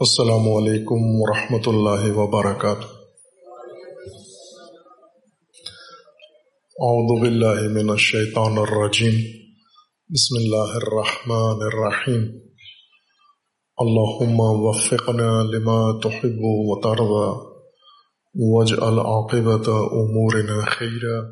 السلام 0.00 0.48
علیکم 0.48 0.96
ورحمۃ 1.00 1.66
اللہ 1.66 2.16
وبرکاتہ۔ 2.16 2.84
اعوذ 6.78 7.20
باللہ 7.20 7.68
من 7.68 7.90
الشیطان 7.90 8.58
الرجیم۔ 8.58 9.14
بسم 10.08 10.36
اللہ 10.36 10.74
الرحمن 10.74 11.62
الرحیم۔ 11.62 12.38
اللہم 13.76 14.40
وفقنا 14.40 15.42
لما 15.42 16.00
تحب 16.00 16.38
وترضى 16.40 17.46
واجعل 18.34 18.98
عاقبت 18.98 19.68
امورنا 19.68 20.64
خیرا۔ 20.64 21.26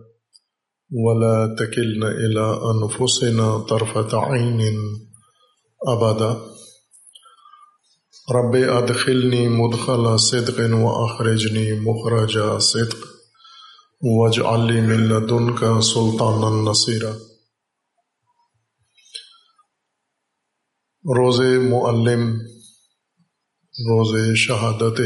ولا 0.90 1.54
تکلنا 1.54 2.06
الى 2.06 2.58
انفسنا 2.62 3.64
طرفت 3.70 4.14
عین۔ 4.14 4.78
ابدا۔ 5.80 6.55
رب 8.34 8.56
ادخلنی 8.74 9.48
مدخل 9.48 10.18
صدق 10.18 10.60
و 10.72 10.88
اخرجنی 10.88 11.72
مخرج 11.72 12.38
صدق 12.60 13.06
وج 14.02 14.40
علی 14.40 14.80
ملدن 14.80 15.54
کا 15.54 15.80
سلطان 15.80 16.42
النصیرہ 16.42 17.12
روز 21.18 21.40
معلم، 21.40 22.40
روز 23.78 24.36
شہادت 24.36 25.00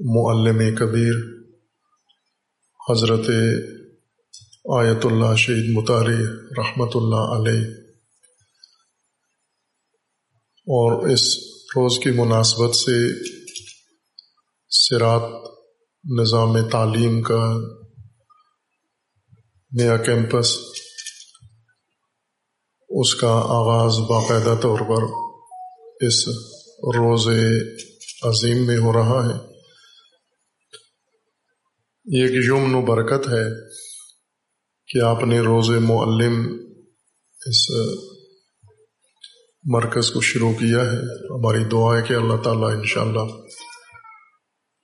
معلم 0.00 0.76
کبیر، 0.76 1.14
حضرت 2.90 3.30
آیت 4.78 5.06
اللہ 5.06 5.34
شہید 5.36 5.76
مطالع 5.76 6.20
رحمۃ 6.58 6.90
اللہ 6.94 7.48
علیہ۔ 7.48 7.66
اور 10.66 11.08
اس 11.08 11.53
روز 11.76 11.98
کی 12.04 12.10
مناسبت 12.10 12.76
سے 12.76 13.24
سرات 14.68 15.22
نظام 16.20 16.68
تعلیم 16.68 17.22
کا 17.22 17.56
نیا 19.72 19.96
کیمپس، 19.96 20.56
اس 22.88 23.14
کا 23.14 23.30
آغاز 23.30 23.98
باقاعدہ 23.98 24.60
طور 24.60 24.78
پر 24.78 25.02
اس 26.06 26.28
روز 26.96 27.28
عظیم 28.22 28.66
میں 28.66 28.76
ہو 28.76 28.92
رہا 28.92 29.26
ہے۔ 29.26 29.54
یہ 32.04 32.22
ایک 32.22 32.44
یمن 32.44 32.74
و 32.74 32.82
برکت 32.82 33.28
ہے 33.28 33.68
کہ 34.86 34.98
آپ 35.04 35.24
نے 35.24 35.40
روز 35.40 35.70
معلم 35.70 36.58
اس 37.46 37.70
مرکز 39.64 40.10
کو 40.10 40.20
شروع 40.20 40.52
کیا 40.52 40.80
ہے۔ 40.80 40.96
ہماری 41.38 41.64
دعا 41.64 41.96
ہے 41.96 42.02
کہ 42.02 42.14
اللہ 42.14 42.36
تعالیٰ 42.36 42.70
انشاءاللہ 42.70 43.20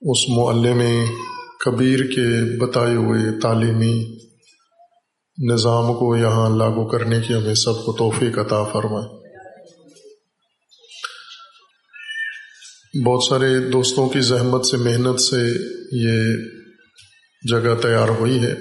اس 0.01 0.29
معلم 0.29 0.81
کبیر 1.65 1.99
کے 1.99 2.57
بتائے 2.59 2.95
ہوئے 2.95 3.39
تعلیمی 3.39 4.17
نظام 5.53 5.93
کو 5.93 6.15
یہاں 6.15 6.57
لاگو 6.57 6.87
کرنے 6.87 7.21
کی 7.27 7.33
ہمیں 7.33 7.53
سب 7.53 7.85
کو 7.85 7.93
توفیق 7.93 8.37
عطا 8.37 8.63
فرمائے۔ 8.63 9.21
بہت 13.05 13.23
سارے 13.23 13.59
دوستوں 13.59 14.09
کی 14.09 14.21
زحمت 14.21 14.65
سے، 14.65 14.77
محنت 14.77 15.19
سے 15.19 15.41
یہ 15.91 16.35
جگہ 17.51 17.75
تیار 17.81 18.09
ہوئی 18.09 18.39
ہے۔ 18.39 18.53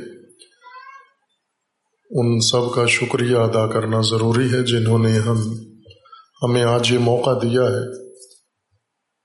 ان 2.10 2.40
سب 2.40 2.74
کا 2.74 2.86
شکریہ 2.86 3.36
ادا 3.36 3.66
کرنا 3.66 4.00
ضروری 4.00 4.46
ہے، 4.52 4.62
جنہوں 4.62 4.98
نے 4.98 5.18
ہم 5.18 5.69
ہمیں 6.42 6.62
آج 6.62 6.92
یہ 6.92 6.98
موقع 6.98 7.30
دیا 7.42 7.62
ہے 7.62 8.12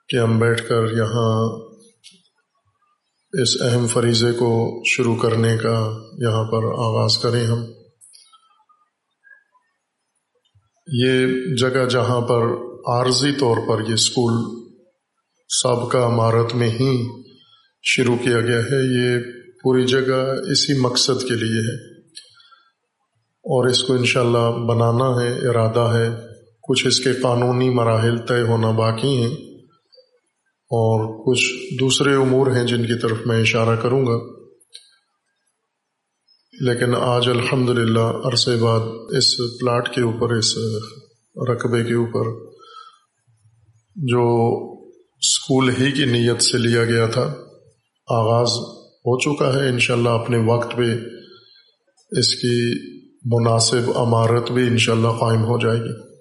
کہ 0.08 0.18
ہم 0.18 0.40
بیٹھ 0.40 0.70
کر 0.70 0.84
یہاں 0.98 1.60
اس 3.34 3.62
اہم 3.62 3.88
فریضے 3.88 4.32
کو 4.32 4.84
شروع 4.86 5.16
کرنے 5.16 5.58
کا 5.58 5.98
یہاں 6.18 6.44
پر 6.44 6.64
آغاز 6.64 7.18
کریں 7.18 7.48
ہم۔ 7.48 7.66
یہ 10.88 11.28
جگہ 11.56 11.86
جہاں 11.86 12.22
پر 12.22 12.42
عارضی 12.88 13.32
طور 13.32 13.58
پر 13.68 13.90
یہ 13.90 13.94
اسکول 13.94 14.66
سابقہ 15.64 15.98
عمارت 15.98 16.56
میں 16.56 16.70
ہی 16.70 17.08
شروع 17.84 18.18
کیا 18.18 18.42
گیا 18.42 18.60
ہے، 18.60 18.98
یہ 18.98 19.20
پوری 19.64 19.86
جگہ 19.86 20.52
اسی 20.52 20.80
مقصد 20.80 21.22
کے 21.22 21.34
لیے 21.34 21.62
ہے۔ 21.62 22.02
اور 23.22 23.68
اس 23.68 23.84
کو 23.84 23.94
انشاءاللہ 23.94 24.66
بنانا 24.68 25.24
ہے، 25.24 25.50
ارادہ 25.50 25.94
ہے۔ 25.94 26.25
کچھ 26.68 26.88
اس 26.88 27.00
کے 27.00 27.14
قانونی 27.14 27.70
مراحل 27.70 28.18
طے 28.18 28.42
ہونا 28.42 28.72
باقی 28.72 29.18
ہیں 29.18 29.36
اور 30.72 31.26
کچھ 31.26 31.76
دوسرے 31.80 32.16
امور 32.16 32.48
ہیں 32.48 32.64
جن 32.64 32.84
کی 32.84 33.00
طرف 33.00 33.18
میں 33.26 33.42
اشارہ 33.42 33.76
کروں 33.76 34.06
گا۔ 34.06 34.46
لیکن 36.62 36.96
آج 36.96 37.30
الحمد 37.30 37.70
للہ 37.70 38.00
عرصے 38.00 38.56
بعد 38.56 38.80
اس 39.10 39.38
پلاٹ 39.38 39.96
کے 39.96 40.02
اوپر، 40.02 40.34
اس 40.34 40.58
رقبے 41.50 41.84
کے 41.84 41.94
اوپر 41.94 42.52
جو 43.96 44.24
اسکول 45.18 45.70
ہی 45.70 45.92
کی 45.92 46.06
نیت 46.06 46.42
سے 46.42 46.58
لیا 46.58 46.84
گیا 46.84 47.08
تھا، 47.08 47.34
آغاز 48.10 48.50
ہو 48.80 49.20
چکا 49.20 49.54
ہے۔ 49.54 49.70
انشاءاللہ 49.70 50.10
اپنے 50.10 50.38
وقت 50.38 50.76
پہ 50.78 50.92
اس 52.12 52.36
کی 52.36 52.74
مناسب 53.26 53.92
عمارت 53.96 54.52
بھی 54.52 54.68
انشاءاللہ 54.68 55.08
قائم 55.08 55.42
ہو 55.42 55.60
جائے 55.60 55.80
گی۔ 55.80 56.15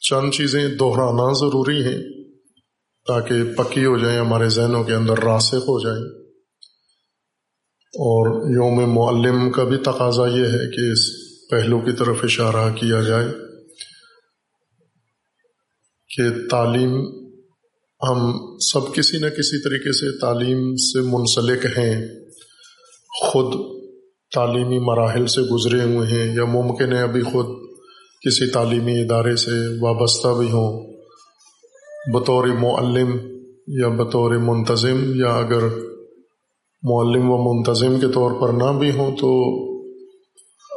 چند 0.00 0.32
چیزیں 0.32 0.68
دہرانا 0.68 1.32
ضروری 1.32 1.84
ہیں 1.84 2.02
تاکہ 3.06 3.34
پکی 3.56 3.84
ہو 3.84 3.98
جائیں، 3.98 4.18
ہمارے 4.18 4.48
ذہنوں 4.48 4.84
کے 4.84 4.94
اندر 4.94 5.18
راسخ 5.18 5.54
ہو 5.54 5.80
جائیں۔ 5.80 6.20
اور 7.94 8.50
یوم 8.54 8.94
معلم 8.94 9.50
کا 9.50 9.64
بھی 9.64 9.76
تقاضا 9.76 10.26
یہ 10.26 10.44
ہے 10.44 10.70
کہ 10.70 10.92
اس 10.92 11.30
پہلو 11.50 11.80
کی 11.80 11.92
طرف 11.92 12.16
اشارہ 12.22 12.72
کیا 12.74 13.02
جائے 13.02 13.28
کہ 16.16 16.48
تعلیم، 16.50 16.94
ہم 18.08 18.36
سب 18.72 18.94
کسی 18.94 19.18
نہ 19.18 19.26
کسی 19.26 19.62
طریقے 19.62 19.92
سے 19.92 20.18
تعلیم 20.18 20.76
سے 20.76 21.00
منسلک 21.00 21.78
ہیں۔ 21.78 22.06
خود 23.20 23.80
تعلیمی 24.34 24.78
مراحل 24.78 25.26
سے 25.26 25.40
گزرے 25.40 25.82
ہوئے 25.82 26.08
ہیں 26.08 26.34
یا 26.34 26.44
ممکن 26.44 26.92
ہے 26.92 27.02
ابھی 27.02 27.22
خود 27.22 27.69
کسی 28.20 28.50
تعلیمی 28.50 29.00
ادارے 29.00 29.36
سے 29.36 29.50
وابستہ 29.80 30.28
بھی 30.28 30.50
ہوں، 30.50 30.92
بطور 32.12 32.46
معلم 32.46 33.10
یا 33.66 33.88
بطور 33.88 34.30
منتظم، 34.30 35.14
یا 35.14 35.28
اگر 35.28 35.62
معلم 36.82 37.30
و 37.30 37.54
منتظم 37.54 38.00
کے 38.00 38.06
طور 38.14 38.30
پر 38.40 38.48
نہ 38.48 38.78
بھی 38.78 38.90
ہوں 38.90 39.16
تو 39.16 39.30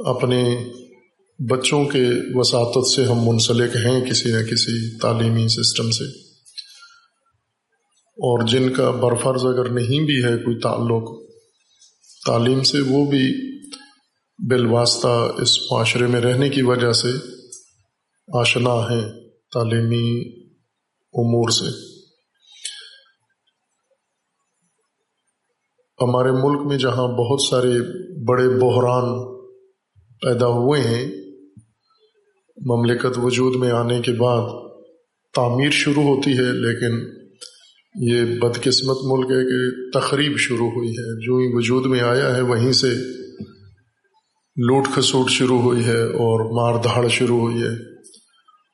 اپنے 0.09 0.66
بچوں 1.50 1.86
کے 1.86 2.03
وساطت 2.34 2.88
سے 2.88 3.06
ہم 3.06 3.30
منسلک 3.30 3.76
ہیں 3.76 4.06
کسی 4.06 4.32
نہ 4.32 4.44
کسی 4.46 5.00
تعلیمی 5.00 5.48
سسٹم 5.48 5.92
سے۔ 5.92 6.03
اور 8.14 8.48
جن 8.48 8.70
کا 8.70 8.92
برفرض 8.92 9.46
اگر 9.46 9.70
نہیں 9.70 10.06
بھی 10.06 10.24
ہے 10.24 10.38
کوئی 10.38 10.59
تعلق، 10.59 11.30
تعلیم 12.26 12.64
سے 12.64 12.78
وہ 12.80 13.06
بھی 13.06 13.53
بالواسطہ 14.40 15.32
اس 15.42 15.72
معاشرے 15.72 16.08
میں 16.08 16.22
رہنے 16.22 16.50
کی 16.50 16.62
وجہ 16.62 16.92
سے 16.92 17.08
آشنا 18.40 18.74
ہیں 18.74 19.02
تعلیمی 19.54 20.34
امور 21.14 21.50
سے۔ 21.50 21.66
ہمارے 26.02 26.32
ملک 26.32 26.68
میں 26.68 26.78
جہاں 26.78 27.08
بہت 27.08 27.42
سارے 27.50 27.72
بڑے 28.26 28.50
بحران 28.50 29.38
پیدا 30.22 30.48
ہوئے 30.48 30.82
ہیں، 30.82 31.12
مملکت 32.66 33.18
وجود 33.18 33.56
میں 33.56 33.72
آنے 33.72 34.02
کے 34.02 34.12
بعد 34.12 34.50
تعمیر 35.36 35.70
شروع 35.72 36.03
ہوتی 36.03 36.32
ہے، 36.32 36.52
لیکن 36.52 37.09
یہ 37.96 38.40
بدقسمت 38.40 38.97
ملک 39.03 39.32
ہے 39.32 39.44
کہ 39.44 40.00
تقریب 40.00 40.38
شروع 40.38 40.70
ہوئی 40.70 40.90
ہے۔ 40.90 41.26
جو 41.26 41.36
ہی 41.36 41.58
وجود 41.58 41.86
میں 41.86 42.02
آیا 42.02 42.36
ہے، 42.36 42.41
وہیں 42.41 42.72
سے 42.72 43.22
لوٹ 44.55 44.88
کھسوٹ 44.96 45.29
شروع 45.29 45.61
ہوئی 45.61 45.85
ہے 45.85 46.03
اور 46.03 46.40
مار 46.52 46.84
دھاڑ 46.84 47.08
شروع 47.08 47.40
ہوئی 47.40 47.64
ہے۔ 47.64 47.94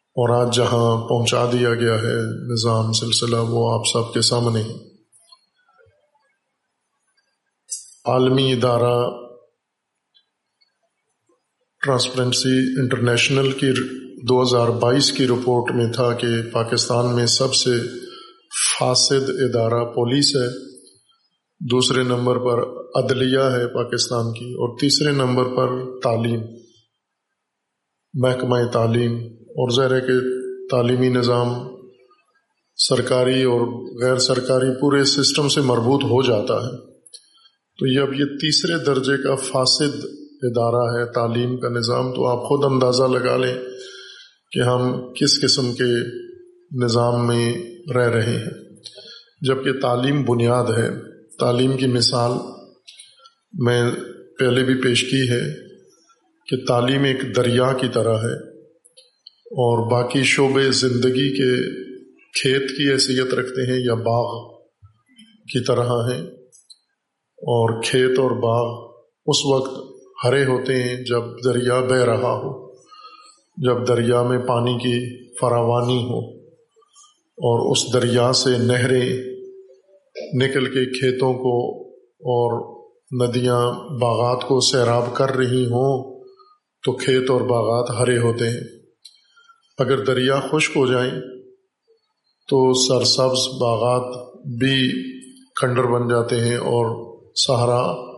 اور 0.10 0.48
آج 0.48 0.56
جہاں 0.56 1.10
پہنچا 1.10 1.46
دیا 1.46 1.74
گیا 1.74 1.94
ہے، 1.94 2.52
نظام 2.54 2.92
سلسلہ 2.92 3.36
وہ 3.36 3.74
آپ 3.74 3.82
سب 3.94 4.14
کے 4.14 4.22
سامنے۔ 4.22 4.62
عالمی 8.06 8.54
ادارہ 8.54 9.10
ٹرانسپرنسی 11.86 12.82
انٹرنیشنل 12.82 13.52
کی 13.52 13.72
دو 14.28 14.42
ہزار 14.42 14.68
بائیس 14.68 15.12
کی 15.12 15.28
رپورٹ 15.28 15.76
میں 15.76 15.94
تھا 15.94 16.14
کہ 16.14 16.28
پاکستان 16.52 17.16
میں 17.16 17.26
سب 17.26 17.56
سے 17.56 17.72
فاسد 18.80 19.30
ادارہ 19.30 19.84
پولیس 19.86 20.36
ہے۔ 20.36 20.70
دوسرے 21.72 22.04
نمبر 22.04 22.38
پر 22.38 22.79
عدلیہ 22.96 23.40
ہے 23.40 23.68
پاکستان 23.68 24.34
کی 24.34 24.46
اور 24.46 24.78
تیسرے 24.80 25.12
نمبر 25.12 25.44
پر 25.44 26.00
تعلیم، 26.00 26.42
محکمہ 28.14 28.58
تعلیم 28.74 29.16
اور 29.34 29.70
ظاہر 29.76 29.96
ہے 29.96 30.02
کہ 30.02 30.14
تعلیمی 30.72 31.10
نظام 31.10 31.48
سرکاری 32.78 33.44
اور 33.44 33.62
غیر 34.04 34.18
سرکاری 34.18 34.80
پورے 34.80 35.04
سسٹم 35.04 35.48
سے 35.48 35.62
مربوط 35.62 36.04
ہو 36.04 36.22
جاتا 36.22 36.54
ہے۔ 36.54 36.78
تو 37.80 37.88
یہ 37.88 38.00
اب 38.00 38.14
یہ 38.14 38.26
تیسرے 38.26 38.84
درجے 38.84 39.24
کا 39.24 39.36
فاسد 39.36 40.06
ادارہ 40.42 40.98
ہے، 40.98 41.14
تعلیم 41.14 41.58
کا 41.58 41.70
نظام۔ 41.70 42.14
تو 42.14 42.28
آپ 42.28 42.44
خود 42.44 42.72
اندازہ 42.72 43.04
لگا 43.04 43.38
لیں 43.38 43.56
کہ 44.52 44.60
ہم 44.60 45.14
کس 45.14 45.42
قسم 45.42 45.74
کے 45.74 46.20
نظام 46.84 47.28
میں 47.28 47.54
رہ 47.96 48.10
رہے 48.10 48.32
ہیں۔ 48.32 48.50
جبکہ 49.42 49.80
تعلیم 49.82 50.24
بنیاد 50.24 50.66
ہے، 50.78 50.90
تعلیم 51.40 51.78
کی 51.78 51.88
مثال 51.88 52.32
میں 53.54 53.92
پہلے 54.40 54.64
بھی 54.64 54.82
پیش 54.82 55.04
کی 55.04 55.30
ہے 55.30 55.70
کہ 56.48 56.66
تعلیم 56.68 57.04
ایک 57.04 57.36
دریا 57.36 57.74
کی 57.74 57.88
طرح 57.94 58.18
ہے 58.18 58.60
اور 59.30 59.92
باقی 59.92 60.24
شعبے 60.24 60.72
زندگی 60.72 61.30
کے 61.38 61.80
کھیت 62.42 62.70
کی 62.70 62.92
حیثیت 62.92 63.34
رکھتے 63.34 63.72
ہیں 63.72 63.80
یا 63.80 63.94
باغ 63.94 64.60
کی 65.42 65.64
طرح 65.64 65.84
ہیں 65.84 66.22
اور 67.38 67.82
کھیت 67.82 68.20
اور 68.20 68.32
باغ 68.32 68.94
اس 69.26 69.46
وقت 69.46 69.90
ہرے 70.26 70.46
ہوتے 70.46 70.84
ہیں 70.84 71.04
جب 71.04 71.24
دریا 71.46 71.80
بہ 71.80 71.96
رہا 71.96 72.34
ہو، 72.34 72.72
جب 73.58 73.88
دریا 73.88 74.24
میں 74.24 74.40
پانی 74.40 74.74
کی 74.74 75.24
فراوانی 75.40 76.04
ہو 76.04 76.40
اور 77.24 77.72
اس 77.72 77.94
دریا 77.94 78.34
سے 78.34 78.58
نہریں 78.58 79.24
نکل 80.34 80.66
کے 80.66 80.86
کھیتوں 80.86 81.34
کو 81.34 81.88
اور 82.10 82.79
ندیاں 83.12 83.72
باغات 84.00 84.42
کو 84.48 84.60
سیراب 84.60 85.04
کر 85.14 85.36
رہی 85.36 85.66
ہوں 85.66 86.20
تو 86.86 86.92
کھیت 86.92 87.30
اور 87.30 87.42
باغات 87.42 87.90
ہرے 88.00 88.18
ہوتے 88.18 88.50
ہیں۔ 88.50 88.62
اگر 89.78 90.06
دریا 90.06 90.40
خشک 90.52 90.78
ہو 90.78 90.88
جائیں 90.88 91.12
تو 92.48 92.74
سرسبز 92.74 93.62
باغات 93.62 94.36
بھی 94.46 95.10
کھنڈر 95.60 95.84
بن 95.84 96.08
جاتے 96.08 96.40
ہیں 96.40 96.56
اور 96.56 97.10
سہارا 97.36 98.10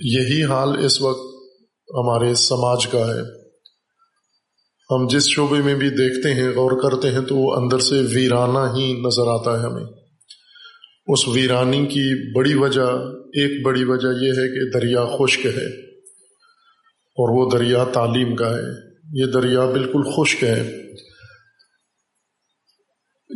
یہی 0.00 0.44
حال 0.44 0.84
اس 0.84 1.02
وقت 1.02 1.20
ہمارے 1.94 2.34
سماج 2.34 2.86
کا 2.86 2.98
ہے۔ 2.98 3.40
ہم 4.90 5.06
جس 5.06 5.28
شعبے 5.28 5.62
میں 5.62 5.74
بھی 5.74 5.90
دیکھتے 5.90 6.34
ہیں، 6.34 6.48
غور 6.48 6.82
کرتے 6.82 7.10
ہیں 7.10 7.20
تو 7.20 7.36
وہ 7.36 7.54
اندر 7.54 7.78
سے 7.78 8.02
ویرانہ 8.14 8.76
ہی 8.76 8.92
نظر 8.92 9.26
آتا 9.26 9.52
ہے 9.52 9.66
ہمیں۔ 9.66 9.99
اس 11.12 11.28
ویرانی 11.28 11.86
کی 11.86 12.32
بڑی 12.38 12.54
وجہ، 12.54 12.90
ایک 13.18 13.66
بڑی 13.66 13.84
وجہ 13.84 14.24
یہ 14.24 14.30
ہے 14.30 14.48
کہ 14.48 14.78
دریا 14.78 15.04
خشک 15.18 15.46
ہے 15.46 15.90
اور 16.90 17.44
وہ 17.44 17.50
دریا 17.50 17.84
تعلیم 17.92 18.36
کا 18.36 18.56
ہے۔ 18.56 18.90
یہ 19.12 19.26
دریا 19.26 19.64
بالکل 19.64 20.02
خشک 20.02 20.44
ہے۔ 20.44 20.90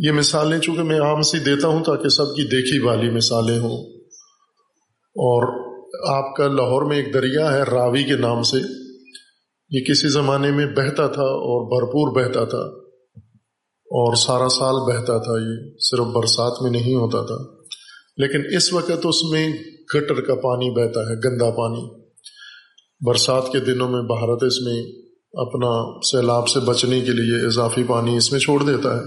یہ 0.03 0.13
مثالیں 0.13 0.59
چونکہ 0.59 0.83
میں 0.83 1.01
عام 1.01 1.23
سی 1.23 1.39
دیتا 1.39 1.69
ہوں 1.69 1.85
تاکہ 1.85 2.09
سب 2.09 2.25
کی 2.25 2.43
دیکھی 2.43 2.79
والی 2.79 3.11
مثالیں 3.11 3.59
ہوں۔ 3.59 3.85
اور 4.99 5.65
آپ 6.17 6.37
کا 6.37 6.47
لاہور 6.47 6.83
میں 6.83 6.97
ایک 6.97 7.15
دریا 7.15 7.53
ہے، 7.53 7.63
راوی 7.63 8.03
کے 8.03 8.17
نام 8.17 8.43
سے۔ 8.43 8.57
یہ 9.71 9.85
کسی 9.85 10.09
زمانے 10.09 10.51
میں 10.51 10.67
بہتا 10.67 11.07
تھا 11.07 11.23
اور 11.23 11.81
بھرپور 11.81 12.23
بہتا 12.23 12.45
تھا۔ 12.45 12.85
اور 13.85 14.15
سارا 14.15 14.49
سال 14.49 14.75
بہتا 14.75 15.19
تھا 15.19 15.33
یہ، 15.33 15.77
صرف 15.79 16.07
برسات 16.07 16.63
میں 16.63 16.71
نہیں 16.71 16.95
ہوتا 16.95 17.27
تھا۔ 17.27 17.54
لیکن 18.17 18.57
اس 18.57 18.73
وقت 18.73 18.91
اس 19.05 19.25
میں 19.31 19.53
گٹر 19.97 20.21
کا 20.21 20.35
پانی 20.35 20.71
بہتا 20.71 21.01
ہے، 21.01 21.15
گندا 21.15 21.51
پانی۔ 21.51 22.05
برسات 23.07 23.53
کے 23.53 23.61
دنوں 23.61 23.89
میں 23.89 24.03
بھارت 24.03 24.43
اس 24.43 24.61
میں 24.61 24.83
اپنا 25.33 26.01
سیلاب 26.01 26.49
سے 26.49 26.61
بچنے 26.61 27.01
کے 27.01 27.13
لیے 27.13 27.47
اضافی 27.47 27.83
پانی 27.87 28.17
اس 28.17 28.33
میں 28.33 28.41
چھوڑ 28.41 28.63
دیتا 28.63 28.97
ہے۔ 28.97 29.05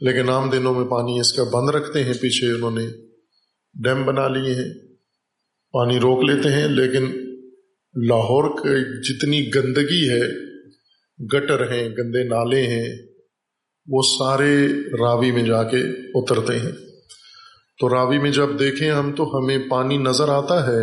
لیکن 0.00 0.28
عام 0.28 0.50
دنوں 0.50 0.74
میں 0.74 0.84
پانی 0.84 1.20
اس 1.20 1.32
کا 1.32 1.44
بند 1.44 1.70
رکھتے 1.70 2.04
ہیں، 2.04 2.14
پیچھے 2.20 2.50
انہوں 2.50 2.70
نے 2.70 2.86
ڈیم 3.82 4.04
بنا 4.06 4.28
لیے 4.28 4.54
ہیں۔ 4.54 4.74
پانی 5.72 6.00
روک 6.00 6.24
لیتے 6.24 6.48
ہیں، 6.48 6.68
لیکن 6.68 7.04
لاہور 8.06 8.62
کے 8.62 9.02
جتنی 9.02 9.54
گندگی 9.54 10.08
ہے، 10.08 10.50
گٹر 11.26 11.72
ہیں، 11.72 11.88
گندے 11.88 12.24
نالے 12.24 12.62
ہیں، 12.62 12.96
وہ 13.86 14.02
سارے 14.18 14.68
راوی 15.00 15.32
میں 15.32 15.42
جا 15.42 15.62
کے 15.62 15.76
اترتے 16.14 16.58
ہیں۔ 16.58 16.89
تو 17.80 17.88
راوی 17.88 18.18
میں 18.18 18.30
جب 18.30 18.58
دیکھیں 18.58 18.90
ہم 18.90 19.12
تو 19.12 19.38
ہمیں 19.38 19.58
پانی 19.70 19.96
نظر 19.96 20.28
آتا 20.28 20.66
ہے، 20.66 20.82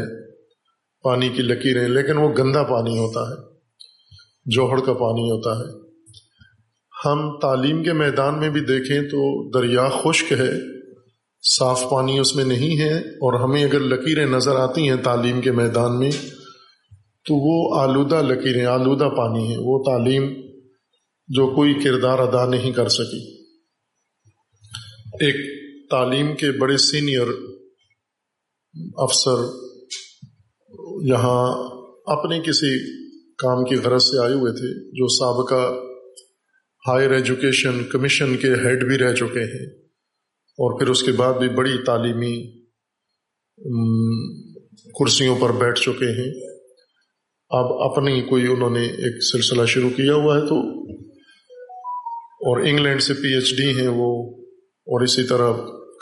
پانی 1.04 1.30
کی 1.30 1.42
لکیریں، 1.42 1.88
لیکن 1.88 2.18
وہ 2.18 2.30
گندا 2.38 2.64
پانی 2.64 2.98
ہوتا 2.98 3.30
ہے، 3.30 3.36
جوہر 4.46 4.78
کا 4.78 4.94
پانی 4.94 5.32
ہوتا 5.32 5.60
ہے۔ 5.60 5.88
ہم 7.06 7.40
تعلیم 7.40 7.84
کے 7.84 7.94
میدان 7.94 8.40
میں 8.40 8.50
بھی 8.50 8.62
دیکھیں 8.62 9.02
تو 9.02 9.50
دریا 9.50 9.90
خشک 9.90 10.32
ہے، 10.32 10.52
صاف 11.58 11.90
پانی 11.90 12.20
اس 12.20 12.36
میں 12.36 12.46
نہیں 12.46 12.80
ہے، 12.80 12.94
اور 12.94 13.40
ہمیں 13.40 13.64
اگر 13.64 13.80
لکیریں 13.80 14.26
نظر 14.26 14.56
آتی 14.56 14.90
ہیں 14.90 14.98
تعلیم 14.98 15.42
کے 15.42 15.52
میدان 15.52 16.00
میں، 16.00 16.12
تو 17.26 17.36
وہ 17.36 17.82
آلودہ 17.82 18.22
لکیریں، 18.22 18.66
آلودہ 18.66 19.10
پانی 19.18 19.48
ہیں۔ 19.48 19.58
وہ 19.60 19.84
تعلیم 19.84 20.34
جو 21.28 21.56
کوئی 21.56 21.74
کردار 21.74 22.20
ادا 22.20 22.46
نہیں 22.46 22.72
کر 22.72 22.88
سکی۔ 22.88 23.38
ایک 25.26 25.57
تعلیم 25.90 26.36
کے 26.36 26.52
بڑے 26.52 26.78
سینئر 26.78 27.28
افسر 28.98 29.40
یہاں 31.02 31.48
اپنے 32.06 32.40
کسی 32.40 33.02
کام 33.36 33.64
کی 33.64 33.76
غرض 33.76 34.04
سے 34.04 34.24
آئے 34.24 34.34
ہوئے 34.34 34.52
تھے، 34.52 34.90
جو 34.90 35.08
سابقہ 35.08 35.80
ہائر 36.88 37.12
ایجوکیشن 37.12 37.84
کمیشن 37.84 38.38
کے 38.38 38.48
ہیڈ 38.48 38.84
بھی 38.84 38.98
رہ 38.98 39.14
چکے 39.14 39.44
ہیں۔ 39.44 39.66
اور 40.60 40.80
پھر 40.80 40.90
اس 40.90 41.04
کے 41.04 41.12
بعد 41.12 41.34
بھی 41.34 41.50
بڑی 41.50 41.84
تعلیمی 41.86 42.62
کرسیوں 45.00 45.36
پر 45.40 45.52
بیٹھ 45.52 45.80
چکے 45.80 46.12
ہیں۔ 46.12 46.32
اب 47.50 47.74
اپنی 47.74 48.22
کوئی 48.22 48.48
انہوں 48.48 48.70
نے 48.70 48.86
ایک 48.86 49.24
سلسلہ 49.24 49.66
شروع 49.66 49.90
کیا 49.90 50.14
ہوا 50.14 50.36
ہے 50.36 50.42
تو، 50.42 50.60
اور 52.50 52.62
انگلینڈ 52.62 53.02
سے 53.02 53.14
پی 53.14 53.34
ایچ 53.34 53.58
ڈی 53.58 53.82
ہیں 53.82 53.88
وہ۔ 53.88 54.37
اور 54.88 55.02
اسی 55.02 55.24
طرح 55.24 55.54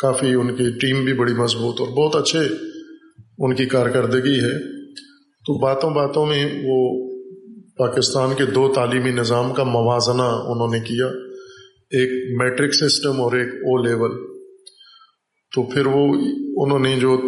کافی 0.02 0.34
ان 0.34 0.56
کی 0.56 0.70
ٹیم 0.80 1.04
بھی 1.04 1.14
بڑی 1.14 1.34
مضبوط 1.34 1.82
اور 1.82 1.88
بہت 1.88 2.16
اچھے 2.16 2.40
ان 3.38 3.56
کی 3.56 3.66
کارکردگی 3.66 4.40
ہے۔ 4.40 4.86
تو 5.20 5.60
باتوں 5.60 5.90
باتوں 5.90 6.26
میں 6.26 6.46
وہ 6.64 7.06
پاکستان 7.78 8.30
کے 8.38 8.46
دو 8.46 8.74
تعلیمی 8.76 9.12
نظام 9.12 9.54
کا 9.54 9.64
موازنہ 9.64 10.22
انہوں 10.22 10.68
نے 10.68 10.80
کیا، 10.80 11.06
ایک 11.92 12.42
میٹرک 12.42 12.74
سسٹم 12.74 13.22
اور 13.22 13.34
ایک 13.34 13.54
او 13.54 13.84
لیول۔ 13.84 14.12
تو 15.56 15.64
پھر 15.64 15.86
وہ 15.86 16.14
انہوں 16.66 16.80
نے 16.80 16.96
جو 17.00 17.22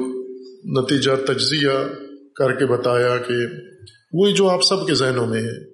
نتیجہ 0.81 1.11
تجزیہ 1.27 1.93
کر 2.35 2.53
کے 2.53 2.65
بتایا 2.65 3.17
کہ 3.17 3.33
وہی 4.13 4.33
جو 4.33 4.49
آپ 4.49 4.63
سب 4.63 4.87
کے 4.87 4.93
ذہنوں 4.93 5.27
میں 5.27 5.41
ہے۔ 5.41 5.73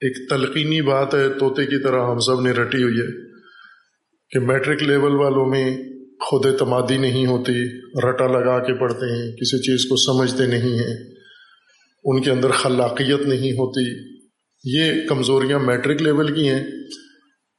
ایک 0.00 0.30
تلقینی 0.30 0.82
بات 0.82 1.14
ہے، 1.14 1.28
طوطے 1.28 1.66
کی 1.66 1.82
طرح 1.82 2.10
ہم 2.10 2.18
سب 2.18 2.40
نے 2.40 2.50
رٹی 2.50 2.82
ہوئی 2.82 2.98
ہے۔ 2.98 3.27
کہ 4.30 4.40
میٹرک 4.40 4.82
لیول 4.82 5.14
والوں 5.14 5.46
میں 5.46 5.76
خود 6.20 6.46
اعتمادی 6.46 6.96
نہیں 6.96 7.26
ہوتی، 7.26 7.52
رٹا 8.08 8.26
لگا 8.26 8.58
کے 8.58 8.80
پڑھتے 8.80 9.06
ہیں، 9.06 9.32
کسی 9.32 9.58
چیز 9.58 9.84
کو 9.88 9.96
سمجھتے 9.96 10.46
نہیں 10.46 10.78
ہیں، 10.78 10.96
ان 12.04 12.22
کے 12.22 12.30
اندر 12.30 12.50
خلاقیت 12.50 13.20
نہیں 13.20 13.52
ہوتی۔ 13.52 14.08
یہ 14.64 15.08
کمزوریاں 15.08 15.58
میٹرک 15.58 16.02
لیول 16.02 16.34
کی 16.34 16.48
ہیں 16.48 16.64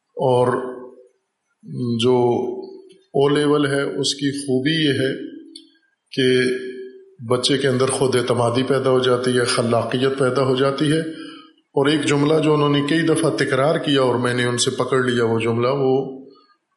اور 0.09 0.47
جو 1.99 2.15
او 3.13 3.29
لیول 3.29 3.65
ہے، 3.65 3.81
اس 3.81 4.15
کی 4.15 4.31
خوبی 4.31 4.85
یہ 4.85 4.89
ہے 4.89 5.39
کہ 6.11 6.49
بچے 7.29 7.57
کے 7.57 7.67
اندر 7.67 7.85
خود 7.85 8.15
اعتمادی 8.15 8.63
پیدا 8.63 8.89
ہو 8.89 8.99
جاتی 8.99 9.37
ہے، 9.37 9.43
خلاقیت 9.43 10.19
پیدا 10.19 10.43
ہو 10.43 10.55
جاتی 10.55 10.91
ہے۔ 10.91 10.99
اور 11.69 11.87
ایک 11.87 12.05
جملہ 12.05 12.39
جو 12.43 12.53
انہوں 12.53 12.69
نے 12.69 12.81
کئی 12.89 13.01
دفعہ 13.01 13.29
تکرار 13.29 13.75
کیا 13.75 14.01
اور 14.01 14.15
میں 14.15 14.33
نے 14.33 14.43
ان 14.43 14.57
سے 14.57 14.71
پکڑ 14.71 15.03
لیا 15.03 15.25
وہ 15.25 15.39
جملہ، 15.39 15.67
وہ 15.71 16.18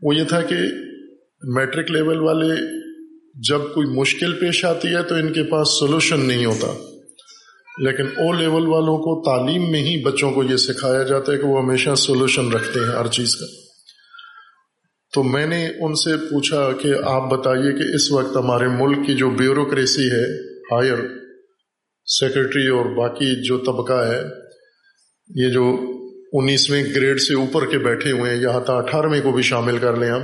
وہ 0.03 0.15
یہ 0.15 0.25
تھا 0.25 0.41
کہ 0.41 0.57
میٹرک 1.43 1.91
لیول 1.91 2.21
والے 2.21 2.55
جب 3.49 3.59
کوئی 3.75 3.87
مشکل 3.87 4.33
پیش 4.33 4.65
آتی 4.65 4.89
ہے 4.89 5.03
تو 5.03 5.15
ان 5.15 5.33
کے 5.33 5.43
پاس 5.43 5.69
سولوشن 5.69 6.21
نہیں 6.21 6.45
ہوتا۔ 6.45 6.67
لیکن 7.79 8.07
او 8.07 8.33
لیول 8.33 8.67
والوں 8.67 8.99
کو 8.99 9.23
تعلیم 9.25 9.71
میں 9.71 9.81
ہی 9.81 10.03
بچوں 10.03 10.33
کو 10.33 10.45
یہ 10.45 10.57
سکھایا 10.57 11.03
جاتا 11.03 11.33
ہے 11.33 11.39
کہ 11.39 11.45
وہ 11.45 11.63
ہمیشہ 11.63 11.95
سولوشن 11.95 12.53
رکھتے 12.53 12.81
ہیں 12.81 12.87
ہر 12.87 13.07
چیز 13.07 13.37
کا۔ 13.37 13.47
تو 15.15 15.23
میں 15.23 15.47
نے 15.47 15.69
ان 15.69 15.95
سے 15.95 16.17
پوچھا 16.17 16.73
کہ 16.73 16.89
آپ 17.03 17.31
بتائیے 17.31 17.73
کہ 17.73 17.95
اس 17.95 18.13
وقت 18.13 18.37
ہمارے 18.37 18.69
ملک 18.69 19.07
کی 19.07 19.15
جو 19.15 19.31
بیوروکریسی 19.31 20.11
ہے، 20.11 20.57
ہائر 20.75 20.97
سیکرٹری 22.07 22.69
اور 22.69 22.85
باقی 22.97 23.43
جو 23.43 23.59
طبقہ 23.59 24.07
ہے، 24.07 24.23
یہ 25.29 25.49
جو 25.49 25.92
انیسویں 26.33 26.85
گریڈ 26.97 27.21
سے 27.21 27.35
اوپر 27.35 27.67
کے 27.67 27.79
بیٹھے 27.79 28.11
ہوئے 28.11 28.31
ہیں 28.31 28.43
یہاں 28.43 28.61
تھا 28.61 28.75
اٹھارہویں 28.75 29.21
کو 29.21 29.33
بھی 29.33 29.43
شامل 29.43 29.79
کر 29.79 29.97
لیں 29.97 30.11
ہم۔ 30.11 30.21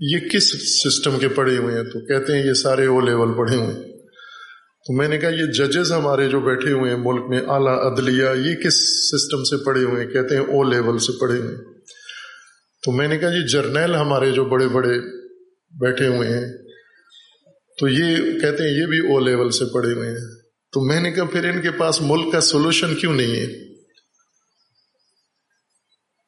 یہ 0.00 0.18
کس 0.28 0.78
سسٹم 0.82 1.18
کے 1.18 1.28
پڑھے 1.28 1.56
ہوئے 1.56 1.74
ہیں؟ 1.74 1.82
تو 1.82 2.06
کہتے 2.06 2.32
ہیں 2.32 2.46
یہ 2.46 2.52
سارے 2.52 2.86
وہ 2.86 3.00
لیول 3.00 3.36
پڑھے 3.36 3.56
ہوئے 3.56 3.66
ہیں۔ 3.66 3.82
تو 4.86 4.96
میں 4.96 5.08
نے 5.08 5.18
کہا 5.18 5.28
یہ 5.28 5.44
ججز 5.44 5.92
ہمارے 5.92 6.28
جو 6.28 6.40
بیٹھے 6.40 6.72
ہوئے 6.72 6.90
ہیں 6.90 6.98
ملک 6.98 7.24
میں 7.28 7.40
اعلیٰ 7.40 7.92
عدلیہ، 7.92 8.50
یہ 8.50 8.54
کس 8.54 8.74
سسٹم 9.10 9.44
سے 9.44 9.64
پڑھے 9.64 9.82
ہوئے 9.82 10.04
ہیں؟ 10.04 10.10
کہتے 10.10 10.36
ہیں 10.36 10.42
او 10.42 10.62
لیول 10.62 10.98
سے 10.98 11.12
پڑھے 11.20 11.38
ہوئے 11.38 11.48
ہیں۔ 11.48 11.64
تو 12.82 12.92
میں 12.92 13.08
نے 13.08 13.18
کہا 13.18 13.28
یہ 13.28 13.46
جرنیل 13.46 13.94
ہمارے 13.94 14.30
جو 14.30 14.44
بڑے 14.44 14.68
بڑے 14.68 14.98
بیٹھے 15.80 16.06
ہوئے 16.06 16.28
ہیں، 16.28 16.52
تو 17.78 17.88
یہ 17.88 18.16
کہتے 18.40 18.64
ہیں 18.64 18.70
یہ 18.70 18.86
بھی 18.86 18.98
او 18.98 19.18
لیول 19.18 19.50
سے 19.50 19.64
پڑھے 19.74 19.92
ہوئے 19.92 20.10
ہیں۔ 20.10 20.18
تو 20.72 20.80
میں 20.86 21.00
نے 21.00 21.10
کہا 21.10 21.24
پھر 21.24 21.44
ان 21.44 21.60
کے 21.60 21.70
پاس 21.70 22.02
ملک 22.02 22.32
کا 22.32 22.40
سولوشن 22.40 22.94
کیوں 22.94 23.14
نہیں 23.14 23.36
ہے؟ 23.36 23.67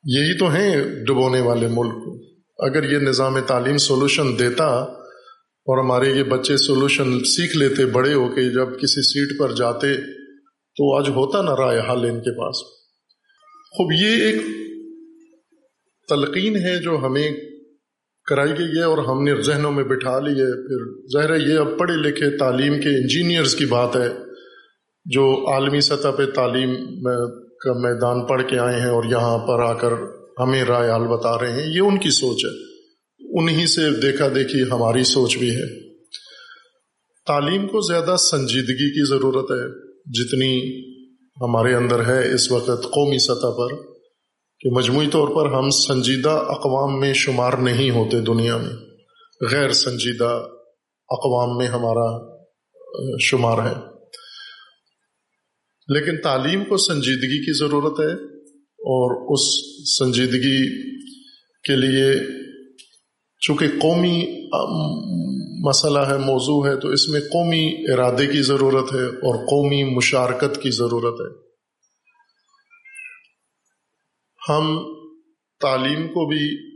یہی 0.04 0.38
تو 0.38 0.49
ہیں 0.49 0.85
ڈبونے 1.07 1.40
والے 1.40 1.66
ملک۔ 1.71 2.25
اگر 2.59 2.92
یہ 2.92 2.99
نظام 2.99 3.40
تعلیم 3.40 3.76
سولوشن 3.76 4.38
دیتا 4.38 4.64
اور 4.64 5.85
ہمارے 5.85 6.11
یہ 6.11 6.23
بچے 6.23 6.57
سولوشن 6.57 7.25
سیکھ 7.25 7.57
لیتے 7.57 7.87
بڑے 7.87 8.14
ہو 8.14 8.28
کے 8.28 8.52
جب 8.52 8.66
کسی 8.78 9.02
سیٹ 9.02 9.38
پر 9.38 9.54
جاتے، 9.54 9.97
تو 10.76 10.97
آج 10.97 11.09
ہوتا 11.09 11.42
نہ 11.42 11.50
رائے 11.50 11.78
حل 11.78 12.04
ان 12.04 12.21
کے 12.21 12.38
پاس۔ 12.38 12.57
خوب، 13.71 13.92
یہ 13.92 14.25
ایک 14.25 14.42
تلقین 16.09 16.57
ہے 16.57 16.78
جو 16.78 16.99
ہمیں 17.07 17.30
کرائی 18.30 18.52
گئی 18.59 18.78
ہے 18.78 18.83
اور 18.83 18.99
ہم 18.99 19.25
نے 19.25 19.42
ذہنوں 19.42 19.73
میں 19.73 19.85
بٹھا 19.85 20.21
لی 20.21 20.40
ہے۔ 20.40 20.66
پھر 20.66 21.02
ظاہر 21.12 21.35
ہے، 21.35 21.52
یہ 21.52 21.59
اب 21.59 21.78
پڑھے 21.78 21.95
لکھے 21.95 22.37
تعلیم 22.37 22.80
کے 22.80 22.88
انجینئرز 22.88 23.54
کی 23.54 23.66
بات 23.66 23.97
ہے 23.97 24.09
جو 25.04 25.52
عالمی 25.52 25.80
سطح 25.80 26.09
پہ 26.09 26.26
تعلیم 26.26 26.71
میں 27.02 27.50
کا 27.61 27.73
میدان 27.73 28.26
پڑھ 28.26 28.43
کے 28.50 28.59
آئے 28.59 28.81
ہیں 28.81 28.88
اور 28.88 29.05
یہاں 29.05 29.38
پر 29.38 29.62
آ 29.62 29.73
کر 29.73 29.93
ہمیں 30.38 30.64
رائے 30.64 30.90
حال 30.90 31.07
بتا 31.09 31.38
رہے 31.38 31.52
ہیں، 31.52 31.75
یہ 31.75 31.81
ان 31.81 31.99
کی 31.99 32.11
سوچ 32.11 32.45
ہے۔ 32.45 32.71
انہی 33.40 33.67
سے 33.67 34.00
دیکھا 34.00 34.29
دیکھی 34.35 34.62
ہماری 34.62 35.05
سوچ 35.05 35.38
بھی 35.38 35.50
ہے۔ 35.50 35.90
تعلیم 37.26 37.67
کو 37.67 37.81
زیادہ 37.81 38.17
سنجیدگی 38.17 38.90
کی 38.90 39.09
ضرورت 39.09 39.50
ہے۔ 39.50 39.90
جتنی 40.05 40.81
ہمارے 41.40 41.75
اندر 41.75 42.07
ہے 42.07 42.35
اس 42.35 42.52
وقت 42.52 42.85
قومی 42.85 43.19
سطح 43.19 43.50
پر 43.59 43.76
کہ 44.61 44.71
مجموعی 44.73 45.07
طور 45.07 45.29
پر 45.29 45.52
ہم 45.52 45.71
سنجیدہ 45.71 46.31
اقوام 46.31 47.00
میں 47.00 47.12
شمار 47.14 47.52
نہیں 47.52 47.90
ہوتے 47.90 48.21
دنیا 48.21 48.57
میں۔ 48.57 48.76
غیر 49.50 49.73
سنجیدہ 49.73 50.43
اقوام 51.09 51.57
میں 51.57 51.67
ہمارا 51.67 52.37
شمار 53.21 53.59
ہے۔ 53.59 54.00
لیکن 55.91 56.17
تعلیم 56.23 56.65
کو 56.65 56.77
سنجیدگی 56.77 57.45
کی 57.45 57.59
ضرورت 57.59 58.01
ہے 58.01 58.15
اور 58.65 59.33
اس 59.33 59.41
سنجیدگی 59.99 60.83
کے 61.63 61.77
لیے 61.77 62.13
چونکہ 63.41 63.67
قومی 63.69 64.47
مسئلہ 65.69 65.99
ہے، 65.99 66.19
موضوع 66.19 66.67
ہے، 66.67 66.81
تو 66.81 66.89
اس 66.89 67.09
میں 67.09 67.21
قومی 67.21 67.93
ارادے 67.93 68.27
کی 68.27 68.43
ضرورت 68.43 68.93
ہے 68.95 69.05
اور 69.05 69.37
قومی 69.37 69.85
مشارکت 69.85 70.63
کی 70.63 70.71
ضرورت 70.71 71.21
ہے۔ 71.21 71.51
ہم 74.49 74.79
تعلیم 75.61 76.09
کو 76.09 76.29
بھی 76.29 76.71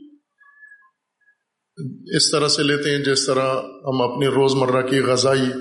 اس 2.16 2.30
طرح 2.30 2.49
سے 2.49 2.62
لیتے 2.62 2.90
ہیں 2.90 3.04
جس 3.04 3.26
طرح 3.26 3.54
ہم 3.62 4.02
اپنے 4.02 4.28
روز 4.28 4.54
مرہ 4.54 4.83
کی 4.83 4.99
غذائی 4.99 5.52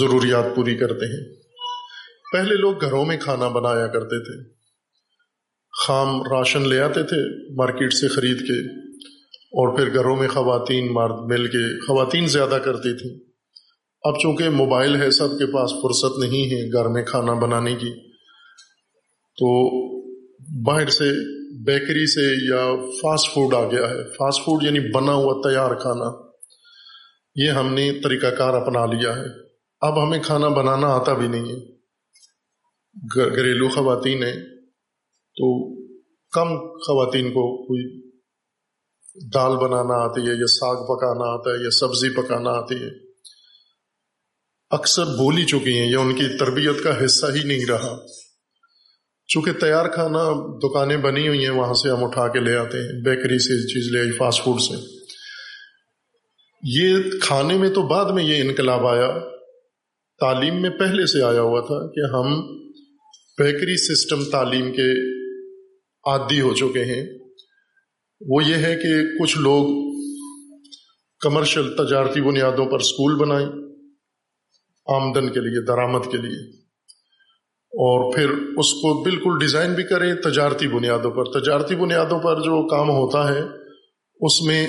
ضروریات 0.00 0.56
پوری 0.56 0.74
کرتے 0.74 1.06
ہیں۔ 1.06 1.43
پہلے 2.32 2.54
لوگ 2.54 2.80
گھروں 2.80 3.04
میں 3.04 3.16
کھانا 3.16 3.48
بنایا 3.48 3.86
کرتے 3.86 4.24
تھے۔ 4.24 4.54
خام 5.86 6.22
راشن 6.22 6.68
لے 6.68 6.80
آتے 6.80 7.02
تھے 7.02 7.52
مارکیٹ 7.54 7.92
سے 7.92 8.08
خرید 8.08 8.40
کے 8.40 8.80
اور 9.44 9.76
پھر 9.76 9.94
گھروں 9.94 10.16
میں 10.16 10.28
خواتین 10.28 10.92
مرد 10.92 11.32
مل 11.32 11.46
کے 11.46 11.86
خواتین 11.86 12.26
زیادہ 12.26 12.58
کرتی 12.64 12.98
تھیں۔ 12.98 13.20
اب 14.02 14.20
چونکہ 14.20 14.48
موبائل 14.48 15.02
ہے، 15.02 15.10
سب 15.10 15.38
کے 15.38 15.46
پاس 15.46 15.70
فرصت 15.82 16.18
نہیں 16.18 16.44
ہے 16.44 16.72
گھر 16.72 16.88
میں 16.88 17.02
کھانا 17.02 17.32
بنانے 17.32 17.74
کی، 17.74 18.08
تو 19.38 19.78
باہر 20.62 20.88
سے 20.88 21.10
بیکری 21.64 22.06
سے 22.06 22.54
یا 22.54 22.76
فاسٹ 23.02 23.34
فوڈ 23.34 23.54
آ 23.54 23.70
گیا 23.70 23.90
ہے۔ 23.90 24.04
فاسٹ 24.04 24.40
فوڈ 24.40 24.62
یعنی 24.62 24.80
بنا 24.92 25.12
ہوا 25.12 25.50
تیار 25.50 25.74
کھانا۔ 25.74 26.28
یہ 27.34 27.50
ہم 27.50 27.74
نے 27.74 27.92
طریقہ 28.04 28.26
کار 28.26 28.54
اپنا 28.54 28.86
لیا 28.86 29.16
ہے۔ 29.16 29.26
اب 29.80 30.02
ہمیں 30.02 30.18
کھانا 30.22 30.48
بنانا 30.48 30.86
آتا 30.86 31.12
بھی 31.12 31.28
نہیں 31.28 31.52
ہے۔ 31.52 31.73
گھریلو 33.14 33.68
خواتین 33.68 34.22
ہیں، 34.22 34.36
تو 35.36 35.74
کم 36.30 36.56
خواتین 36.78 37.28
کو 37.28 37.66
کوئی 37.66 38.04
دال 39.34 39.56
بنانا 39.56 39.94
آتی 39.94 40.20
ہے 40.20 40.40
یا 40.40 40.46
ساگ 40.46 40.74
پکانا 40.74 41.34
آتا 41.34 41.50
ہے 41.50 41.64
یا 41.64 41.70
سبزی 41.70 42.10
پکانا 42.10 42.50
آتی 42.50 42.74
ہے۔ 42.74 43.12
اکثر 44.70 45.04
بولی 45.04 45.44
چکی 45.44 45.78
ہیں 45.78 45.90
یا 45.90 45.98
ان 45.98 46.14
کی 46.14 46.38
تربیت 46.38 46.84
کا 46.84 47.04
حصہ 47.04 47.26
ہی 47.26 47.44
نہیں 47.44 47.66
رہا۔ 47.68 47.98
چونکہ 49.26 49.52
تیار 49.52 49.88
کھانا 49.88 50.30
دکانیں 50.58 50.96
بنی 50.96 51.28
ہوئی 51.28 51.42
ہیں، 51.42 51.50
وہاں 51.50 51.74
سے 51.74 51.90
ہم 51.90 52.04
اٹھا 52.04 52.28
کے 52.28 52.40
لے 52.40 52.56
آتے 52.56 52.78
ہیں، 52.78 53.02
بیکری 53.04 53.38
سے 53.38 53.66
چیز 53.66 53.92
لے 53.92 54.00
آئی 54.00 54.12
فاسٹ 54.12 54.44
فوڈ 54.44 54.60
سے۔ 54.60 54.74
یہ 56.62 56.96
کھانے 57.22 57.58
میں 57.58 57.70
تو 57.70 57.82
بعد 57.82 58.04
میں 58.04 58.24
یہ 58.24 58.42
انقلاب 58.42 58.86
آیا۔ 58.86 59.18
تعلیم 60.20 60.62
میں 60.62 60.70
پہلے 60.70 61.06
سے 61.06 61.22
آیا 61.22 61.40
ہوا 61.40 61.60
تھا 61.60 61.86
کہ 61.86 62.00
ہم 62.00 62.63
بیکری 63.38 63.76
سسٹم 63.76 64.24
تعلیم 64.24 64.72
کے 64.72 64.90
عادی 66.10 66.40
ہو 66.40 66.54
چکے 66.54 66.84
ہیں۔ 66.84 67.18
وہ 68.20 68.44
یہ 68.44 68.54
ہے 68.54 68.76
کہ 68.76 69.22
کچھ 69.22 69.38
لوگ 69.38 69.94
کمرشل 71.20 71.76
تجارتی 71.76 72.20
بنیادوں 72.20 72.66
پر 72.66 72.76
اسکول 72.76 73.14
بنائیں 73.14 73.46
آمدن 74.86 75.28
کے 75.28 75.40
لیے، 75.40 75.64
درآمد 75.64 76.10
کے 76.10 76.16
لیے۔ 76.16 76.64
اور 77.76 78.14
پھر 78.14 78.30
اس 78.30 78.72
کو 78.72 79.02
بالکل 79.02 79.38
ڈیزائن 79.40 79.72
بھی 79.72 79.82
کریں 79.82 80.14
تجارتی 80.14 80.68
بنیادوں 80.68 81.10
پر۔ 81.10 81.40
تجارتی 81.40 81.76
بنیادوں 81.76 82.18
پر 82.18 82.36
جو 82.36 82.68
کام 82.68 82.90
ہوتا 82.90 83.34
ہے، 83.34 83.40
اس 84.20 84.42
میں 84.42 84.66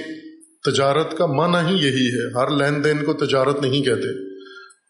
تجارت 0.65 1.17
کا 1.17 1.25
معنی 1.25 1.69
ہی 1.69 1.87
یہی 1.87 2.07
ہے۔ 2.07 2.33
ہر 2.33 2.49
لین 2.49 2.83
دین 2.83 3.05
کو 3.05 3.13
تجارت 3.13 3.61
نہیں 3.61 3.83
کہتے۔ 3.83 4.35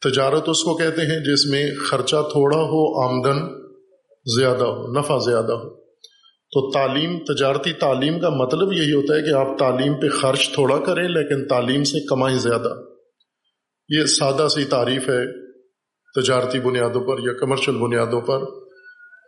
تجارت 0.10 0.50
اس 0.50 0.64
کو 0.64 0.78
کہتے 0.78 1.02
ہیں 1.02 1.20
جس 1.20 1.46
میں 1.46 1.76
خرچہ 1.76 2.16
تھوڑا 2.32 2.58
ہو، 2.58 3.02
آمدن 3.02 3.65
زیادہ 4.26 4.64
ہو، 4.64 5.00
نفع 5.00 5.18
زیادہ 5.18 5.52
ہو۔ 5.52 5.86
تو 6.52 6.72
تعلیم، 6.72 7.20
تجارتی 7.20 7.74
تعلیم 7.74 8.20
کا 8.20 8.30
مطلب 8.30 8.74
یہی 8.74 8.94
ہوتا 8.94 9.16
ہے 9.16 9.22
کہ 9.22 9.34
آپ 9.34 9.58
تعلیم 9.60 9.94
پہ 9.94 10.10
خرچ 10.10 10.54
تھوڑا 10.54 10.78
کریں، 10.78 11.08
لیکن 11.08 11.48
تعلیم 11.48 11.84
سے 11.84 12.08
کمائیں 12.08 12.38
زیادہ۔ 12.38 12.70
یہ 13.90 14.06
سادہ 14.06 14.48
سی 14.48 14.66
تعریف 14.66 15.10
ہے 15.10 15.46
تجارتی 16.22 16.60
بنیادوں 16.60 17.02
پر 17.02 17.20
یا 17.20 17.34
کمرشل 17.34 17.76
بنیادوں 17.76 18.22
پر۔ 18.22 18.40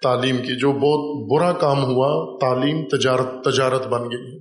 تعلیم 0.04 0.38
کی 0.38 0.60
جو 0.60 0.72
بہت 0.72 1.32
برا 1.32 1.52
کام 1.52 1.84
ہوا، 1.84 2.38
تعلیم 2.42 2.88
تجارت 2.88 3.44
تجارت 3.44 3.88
بن 3.88 4.02
گئی۔ 4.02 4.38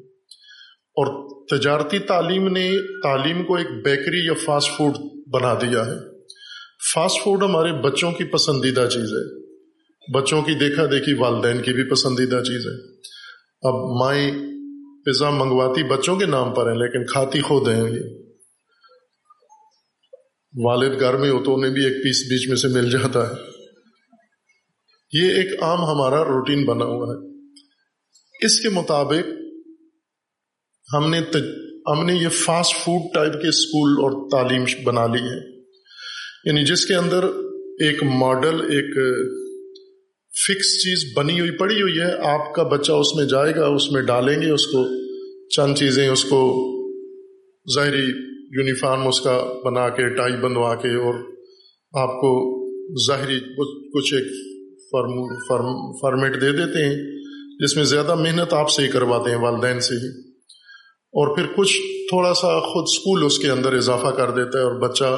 اور 0.96 1.28
تجارتی 1.46 1.98
تعلیم 1.98 2.48
نے 2.48 2.72
تعلیم 3.02 3.44
کو 3.44 3.54
ایک 3.54 3.84
بیکری 3.84 4.26
یا 4.26 4.32
فاسٹ 4.44 4.70
فوڈ 4.76 4.92
بنا 5.32 5.54
دیا 5.54 5.86
ہے۔ 5.86 6.24
فاسٹ 6.94 7.24
فوڈ 7.24 7.42
ہمارے 7.42 7.72
بچوں 7.72 8.12
کی 8.12 8.24
پسندیدہ 8.24 8.86
چیز 8.92 9.04
ہے۔ 9.04 9.45
بچوں 10.14 10.42
کی 10.42 10.54
دیکھا 10.54 10.86
دیکھی 10.86 11.12
والدین 11.12 11.62
کی 11.62 11.72
بھی 11.72 11.90
پسندیدہ 11.90 12.42
چیز 12.46 12.66
ہے۔ 12.66 12.96
اب 13.62 13.74
مائیں 13.74 14.30
پزا 15.06 15.30
منگواتی 15.30 15.82
بچوں 15.82 16.16
کے 16.16 16.26
نام 16.26 16.54
پر 16.54 16.70
ہیں، 16.70 16.78
لیکن 16.78 17.04
کھاتی 17.04 17.40
خود 17.40 17.68
ہیں 17.68 17.90
یہ۔ 17.90 18.26
والد 20.64 21.00
گھر 21.00 21.16
میں 21.16 21.30
ہو 21.30 21.44
تو 21.44 21.54
انہیں 21.54 21.72
بھی 21.72 21.84
ایک 21.84 21.92
پیس 21.92 22.26
بیچ 22.30 22.48
میں 22.48 22.56
سے 22.56 22.68
مل 22.68 22.90
جاتا 22.90 23.30
ہے۔ 23.30 23.34
یہ 25.12 25.30
ایک 25.30 25.62
عام 25.62 25.78
ہمارا 25.78 26.24
روٹین 26.24 26.64
بنا 26.64 26.84
ہوا 26.84 27.14
ہے۔ 27.14 27.46
اس 28.46 28.60
کے 28.60 28.68
مطابق 28.68 29.28
ہم 30.94 31.10
نے 31.10 31.20
ہم 31.90 32.06
نے 32.06 32.14
یہ 32.14 32.28
فاسٹ 32.28 32.76
فوڈ 32.76 33.14
ٹائپ 33.14 33.32
کے 33.32 33.48
اسکول 33.48 33.90
اور 33.90 34.30
تعلیم 34.30 34.64
بنا 34.84 35.06
لی 35.06 35.22
ہے۔ 35.22 35.58
یعنی 36.44 36.64
جس 36.64 36.86
کے 36.86 36.94
اندر 36.94 37.24
ایک 37.80 38.02
ماڈل 38.02 38.60
ایک 38.60 38.96
فکس 40.36 40.70
چیز 40.78 41.04
بنی 41.16 41.38
ہوئی، 41.40 41.50
پڑی 41.50 41.80
ہوئی 41.82 41.98
ہے۔ 41.98 42.10
آپ 42.30 42.52
کا 42.54 42.62
بچہ 42.62 42.92
اس 42.92 43.14
میں 43.16 43.24
جائے 43.24 43.54
گا، 43.56 43.66
اس 43.66 43.90
میں 43.92 44.02
ڈالیں 44.02 44.36
گے، 44.42 44.50
اس 44.50 44.66
کو 44.66 44.82
چند 45.56 45.76
چیزیں، 45.76 46.08
اس 46.08 46.24
کو 46.24 46.40
ظاہری 47.66 48.06
یونیفارم 48.52 49.06
اس 49.08 49.20
کا 49.20 49.36
بنا 49.64 49.88
کے، 49.88 50.08
ٹائی 50.16 50.36
بندوا 50.42 50.74
کے، 50.74 50.94
اور 51.04 51.14
آپ 51.94 52.12
کو 52.20 52.32
ظاہری 53.06 53.38
کچھ 53.92 54.14
ایک 54.14 54.28
فارمیٹ 56.00 56.40
دے 56.40 56.50
دیتے 56.52 56.84
ہیں، 56.84 56.96
جس 57.60 57.76
میں 57.76 57.84
زیادہ 57.84 58.14
محنت 58.14 58.52
آپ 58.52 58.70
سے 58.70 58.82
ہی 58.82 58.88
کرواتے 58.88 59.30
ہیں، 59.30 59.38
والدین 59.38 59.80
سے 59.80 59.94
ہی۔ 59.94 60.10
اور 61.14 61.34
پھر 61.36 61.46
کچھ 61.56 61.76
تھوڑا 62.08 62.32
سا 62.34 62.58
خود 62.62 62.84
اسکول 62.84 63.24
اس 63.24 63.38
کے 63.38 63.50
اندر 63.50 63.72
اضافہ 63.72 64.10
کر 64.16 64.30
دیتا 64.30 64.58
ہے، 64.58 64.64
اور 64.64 64.78
بچہ 64.80 65.10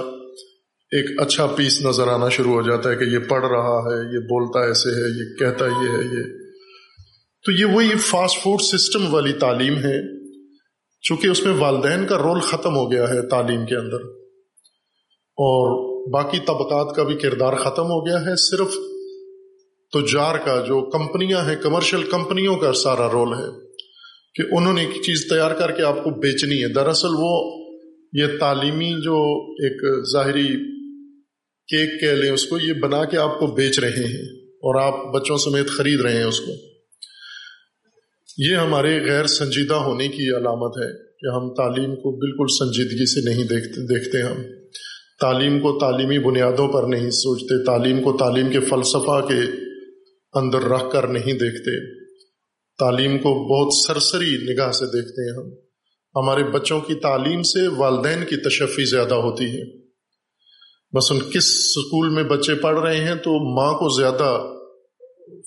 ایک 0.92 1.21
اچھا 1.21 1.47
پیس 1.47 1.85
نظر 1.85 2.09
آنا 2.09 2.28
شروع 2.28 2.52
ہو 2.52 2.62
جاتا 2.62 2.90
ہے 2.90 2.97
کہ 2.97 3.04
یہ 3.04 3.18
پڑھ 3.18 3.47
رہا 3.47 3.78
ہے، 3.78 4.14
یہ 4.14 4.18
بولتا 4.18 4.66
ایسے 4.66 4.90
ہے، 4.90 5.21
یہ 5.21 5.37
کہتا 5.37 5.66
یہ 5.66 5.99
ہے، 5.99 6.04
یہ۔ 6.04 6.49
تو 7.45 7.52
یہ 7.52 7.64
وہی 7.64 7.99
فاسٹ 7.99 8.42
فوڈ 8.42 8.62
سسٹم 8.62 9.14
والی 9.14 9.33
تعلیم 9.33 9.76
ہے، 9.76 10.18
چونکہ 11.02 11.26
اس 11.26 11.45
میں 11.45 11.54
والدین 11.59 12.07
کا 12.07 12.18
رول 12.18 12.40
ختم 12.40 12.76
ہو 12.76 12.92
گیا 12.92 13.09
ہے 13.09 13.28
تعلیم 13.28 13.66
کے 13.66 13.76
اندر۔ 13.76 14.00
اور 15.37 15.88
باقی 16.11 16.38
طبقات 16.38 16.97
کا 16.97 17.02
بھی 17.02 17.16
کردار 17.16 17.52
ختم 17.52 17.83
ہو 17.83 18.07
گیا 18.07 18.21
ہے 18.21 18.37
صرف 18.37 18.75
تجار 19.92 20.35
کا، 20.45 20.64
جو 20.66 20.90
کمپنیاں 20.90 21.40
ہیں 21.40 21.57
کمرشل 21.62 22.02
کمپنیوں 22.02 22.57
کا 22.57 22.73
سارا 22.73 23.09
رول 23.12 23.33
ہے۔ 23.33 23.68
کہ 24.35 24.42
انہوں 24.50 24.73
نے 24.73 24.80
ایک 24.80 25.02
چیز 25.02 25.28
تیار 25.28 25.50
کر 25.50 25.71
کے 25.71 25.83
آپ 25.83 26.04
کو 26.04 26.11
بیچنی 26.11 26.62
ہے۔ 26.62 26.68
دراصل 26.68 27.09
وہ 27.12 27.50
یہ 28.12 28.26
تعلیمی 28.40 29.02
جو 29.02 29.16
ایک 29.52 30.07
ظاہری 30.12 30.77
کیک 31.68 32.00
کہہ 32.00 32.22
لیں 32.22 32.30
اس 32.30 32.46
کو، 32.46 32.58
یہ 32.58 32.72
بنا 32.72 33.04
کے 33.04 33.16
آپ 33.16 33.38
کو 33.38 33.46
بیچ 33.46 33.78
رہے 33.78 33.88
ہیں 33.88 34.22
اور 34.42 34.80
آپ 34.82 35.14
بچوں 35.14 35.37
سمیت 35.37 35.68
خرید 35.68 36.00
رہے 36.00 36.16
ہیں 36.16 36.25
اس 36.25 36.40
کو۔ 36.40 36.52
یہ 38.38 38.56
ہمارے 38.56 39.04
غیر 39.04 39.26
سنجیدہ 39.26 39.75
ہونے 39.75 40.08
کی 40.08 40.30
علامت 40.30 40.76
ہے 40.76 40.92
کہ 40.92 41.37
ہم 41.37 41.54
تعلیم 41.54 41.94
کو 41.94 42.16
بالکل 42.16 42.46
سنجیدگی 42.58 43.06
سے 43.06 43.20
نہیں 43.20 43.44
دیکھتے 43.44 43.87
دیکھتے 43.87 44.22
ہم۔ 44.22 44.42
تعلیم 45.20 45.60
کو 45.60 45.78
تعلیمی 45.80 46.18
بنیادوں 46.18 46.68
پر 46.68 46.82
نہیں 46.82 47.10
سوچتے، 47.10 47.64
تعلیم 47.64 48.02
کو 48.02 48.16
تعلیم 48.16 48.50
کے 48.50 48.60
فلسفہ 48.60 49.20
کے 49.28 49.40
اندر 50.32 50.58
رکھ 50.58 50.92
کر 50.92 51.06
نہیں 51.06 51.32
دیکھتے۔ 51.32 52.02
تعلیم 52.78 53.18
کو 53.18 53.48
بہت 53.48 53.75
سرسری 53.75 54.54
نگاہ 54.54 54.70
سے 54.70 54.84
دیکھتے 54.87 55.22
ہیں 55.22 55.38
ہم۔ 55.38 55.52
ہمارے 56.14 56.42
بچوں 56.42 56.80
کی 56.80 56.94
تعلیم 56.94 57.42
سے 57.42 57.68
والدین 57.68 58.25
کی 58.25 58.37
تشفی 58.37 58.84
زیادہ 58.84 59.14
ہوتی 59.14 59.44
ہے۔ 59.44 59.77
مثلاً 60.92 61.21
کس 61.21 61.45
اسکول 61.45 62.09
میں 62.09 62.23
بچے 62.23 62.54
پڑھ 62.54 62.80
رہے 62.80 63.00
ہیں 63.00 63.14
تو 63.14 63.57
ماں 63.57 63.73
کو 63.73 64.00
زیادہ 64.00 64.42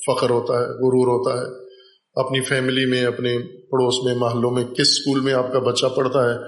فخر 0.08 0.30
ہوتا 0.30 0.54
ہے، 0.54 0.64
غرور 0.64 1.08
ہوتا 1.08 1.42
ہے۔ 1.42 1.72
اپنی 2.16 2.42
فیملی 2.42 2.86
میں، 2.86 3.06
اپنے 3.06 3.38
پڑوس 3.40 4.06
میں، 4.06 4.16
محلوں 4.16 4.52
میں 4.52 4.64
کس 4.64 4.90
اسکول 4.90 5.20
میں 5.20 5.34
آپ 5.34 5.54
کا 5.54 5.60
بچہ 5.60 5.86
پڑھتا 5.86 6.30
ہے؟ 6.30 6.40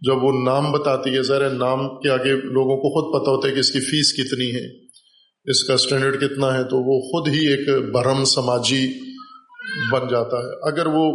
جب 0.00 0.24
وہ 0.24 0.32
نام 0.44 0.72
بتاتی 0.72 1.16
ہے 1.16 1.22
ذرا 1.22 1.52
نام 1.52 1.88
کے 1.88 2.10
آگے 2.10 2.32
لوگوں 2.32 2.76
کو 2.76 2.88
خود 2.94 3.22
پتہ 3.22 3.30
ہوتا 3.30 3.48
ہے 3.48 3.54
کہ 3.54 3.58
اس 3.58 3.70
کی 3.70 3.80
فیس 3.80 4.12
کتنی 4.12 4.54
ہے۔ 4.54 4.84
اس 5.44 5.64
کا 5.64 5.74
اسٹینڈرڈ 5.74 6.20
کتنا 6.20 6.58
ہے، 6.58 6.64
تو 6.64 6.76
وہ 6.76 7.00
خود 7.00 7.34
ہی 7.34 7.46
ایک 7.46 7.92
برہم 7.92 8.24
سماجی 8.24 8.92
بن 9.92 10.08
جاتا 10.10 10.36
ہے۔ 10.36 10.68
اگر 10.68 10.86
وہ 10.86 11.12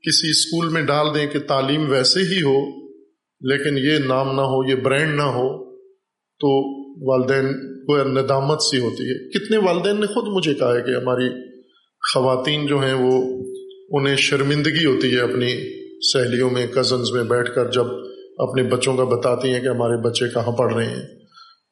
کسی 0.00 0.30
اسکول 0.30 0.68
میں 0.68 0.82
ڈال 0.82 1.06
دیں 1.14 1.26
کہ 1.26 1.38
تعلیم 1.38 1.90
ویسے 1.90 2.20
ہی 2.20 2.42
ہو، 2.42 2.86
لیکن 3.40 3.78
یہ 3.78 3.98
نام 4.08 4.26
نہ 4.26 4.40
ہو، 4.40 4.70
یہ 4.70 4.74
برانڈ 4.74 5.16
نہ 5.16 5.22
ہو 5.22 5.71
تو 6.42 6.82
والدین 7.10 7.52
کو 7.86 8.02
ندامت 8.02 8.62
سی 8.62 8.78
ہوتی 8.78 9.02
ہے۔ 9.02 9.28
کتنے 9.30 9.56
والدین 9.56 10.00
نے 10.00 10.06
خود 10.06 10.24
مجھے 10.28 10.54
کہا 10.54 10.76
ہے 10.76 10.80
کہ 10.80 10.90
ہماری 10.90 11.28
خواتین 12.12 12.66
جو 12.66 12.78
ہیں 12.78 12.94
وہ 12.94 13.42
انہیں 13.90 14.16
شرمندگی 14.16 14.84
ہوتی 14.84 15.14
ہے 15.14 15.20
اپنی 15.20 15.48
سہیلیوں 16.12 16.50
میں 16.50 16.66
کزنز 16.66 17.10
میں 17.10 17.24
بیٹھ 17.24 17.54
کر 17.54 17.70
جب 17.70 17.84
اپنے 18.38 18.62
بچوں 18.62 18.96
کا 18.96 19.04
بتاتی 19.04 19.48
ہیں 19.48 19.60
کہ 19.60 19.68
ہمارے 19.68 20.02
بچے 20.02 20.28
کہاں 20.28 20.52
پڑھ 20.52 20.74
رہے 20.74 20.84
ہیں۔ 20.84 21.06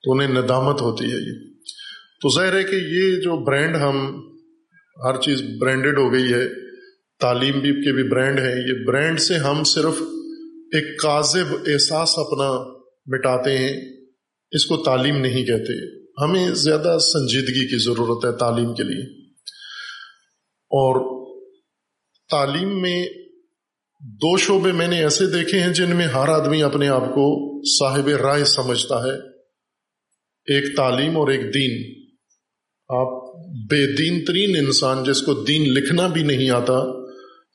تو 0.02 0.12
انہیں 0.12 0.28
ندامت 0.28 0.82
ہوتی 0.82 1.04
ہے 1.04 1.16
یہ۔ 1.16 1.52
تو 2.22 2.28
ظاہر 2.34 2.56
ہے 2.56 2.62
کہ 2.62 2.74
یہ 2.74 3.20
جو 3.20 3.44
برانڈ 3.44 3.76
ہم، 3.76 4.20
ہر 5.04 5.20
چیز 5.20 5.42
برانڈیڈ 5.60 5.98
ہو 5.98 6.12
گئی 6.12 6.32
ہے، 6.32 6.48
تعلیم 7.20 7.60
بھی 7.60 7.72
کے 7.72 7.92
بھی 7.92 8.02
برانڈ 8.02 8.38
ہیں۔ 8.38 8.54
یہ 8.54 8.84
برانڈ 8.86 9.20
سے 9.20 9.34
ہم 9.34 9.64
صرف 9.64 10.02
ایک 10.72 11.00
کاذب 11.00 11.54
احساس 11.66 12.18
اپنا 12.18 12.50
مٹاتے 13.06 13.58
ہیں۔ 13.58 14.00
اس 14.50 14.66
کو 14.66 14.76
تعلیم 14.76 15.16
نہیں 15.16 15.45
کہتے۔ 15.45 16.00
ہمیں 16.25 16.50
زیادہ 16.50 16.99
سنجیدگی 16.99 17.69
کی 17.69 17.85
ضرورت 17.85 18.25
ہے 18.25 18.38
تعلیم 18.38 18.75
کے 18.75 18.83
لیے۔ 18.83 19.30
اور 20.49 21.21
تعلیم 22.30 22.83
میں 22.83 23.07
دو 24.00 24.37
شعبے 24.37 24.73
میں 24.73 24.88
نے 24.88 25.02
ایسے 25.02 25.26
دیکھے 25.26 25.61
ہیں 25.61 25.73
جن 25.73 25.97
میں 25.97 26.07
ہر 26.07 26.28
آدمی 26.28 26.62
اپنے 26.62 26.88
آپ 26.88 27.04
کو 27.04 27.61
صاحب 27.78 28.09
رائے 28.09 28.45
سمجھتا 28.45 29.02
ہے۔ 29.02 29.30
ایک 30.40 30.76
تعلیم 30.76 31.16
اور 31.16 31.28
ایک 31.28 31.54
دین۔ 31.54 32.00
آپ 32.88 33.35
بے 33.71 33.97
دین 33.97 34.25
ترین 34.25 34.57
انسان 34.57 35.04
جس 35.04 35.23
کو 35.23 35.35
دین 35.35 35.62
لکھنا 35.62 36.07
بھی 36.07 36.23
نہیں 36.23 36.50
آتا، 36.50 36.83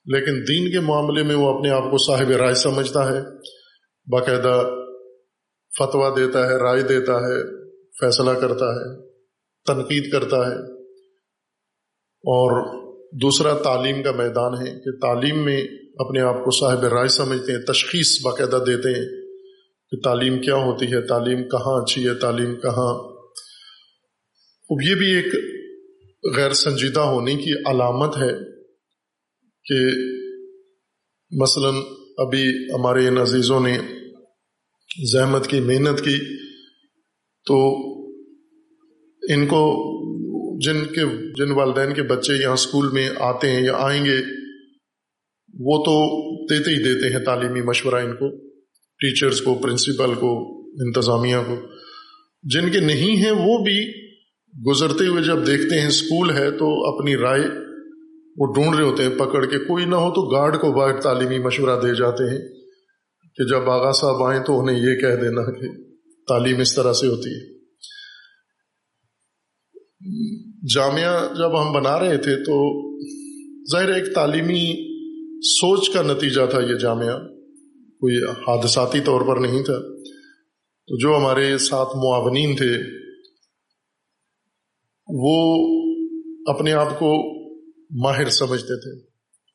لیکن 0.05 0.43
دین 0.47 0.71
کے 0.71 0.79
معاملے 0.79 1.23
میں 1.23 1.35
وہ 1.35 1.57
اپنے 1.57 1.69
آپ 1.69 1.83
کو 1.91 1.97
صاحب 1.97 2.29
رائے 2.29 2.55
سمجھتا 2.55 3.13
ہے۔ 3.13 3.19
باقاعدہ 4.11 4.74
فتویٰ 5.77 6.17
دیتا 6.17 6.47
ہے، 6.47 6.57
رائے 6.57 6.81
دیتا 6.81 7.15
ہے، 7.15 7.65
فیصلہ 7.99 8.31
کرتا 8.31 8.65
ہے، 8.65 9.09
تنقید 9.65 10.11
کرتا 10.11 10.37
ہے۔ 10.37 10.75
اور 12.27 12.75
دوسرا 13.21 13.53
تعلیم 13.53 14.03
کا 14.03 14.11
میدان 14.11 14.67
ہے 14.67 14.79
کہ 14.79 14.99
تعلیم 14.99 15.45
میں 15.45 15.61
اپنے 15.99 16.21
آپ 16.21 16.35
کو 16.35 16.51
صاحب 16.51 16.83
رائے 16.85 17.07
سمجھتے 17.07 17.51
ہیں، 17.51 17.59
تشخیص 17.59 18.25
باقاعدہ 18.25 18.63
دیتے 18.63 18.89
ہیں 18.89 19.25
کہ 19.91 19.99
تعلیم 20.03 20.41
کیا 20.41 20.55
ہوتی 20.55 20.85
ہے، 20.85 21.07
تعلیم 21.07 21.49
کہاں 21.49 21.81
اچھی 21.81 22.07
ہے، 22.07 22.13
تعلیم 22.13 22.55
کہاں۔ 22.55 23.15
اب 24.69 24.77
یہ 24.89 24.95
بھی 24.95 25.15
ایک 25.15 25.25
غیر 26.37 26.53
سنجیدہ 26.53 26.99
ہونے 26.99 27.35
کی 27.35 27.51
علامت 27.65 28.17
ہے 28.17 28.33
کہ 29.63 29.87
مثلا 31.41 31.69
ابھی 32.17 32.49
ہمارے 32.73 33.07
ان 33.07 33.17
عزیزوں 33.17 33.59
نے 33.59 33.77
زحمت 35.03 35.47
کی، 35.47 35.59
محنت 35.59 35.99
کی، 35.99 36.37
تو 37.45 37.55
ان 39.33 39.45
کو 39.45 39.95
جن 40.59 40.85
کے، 40.85 41.01
جن 41.37 41.51
والدین 41.51 41.93
کے 41.93 42.03
بچے 42.03 42.33
یہاں 42.33 42.53
اسکول 42.53 42.89
میں 42.93 43.09
آتے 43.19 43.51
ہیں 43.51 43.63
یا 43.63 43.73
آئیں 43.75 44.05
گے، 44.05 44.17
وہ 45.59 45.83
تو 45.83 46.25
دیتے 46.45 46.71
ہی 46.71 46.83
دیتے 46.83 47.09
ہیں 47.09 47.25
تعلیمی 47.25 47.61
مشورہ 47.61 47.95
ان 47.95 48.13
کو، 48.15 48.37
ٹیچرز 48.75 49.41
کو، 49.41 49.55
پرنسپل 49.55 50.13
کو، 50.13 50.61
انتظامیہ 50.61 51.37
کو۔ 51.47 51.55
جن 52.43 52.71
کے 52.71 52.79
نہیں 52.79 53.15
ہیں، 53.15 53.31
وہ 53.31 53.63
بھی 53.63 53.91
گزرتے 54.69 55.07
ہوئے 55.07 55.23
جب 55.23 55.47
دیکھتے 55.47 55.79
ہیں 55.81 55.87
اسکول 55.87 56.29
ہے 56.29 56.51
تو 56.51 56.95
اپنی 56.95 57.15
رائے 57.15 57.43
وہ 58.37 58.53
ڈھونڈ 58.53 58.75
رہے 58.75 58.85
ہوتے 58.85 59.03
ہیں، 59.03 59.09
پکڑ 59.09 59.45
کے۔ 59.45 59.57
کوئی 59.59 59.85
نہ 59.85 59.95
ہو 59.95 60.09
تو 60.09 60.21
گارڈ 60.21 60.55
کو 60.55 60.71
باہر 60.71 61.01
تعلیمی 61.01 61.39
مشورہ 61.39 61.79
دے 61.81 61.95
جاتے 61.95 62.23
ہیں۔ 62.23 62.54
کہ 63.35 63.43
جب 63.43 63.69
آغا 63.69 63.91
صاحب 63.91 64.23
آئیں 64.23 64.43
تو 64.43 64.59
انہیں 64.59 64.77
یہ 64.77 64.95
کہہ 64.99 65.15
دینا 65.15 65.59
کہ 65.59 65.93
تعلیم 66.27 66.59
اس 66.59 66.75
طرح 66.75 66.93
سے 66.93 67.07
ہوتی 67.07 67.29
ہے۔ 67.29 67.55
جامعہ 70.75 71.33
جب 71.37 71.61
ہم 71.61 71.73
بنا 71.73 71.99
رہے 71.99 72.17
تھے 72.17 72.35
تو 72.35 72.85
ظاہر 73.71 73.89
ایک 73.89 74.15
تعلیمی 74.15 74.95
سوچ 75.41 75.89
کا 75.89 76.01
نتیجہ 76.01 76.45
تھا 76.49 76.61
یہ 76.61 76.75
جامعہ۔ 76.75 77.19
کوئی 77.99 78.15
حادثاتی 78.23 78.99
طور 78.99 79.21
پر 79.21 79.41
نہیں 79.41 79.63
تھا۔ 79.63 79.95
تو 80.87 80.97
جو 80.97 81.17
ہمارے 81.17 81.57
ساتھ 81.57 81.89
معاونین 81.95 82.55
تھے، 82.55 82.77
وہ 85.07 85.67
اپنے 86.45 86.73
آپ 86.73 86.99
کو 86.99 87.35
ماہر 88.03 88.29
سمجھتے 88.29 88.79
تھے۔ 88.79 89.07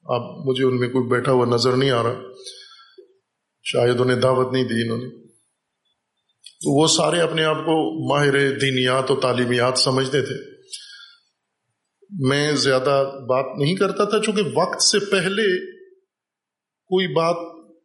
اب 0.02 0.48
مجھے 0.48 0.64
ان 0.64 0.80
میں 0.80 0.88
کوئی 0.88 1.08
بیٹھا 1.08 1.32
ہوا 1.32 1.46
نظر 1.46 1.76
نہیں 1.76 1.90
آ 1.90 2.02
رہا۔ 2.02 2.20
شاید 3.62 4.00
انہیں 4.00 4.20
دعوت 4.20 4.52
نہیں 4.52 4.64
دی 4.64 4.82
انہوں 4.82 4.98
نے۔ 4.98 5.26
تو 6.44 6.80
وہ 6.80 6.86
سارے 6.86 7.20
اپنے 7.20 7.44
آپ 7.44 7.56
کو 7.56 8.08
ماہر 8.08 8.58
دینیات 8.58 9.10
و 9.10 9.16
تعلیمیات 9.16 9.78
سمجھتے 9.78 10.22
تھے۔ 10.22 10.50
میں 12.28 12.52
زیادہ 12.52 13.10
بات 13.28 13.58
نہیں 13.58 13.76
کرتا 13.76 14.04
تھا 14.04 14.18
چونکہ 14.22 14.42
وقت 14.54 14.82
سے 14.82 14.98
پہلے 14.98 15.70
کوئی 16.86 17.06
بات 17.06 17.36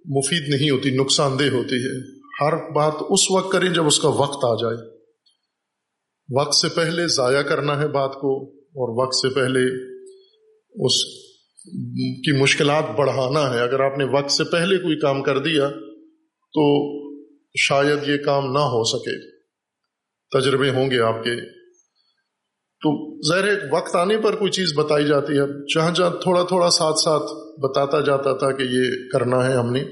مفید 0.05 0.49
نہیں 0.49 0.69
ہوتی، 0.69 0.89
نقصان 0.89 1.39
دہ 1.39 1.43
ہوتی 1.43 1.75
ہے۔ 1.75 2.15
ہر 2.17 2.71
بات 2.71 2.93
اس 3.09 3.31
وقت 3.31 3.51
کریں 3.51 3.69
جب 3.69 3.85
اس 3.85 3.99
کا 3.99 4.07
وقت 4.07 4.45
آ 4.45 4.55
جائے۔ 4.55 4.95
وقت 6.39 6.55
سے 6.55 6.67
پہلے 6.75 7.07
ضائع 7.07 7.41
کرنا 7.41 7.79
ہے 7.79 7.87
بات 7.87 8.13
کو 8.13 8.51
اور 8.59 9.03
وقت 9.03 9.15
سے 9.15 9.29
پہلے 9.29 9.91
اس 10.85 11.24
کی 12.15 12.41
مشکلات 12.41 12.83
بڑھانا 12.97 13.53
ہے۔ 13.53 13.59
اگر 13.59 13.79
آپ 13.79 13.97
نے 13.97 14.03
وقت 14.03 14.31
سے 14.31 14.43
پہلے 14.43 14.77
کوئی 14.77 14.99
کام 14.99 15.23
کر 15.23 15.39
دیا 15.39 15.69
تو 16.53 16.95
شاید 17.59 18.09
یہ 18.09 18.17
کام 18.17 18.51
نہ 18.51 18.59
ہو 18.59 18.83
سکے۔ 18.83 19.35
تجربے 20.39 20.69
ہوں 20.69 20.91
گے 20.91 20.99
آپ 20.99 21.23
کے۔ 21.23 21.35
تو 22.81 23.17
ظاہر 23.29 23.49
وقت 23.71 23.95
آنے 23.95 24.17
پر 24.17 24.35
کوئی 24.35 24.51
چیز 24.51 24.73
بتائی 24.75 25.05
جاتی 25.05 25.33
ہے۔ 25.33 25.75
جہاں 25.75 25.91
جہاں 25.91 26.09
تھوڑا 26.09 26.43
تھوڑا 26.43 26.69
ساتھ 26.69 26.99
ساتھ 26.99 27.23
بتاتا 27.59 28.01
جاتا 28.01 28.37
تھا 28.37 28.51
کہ 28.51 28.63
یہ 28.63 29.09
کرنا 29.13 29.49
ہے 29.49 29.53
ہم 29.53 29.71
نے۔ 29.71 29.83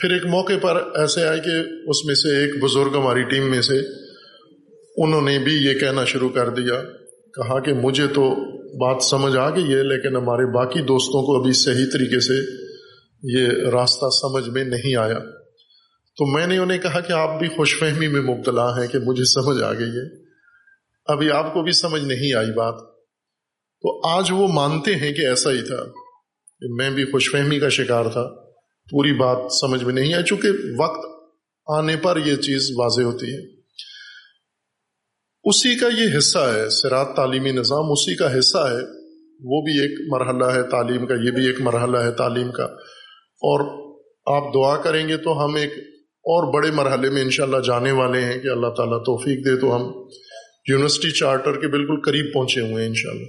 پھر 0.00 0.12
ایک 0.12 0.26
موقع 0.26 0.52
پر 0.62 0.90
ایسے 0.94 1.22
آئے 1.22 1.40
کہ 1.40 1.70
اس 1.86 2.04
میں 2.04 2.14
سے 2.14 2.28
ایک 2.28 2.64
بزرگ 2.64 2.96
ہماری 2.96 3.22
ٹیم 3.22 3.50
میں 3.50 3.62
سے 3.62 3.78
انہوں 4.96 5.22
نے 5.22 5.38
بھی 5.38 5.54
یہ 5.54 5.74
کہنا 5.74 6.04
شروع 6.04 6.28
کر 6.28 6.48
دیا۔ 6.48 6.82
کہا 7.34 7.60
کہ 7.60 7.72
مجھے 7.72 8.06
تو 8.06 8.34
بات 8.80 9.02
سمجھ 9.02 9.36
آ 9.36 9.50
گئی 9.50 9.74
ہے، 9.74 9.82
لیکن 9.82 10.16
ہمارے 10.16 10.54
باقی 10.54 10.80
دوستوں 10.80 11.22
کو 11.22 11.40
ابھی 11.40 11.52
صحیح 11.52 11.84
طریقے 11.92 12.20
سے 12.20 12.34
یہ 13.22 13.46
راستہ 13.70 14.10
سمجھ 14.10 14.48
میں 14.48 14.64
نہیں 14.64 14.96
آیا۔ 14.96 15.18
تو 16.16 16.26
میں 16.26 16.46
نے 16.46 16.58
انہیں 16.58 16.78
کہا 16.78 17.00
کہ 17.00 17.12
آپ 17.12 17.38
بھی 17.38 17.48
خوش 17.48 17.78
فہمی 17.78 18.08
میں 18.08 18.20
مبتلا 18.20 18.80
ہیں 18.80 18.88
کہ 18.88 18.98
مجھے 18.98 19.24
سمجھ 19.24 19.62
آ 19.62 19.72
گئی 19.72 19.88
ہے۔ 19.88 20.24
ابھی 21.06 21.30
آپ 21.30 21.54
کو 21.54 21.62
بھی 21.62 21.72
سمجھ 21.72 22.02
نہیں 22.02 22.34
آئی 22.34 22.52
بات۔ 22.56 22.74
تو 23.82 24.08
آج 24.08 24.32
وہ 24.32 24.48
مانتے 24.48 24.94
ہیں 24.94 25.12
کہ 25.12 25.26
ایسا 25.26 25.50
ہی 25.50 25.62
تھا۔ 25.62 25.84
کہ 26.60 26.66
میں 26.68 26.90
بھی 26.90 27.04
خوش 27.04 27.30
فہمی 27.30 27.58
کا 27.58 27.68
شکار 27.68 28.04
تھا۔ 28.04 28.28
پوری 28.90 29.12
بات 29.12 29.52
سمجھ 29.52 29.84
میں 29.84 29.94
نہیں 29.94 30.14
آئی، 30.14 30.24
چونکہ 30.24 30.48
وقت 30.78 31.06
آنے 31.66 31.96
پر 31.96 32.16
یہ 32.24 32.36
چیز 32.36 32.70
واضح 32.76 33.02
ہوتی 33.02 33.26
ہے۔ 33.26 33.53
اسی 35.44 35.76
کا 35.76 35.86
یہ 35.88 36.18
حصہ 36.18 36.38
ہے 36.38 36.70
سرات 36.70 37.16
تعلیمی 37.16 37.52
نظام 37.52 37.92
اسی 37.92 38.16
کا 38.16 38.38
حصہ 38.38 38.58
ہے۔ 38.58 39.04
وہ 39.40 39.62
بھی 39.62 39.80
ایک 39.82 39.98
مرحلہ 40.12 40.44
ہے 40.44 40.70
تعلیم 40.70 41.06
کا، 41.06 41.14
یہ 41.14 41.30
بھی 41.30 41.46
ایک 41.46 41.60
مرحلہ 41.60 41.98
ہے 41.98 42.12
تعلیم 42.12 42.52
کا۔ 42.52 42.64
اور 43.34 43.84
آپ 44.26 44.54
دعا 44.54 44.82
کریں 44.82 45.08
گے 45.08 45.16
تو 45.16 45.44
ہم 45.44 45.54
ایک 45.54 45.72
اور 46.02 46.54
بڑے 46.54 46.70
مرحلے 46.70 47.10
میں 47.10 47.22
انشاءاللہ 47.22 47.60
جانے 47.66 47.90
والے 47.90 48.20
ہیں 48.20 48.40
کہ 48.40 48.48
اللہ 48.48 48.68
تعالیٰ 48.76 48.98
توفیق 48.98 49.38
دے 49.38 49.60
تو 49.60 49.76
ہم 49.76 49.82
یونیورسٹی 50.68 51.10
چارٹر 51.10 51.60
کے 51.60 51.68
بالکل 51.68 52.00
قریب 52.00 52.34
پہنچے 52.34 52.60
ہوئے 52.60 52.82
ہیں 52.82 52.88
انشاءاللہ۔ 52.88 53.28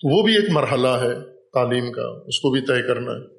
تو 0.00 0.16
وہ 0.16 0.22
بھی 0.22 0.34
ایک 0.34 0.50
مرحلہ 0.50 0.88
ہے 0.88 1.14
تعلیم 1.52 1.92
کا، 1.92 2.02
اس 2.02 2.40
کو 2.40 2.50
بھی 2.50 2.60
طے 2.60 2.82
کرنا 2.82 3.12
ہے۔ 3.12 3.36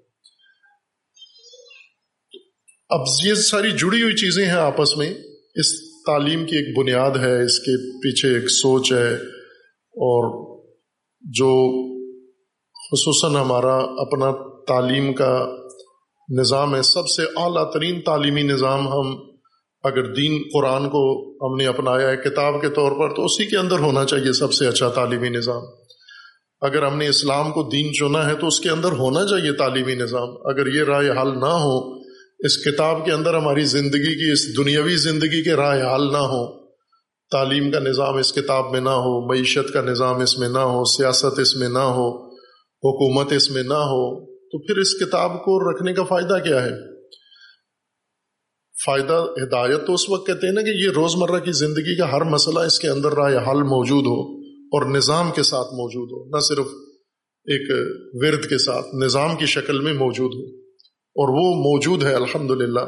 اب 2.89 2.99
یہ 3.23 3.33
ساری 3.33 3.71
جڑی 3.71 4.01
ہوئی 4.01 4.13
چیزیں 4.13 4.45
ہیں 4.45 4.51
آپس 4.51 4.97
میں، 4.97 5.13
اس 5.55 5.92
تعلیم 6.05 6.45
کی 6.45 6.55
ایک 6.55 6.77
بنیاد 6.77 7.11
ہے، 7.11 7.43
اس 7.43 7.59
کے 7.59 7.97
پیچھے 7.97 8.33
ایک 8.33 8.49
سوچ 8.49 8.93
ہے 8.93 9.13
اور 9.75 10.53
جو 11.21 11.49
خصوصاً 12.73 13.35
ہمارا 13.35 13.75
اپنا 13.77 14.31
تعلیم 14.67 15.13
کا 15.13 15.45
نظام 16.39 16.75
ہے، 16.75 16.81
سب 16.81 17.07
سے 17.07 17.21
اعلیٰ 17.21 17.73
ترین 17.73 18.01
تعلیمی 18.01 18.41
نظام 18.41 18.87
ہم 18.87 19.15
اگر 19.83 20.13
دین 20.13 20.41
قرآن 20.53 20.89
کو 20.89 21.31
ہم 21.47 21.57
نے 21.57 21.67
اپنایا 21.67 22.09
ہے، 22.09 22.17
کتاب 22.17 22.61
کے 22.61 22.69
طور 22.69 22.91
پر 22.91 23.15
تو 23.15 23.25
اسی 23.25 23.45
کے 23.45 23.57
اندر 23.57 23.79
ہونا 23.79 24.05
چاہیے 24.05 24.33
سب 24.33 24.53
سے 24.53 24.67
اچھا 24.67 24.89
تعلیمی 24.89 25.29
نظام۔ 25.29 25.61
اگر 26.61 26.83
ہم 26.83 26.97
نے 26.97 27.07
اسلام 27.07 27.51
کو 27.51 27.63
دین 27.63 27.93
چنا 27.93 28.29
ہے 28.29 28.35
تو 28.35 28.47
اس 28.47 28.59
کے 28.59 28.69
اندر 28.69 28.91
ہونا 28.91 29.25
چاہیے 29.25 29.53
تعلیمی 29.53 29.95
نظام۔ 29.95 30.29
اگر 30.29 30.67
یہ 30.67 30.83
رائے 30.83 31.09
حل 31.09 31.39
نہ 31.39 31.45
ہو 31.45 32.02
اس 32.43 32.57
کتاب 32.57 33.05
کے 33.05 33.11
اندر 33.11 33.33
ہماری 33.33 33.65
زندگی 33.65 34.15
کی، 34.15 34.31
اس 34.31 34.57
دنیاوی 34.57 34.95
زندگی 34.95 35.43
کے 35.43 35.53
رائے 35.53 35.81
حل 35.81 36.11
نہ 36.11 36.17
ہو 36.17 36.63
تعلیم 37.31 37.71
کا 37.71 37.79
نظام 37.79 38.15
اس 38.15 38.33
کتاب 38.33 38.71
میں 38.71 38.79
نہ 38.79 38.89
ہو، 38.89 39.27
معیشت 39.27 39.73
کا 39.73 39.81
نظام 39.81 40.19
اس 40.19 40.39
میں 40.39 40.49
نہ 40.49 40.57
ہو، 40.57 40.83
سیاست 40.85 41.39
اس 41.39 41.55
میں 41.55 41.69
نہ 41.69 41.79
ہو، 41.79 42.33
حکومت 42.83 43.31
اس 43.31 43.51
میں 43.51 43.63
نہ 43.63 43.73
ہو، 43.73 44.25
تو 44.25 44.59
پھر 44.59 44.77
اس 44.77 44.93
کتاب 44.99 45.31
کو 45.31 45.71
رکھنے 45.71 45.93
کا 45.93 46.03
فائدہ 46.03 46.37
کیا 46.43 46.63
ہے؟ 46.63 46.93
فائدہ، 48.85 49.25
ہدایت 49.43 49.87
تو 49.87 49.93
اس 49.93 50.09
وقت 50.09 50.27
کہتے 50.27 50.47
ہیں 50.47 50.53
نا 50.53 50.61
کہ 50.61 50.69
یہ 50.69 50.89
روزمرہ 50.89 51.39
کی 51.39 51.51
زندگی 51.51 51.97
کا 51.97 52.11
ہر 52.11 52.21
مسئلہ 52.21 52.59
اس 52.59 52.79
کے 52.79 52.87
اندر 52.87 53.11
رائے 53.11 53.35
حل 53.35 53.63
موجود 53.63 54.05
ہو 54.05 54.43
اور 54.49 54.95
نظام 54.95 55.31
کے 55.31 55.43
ساتھ 55.43 55.73
موجود 55.73 56.09
ہو، 56.11 56.37
نہ 56.37 56.39
صرف 56.39 56.67
ایک 57.45 57.71
ورد 58.13 58.49
کے 58.49 58.57
ساتھ، 58.57 58.95
نظام 58.95 59.35
کی 59.35 59.45
شکل 59.45 59.79
میں 59.79 59.93
موجود 59.93 60.31
ہو۔ 60.33 60.62
اور 61.15 61.29
وہ 61.29 61.61
موجود 61.61 62.03
ہے 62.03 62.13
الحمد 62.13 62.51
للہ 62.51 62.79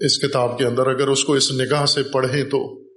اس 0.00 0.18
کتاب 0.18 0.58
کے 0.58 0.64
اندر۔ 0.64 0.86
اگر 0.86 1.08
اس 1.08 1.24
کو 1.24 1.34
اس 1.34 1.52
نگاہ 1.52 1.86
سے 1.86 2.02
پڑھیں 2.02 2.44
تو۔ 2.44 2.88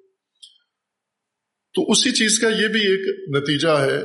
تو 1.73 1.91
اسی 1.91 2.11
چیز 2.11 2.39
کا 2.39 2.47
یہ 2.47 2.67
بھی 2.67 2.79
ایک 2.79 3.29
نتیجہ 3.37 3.67
ہے، 3.67 3.99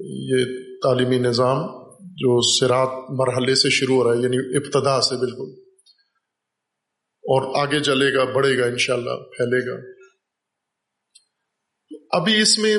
یہ 0.00 0.44
تعلیمی 0.82 1.18
نظام 1.18 1.66
جو 2.00 2.60
سرات 2.60 2.88
مرحلے 3.10 3.54
سے 3.54 3.68
شروع 3.70 3.96
ہو 3.96 4.04
رہا 4.04 4.18
ہے 4.18 4.22
یعنی 4.22 4.56
ابتدا 4.56 5.00
سے 5.00 5.16
بالکل۔ 5.16 5.60
اور 7.30 7.66
آگے 7.66 7.80
چلے 7.80 8.14
گا، 8.14 8.24
بڑھے 8.24 8.58
گا، 8.58 8.66
انشاءاللہ، 8.66 9.10
پھیلے 9.10 9.70
گا۔ 9.70 9.98
ابھی 12.10 12.40
اس 12.40 12.58
میں 12.58 12.76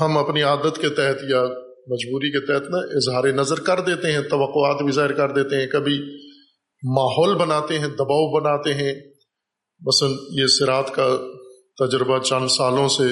ہم 0.00 0.18
اپنی 0.18 0.42
عادت 0.42 0.80
کے 0.80 0.88
تحت 0.88 1.16
یا 1.28 1.69
مجبوری 1.86 2.32
کے 2.32 2.46
تحت 2.46 2.70
نا 2.70 2.78
اظہار 2.78 3.24
نظر 3.24 3.60
کر 3.60 3.80
دیتے 3.80 4.12
ہیں، 4.12 4.20
توقعات 4.20 4.82
بھی 4.82 4.92
ظاہر 4.92 5.12
کر 5.12 5.30
دیتے 5.30 5.56
ہیں۔ 5.56 5.66
کبھی 5.66 5.98
ماحول 6.96 7.34
بناتے 7.34 7.78
ہیں، 7.78 7.88
دباؤ 7.88 8.40
بناتے 8.40 8.74
ہیں۔ 8.74 8.94
بس 9.80 10.02
یہ 10.30 10.46
سرات 10.46 10.94
کا 10.94 11.16
تجربہ 11.78 12.18
چند 12.18 12.48
سالوں 12.48 12.88
سے 12.88 13.04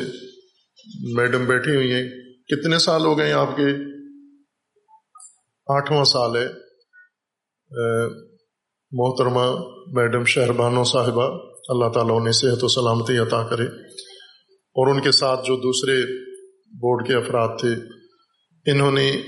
میڈم 1.13 1.45
بیٹھی 1.45 1.77
ہوئی 1.77 1.93
ہیں۔ 1.93 2.09
کتنے 2.45 2.79
سال 2.79 3.05
ہو 3.05 3.19
گئے 3.19 3.33
آپ 3.33 3.57
کے؟ 3.57 3.67
آٹھواں 5.77 6.05
سال 6.05 6.37
ہے۔ 6.37 6.47
محترمہ 8.93 9.69
میڈم 9.87 10.25
شہربانو 10.25 10.85
صاحبہ، 10.85 11.39
اللہ 11.69 11.89
تعالیٰ 11.89 12.17
انہیں 12.17 12.33
صحت 12.33 12.65
و 12.65 12.69
سلامتی 12.69 13.19
عطا 13.19 13.47
کرے۔ 13.47 13.65
اور 14.69 14.95
ان 14.95 15.01
کے 15.01 15.13
ساتھ 15.13 15.41
جو 15.45 15.57
دوسرے 15.57 16.03
بورڈ 16.67 17.07
کے 17.07 17.15
افراد 17.15 17.49
تھے 17.61 17.98
انہوں 18.71 18.93
نے 18.93 19.23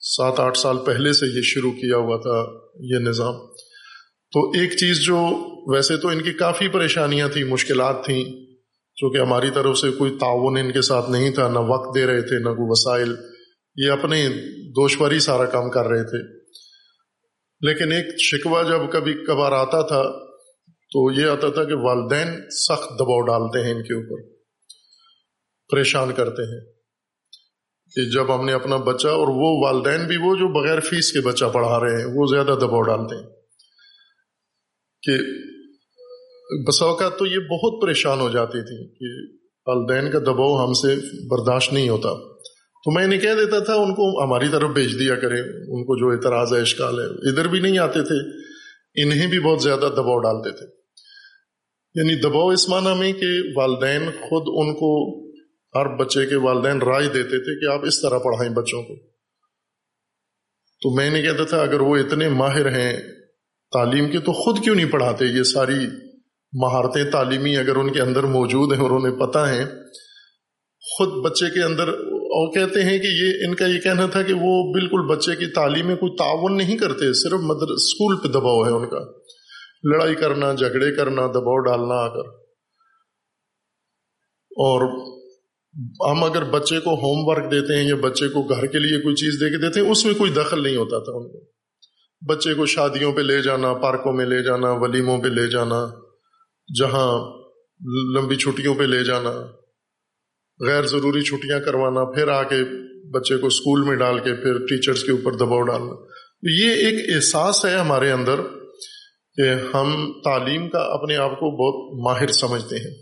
سات 0.00 0.40
آٹھ 0.40 0.58
سال 0.58 0.76
پہلے 0.86 1.12
سے 1.12 1.26
یہ 1.26 1.40
شروع 1.42 1.72
کیا 1.72 1.96
ہوا 1.96 2.16
تھا 2.16 2.66
یہ 2.80 3.08
نظام۔ 3.08 3.34
تو 4.32 4.50
ایک 4.50 4.70
چیز 4.70 5.00
جو 5.00 5.18
ویسے 5.74 5.96
تو 5.96 6.08
ان 6.08 6.22
کی 6.22 6.32
کافی 6.32 6.68
پریشانیاں 6.68 7.28
تھیں، 7.28 7.44
مشکلات 7.44 8.04
تھیں 8.04 8.24
چونکہ 8.96 9.18
ہماری 9.18 9.50
طرف 9.50 9.78
سے 9.78 9.90
کوئی 9.90 10.10
تعاون 10.20 10.58
ان 10.58 10.72
کے 10.72 10.82
ساتھ 10.82 11.10
نہیں 11.10 11.30
تھا، 11.30 11.48
نہ 11.48 11.58
وقت 11.58 11.94
دے 11.94 12.06
رہے 12.06 12.22
تھے، 12.22 12.38
نہ 12.38 12.48
کوئی 12.48 12.66
وسائل۔ 12.70 13.16
یہ 13.76 13.90
اپنے 13.90 14.28
دوشور 14.70 15.10
ہی 15.10 15.18
سارا 15.18 15.44
کام 15.44 15.70
کر 15.70 15.86
رہے 15.86 16.04
تھے۔ 16.04 16.38
لیکن 17.60 17.92
ایک 17.92 18.06
شکوہ 18.20 18.62
جب 18.62 18.92
کبھی 18.92 19.14
کبھار 19.14 19.52
آتا 19.52 19.82
تھا، 19.82 20.02
تو 20.66 21.12
یہ 21.12 21.26
آتا 21.26 21.48
تھا 21.48 21.64
کہ 21.64 21.74
والدین 21.74 22.50
سخت 22.50 22.90
دباؤ 22.90 23.20
ڈالتے 23.20 23.64
ہیں 23.64 23.74
ان 23.74 23.82
کے 23.82 23.94
اوپر، 23.94 24.28
پریشان 25.72 26.12
کرتے 26.12 26.42
ہیں۔ 26.42 26.75
کہ 27.96 28.10
جب 28.10 28.34
ہم 28.34 28.44
نے 28.44 28.52
اپنا 28.52 28.76
بچہ 28.76 29.08
اور 29.08 29.28
وہ 29.28 29.66
والدین 29.66 30.06
بھی 30.06 30.16
وہ 30.16 30.34
جو 30.34 30.62
بغیر 30.62 30.80
فیس 30.80 31.12
کے 31.12 31.20
بچہ 31.20 31.44
پڑھا 31.44 31.80
رہے 31.80 31.98
ہیں، 31.98 32.06
وہ 32.14 32.26
زیادہ 32.26 32.58
دباؤ 32.60 32.82
ڈالتے 32.82 33.16
ہیں۔ 33.16 33.36
کہ 35.02 35.12
بس 36.68 36.82
اوقات 36.82 37.18
تو 37.18 37.26
یہ 37.26 37.38
بہت 37.38 37.82
پریشان 37.82 38.20
ہو 38.20 38.30
جاتی 38.30 38.62
تھی 38.62 38.88
کہ 38.88 39.36
والدین 39.66 40.10
کا 40.10 40.18
دباؤ 40.18 40.66
ہم 40.66 40.72
سے 40.72 40.94
برداشت 41.26 41.72
نہیں 41.72 41.88
ہوتا۔ 41.88 42.08
تو 42.84 42.90
میں 42.90 43.04
انہیں 43.04 43.20
کہہ 43.20 43.34
دیتا 43.34 43.58
تھا، 43.58 43.74
ان 43.74 43.94
کو 43.94 44.24
ہماری 44.24 44.48
طرف 44.52 44.70
بھیج 44.70 44.98
دیا 44.98 45.14
کریں، 45.14 45.42
ان 45.42 45.84
کو 45.84 45.96
جو 45.96 46.16
اعتراض 46.16 46.54
ہے، 46.54 46.60
اشکال 46.60 46.98
ہے۔ 46.98 47.30
ادھر 47.30 47.48
بھی 47.48 47.60
نہیں 47.60 47.78
آتے 47.78 48.02
تھے، 48.02 48.40
انہیں 49.02 49.26
بھی 49.26 49.40
بہت 49.40 49.62
زیادہ 49.62 49.88
دباؤ 49.96 50.18
ڈالتے 50.18 50.50
تھے۔ 50.50 50.66
یعنی 51.94 52.20
دباؤ 52.20 52.48
اس 52.48 52.68
معنی 52.68 52.98
میں 52.98 53.12
کہ 53.12 53.26
والدین 53.56 54.06
خود 54.06 54.42
ان 54.46 54.74
کو 54.74 55.25
ہر 55.76 55.96
بچے 55.96 56.26
کے 56.26 56.36
والدین 56.36 56.82
رائے 56.82 57.08
دیتے 57.08 57.38
تھے 57.38 57.60
کہ 57.60 57.72
آپ 57.72 57.86
اس 57.86 58.02
طرح 58.02 58.18
پڑھائیں 58.18 58.52
بچوں 58.52 58.82
کو۔ 58.82 59.06
تو 60.82 60.96
میں 60.96 61.10
نے 61.10 61.22
کہتا 61.22 61.44
تھا 61.44 61.62
اگر 61.62 61.80
وہ 61.80 61.96
اتنے 61.96 62.28
ماہر 62.28 62.68
ہیں 62.68 63.00
تعلیم 63.72 64.10
کے 64.10 64.18
تو 64.18 64.32
خود 64.32 64.64
کیوں 64.64 64.74
نہیں 64.74 64.90
پڑھاتے؟ 64.90 65.24
یہ 65.24 65.42
ساری 65.42 65.86
مہارتیں 66.52 67.10
تعلیمی 67.10 67.56
اگر 67.56 67.76
ان 67.76 67.92
کے 67.92 68.00
اندر 68.00 68.22
موجود 68.22 68.72
ہیں 68.72 68.80
اور 68.80 68.90
انہیں 68.90 69.26
پتہ 69.26 69.38
ہیں، 69.38 69.64
خود 70.80 71.24
بچے 71.24 71.54
کے 71.54 71.62
اندر 71.62 71.88
اور 71.88 72.54
کہتے 72.54 72.82
ہیں 72.82 72.98
کہ 72.98 73.06
یہ 73.06 73.46
ان 73.46 73.54
کا 73.54 73.66
یہ 73.66 73.80
کہنا 73.80 74.06
تھا 74.06 74.22
کہ 74.22 74.32
وہ 74.32 74.72
بالکل 74.72 75.06
بچے 75.06 75.36
کی 75.36 75.46
تعلیم 75.46 75.86
میں 75.86 75.96
کوئی 75.96 76.16
تعاون 76.16 76.56
نہیں 76.56 76.78
کرتے، 76.78 77.12
صرف 77.14 77.40
مدر، 77.40 77.66
اسکول 77.68 78.16
پہ 78.16 78.28
دباؤ 78.28 78.64
ہے 78.64 78.70
ان 78.70 78.88
کا۔ 78.88 78.98
لڑائی 79.84 80.14
کرنا، 80.14 80.52
جھگڑے 80.52 80.96
کرنا، 80.96 81.26
دباؤ 81.26 81.58
ڈالنا 81.58 81.94
آ 81.94 82.08
کر۔ 82.08 82.28
اور 84.50 85.06
ہم 86.10 86.24
اگر 86.24 86.44
بچے 86.44 86.80
کو 86.80 86.90
ہوم 86.90 87.28
ورک 87.28 87.52
دیتے 87.52 87.76
ہیں 87.76 87.88
یا 87.88 87.96
بچے 87.96 88.28
کو 88.28 88.42
گھر 88.42 88.66
کے 88.66 88.78
لیے 88.78 89.00
کوئی 89.00 89.14
چیز 89.14 89.40
دے 89.40 89.50
کے 89.50 89.56
دیتے 89.56 89.80
ہیں، 89.80 89.90
اس 89.90 90.04
میں 90.04 90.14
کوئی 90.14 90.30
دخل 90.30 90.62
نہیں 90.62 90.76
ہوتا 90.76 90.98
تھا 90.98 91.12
ان 91.12 91.28
کو۔ 91.28 91.44
بچے 92.26 92.54
کو 92.54 92.66
شادیوں 92.66 93.12
پہ 93.12 93.20
لے 93.20 93.42
جانا، 93.42 93.74
پارکوں 93.74 94.12
میں 94.12 94.26
لے 94.26 94.42
جانا، 94.42 94.70
ولیموں 94.70 95.18
پہ 95.18 95.28
لے 95.28 95.46
جانا، 95.46 95.86
جہاں 96.78 97.18
لمبی 98.14 98.36
چھٹیوں 98.36 98.74
پہ 98.74 98.82
لے 98.82 99.04
جانا، 99.04 99.32
غیر 100.66 100.86
ضروری 100.86 101.22
چھٹیاں 101.22 101.60
کروانا، 101.60 102.04
پھر 102.04 102.28
آ 102.28 102.42
کے 102.42 102.56
بچے 103.10 103.36
کو 103.36 103.46
اسکول 103.46 103.82
میں 103.82 103.96
ڈال 103.96 104.18
کے 104.18 104.34
پھر 104.34 104.58
ٹیچرز 104.58 105.04
کے 105.04 105.10
اوپر 105.10 105.32
دباؤ 105.32 105.62
ڈالنا۔ 105.62 106.06
یہ 106.42 106.70
ایک 106.72 107.14
احساس 107.14 107.64
ہے 107.64 107.74
ہمارے 107.74 108.10
اندر 108.10 108.40
کہ 109.34 109.76
ہم 109.76 110.12
تعلیم 110.24 110.68
کا 110.68 110.78
اپنے 110.78 111.16
آپ 111.16 111.30
کو 111.30 111.50
بہت 111.50 112.06
ماہر 112.06 112.32
سمجھتے 112.32 112.76
ہیں۔ 112.76 112.94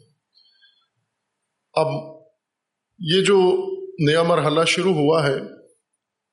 اب 1.73 2.14
یہ 3.01 3.23
جو 3.23 3.37
نیا 3.99 4.23
مرحلہ 4.23 4.65
شروع 4.67 4.95
ہوا 4.95 5.27
ہے، 5.27 5.37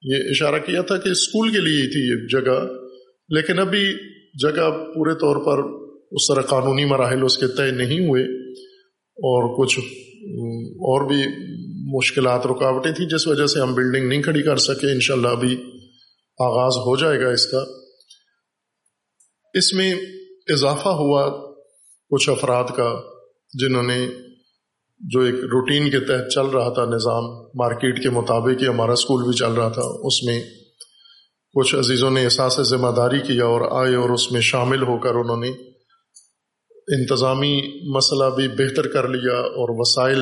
یہ 0.04 0.30
اشارہ 0.30 0.60
کیا 0.60 0.82
تھا 0.82 0.98
کہ 0.98 1.10
اسکول 1.10 1.52
کے 1.52 1.60
لیے 1.60 1.82
ہی 1.82 1.88
تھی 1.88 2.02
یہ 2.02 2.28
جگہ، 2.32 2.60
لیکن 3.30 3.60
ابھی 3.60 3.84
جگہ 4.42 4.70
پورے 4.94 5.14
طور 5.16 5.46
پر 5.46 5.64
اس 6.12 6.28
طرح 6.28 6.42
قانونی 6.42 6.86
مراحل 6.86 7.24
اس 7.24 7.38
کے 7.38 7.48
طے 7.48 7.70
نہیں 7.72 8.08
ہوئے 8.08 8.24
اور 9.18 9.50
کچھ، 9.58 9.80
اور 10.90 11.08
بھی 11.08 11.22
مشکلات، 11.96 12.46
رکاوٹیں 12.46 12.92
تھیں، 12.92 13.08
جس 13.08 13.28
وجہ 13.28 13.46
سے 13.46 13.60
ہم 13.60 13.74
بلڈنگ 13.74 14.08
نہیں 14.08 14.22
کھڑی 14.22 14.44
کر 14.44 14.58
سکے، 14.58 14.92
انشاءاللہ 14.92 15.28
ابھی 15.28 15.56
آغاز 16.40 16.78
ہو 16.78 16.96
جائے 16.96 17.20
گا 17.22 17.30
اس 17.30 17.46
کا۔ 17.46 17.64
اس 19.54 19.74
میں 19.74 19.94
اضافہ 20.48 20.90
ہوا 21.00 21.24
کچھ 22.12 22.30
افراد 22.30 22.76
کا، 22.76 22.90
جنہوں 23.54 23.84
نے 23.84 24.00
جو 25.04 25.22
ایک 25.22 25.36
روٹین 25.36 25.90
کے 25.90 26.00
تحت 26.00 26.30
چل 26.30 26.46
رہا 26.46 26.74
تھا، 26.74 26.86
نظام 26.86 27.30
مارکیٹ 27.56 28.04
کے 28.04 28.10
مطابق 28.10 28.62
ہی 28.62 28.68
ہمارا 28.68 28.92
اسکول 28.92 29.24
بھی 29.24 29.34
چل 29.34 29.54
رہا 29.54 29.70
تھا، 29.70 29.82
اس 29.82 30.24
میں 30.24 30.42
کچھ 31.56 31.76
عزیزوں 31.76 32.12
نے 32.12 32.24
احساس 32.24 32.60
ذمہ 32.70 32.92
داری 32.96 33.20
کیا 33.20 33.46
اور 33.46 33.62
آئے 33.86 33.96
اور 33.96 34.10
اس 34.10 34.32
میں 34.32 34.42
شامل 34.42 34.82
ہو 34.82 34.98
کر 34.98 35.16
انہوں 35.16 35.38
نے 35.38 35.50
انتظامی 36.88 37.56
مسئلہ 37.96 38.30
بھی 38.36 38.48
بہتر 38.48 38.88
کر 38.88 39.08
لیا 39.08 39.38
اور 39.38 39.70
وسائل 39.80 40.20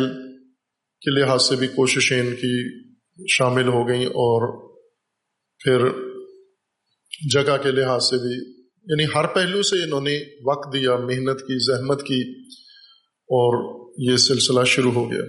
کے 1.02 1.12
لحاظ 1.12 1.44
سے 1.44 1.56
بھی 1.56 1.68
کوششیں 1.68 2.20
ان 2.20 2.36
کی 2.36 2.54
شامل 3.34 3.68
ہو 3.68 3.88
گئیں 3.88 4.06
اور 4.06 4.48
پھر 5.62 5.88
جگہ 7.32 7.58
کے 7.64 7.72
لحاظ 7.72 8.04
سے 8.04 8.18
بھی 8.18 8.36
یعنی 8.88 9.06
ہر 9.16 9.26
پہلو 9.26 9.62
سے 9.62 9.84
انہوں 9.84 10.02
نے 10.02 10.18
وقت 10.46 10.74
دیا، 10.74 10.96
محنت 10.96 11.42
کی، 11.42 11.58
زحمت 11.66 12.04
کی 12.04 12.22
اور 13.30 13.79
یہ 14.00 14.18
سلسلہ 14.18 14.64
شروع 14.66 14.92
ہو 14.92 15.12
گیا۔ 15.12 15.22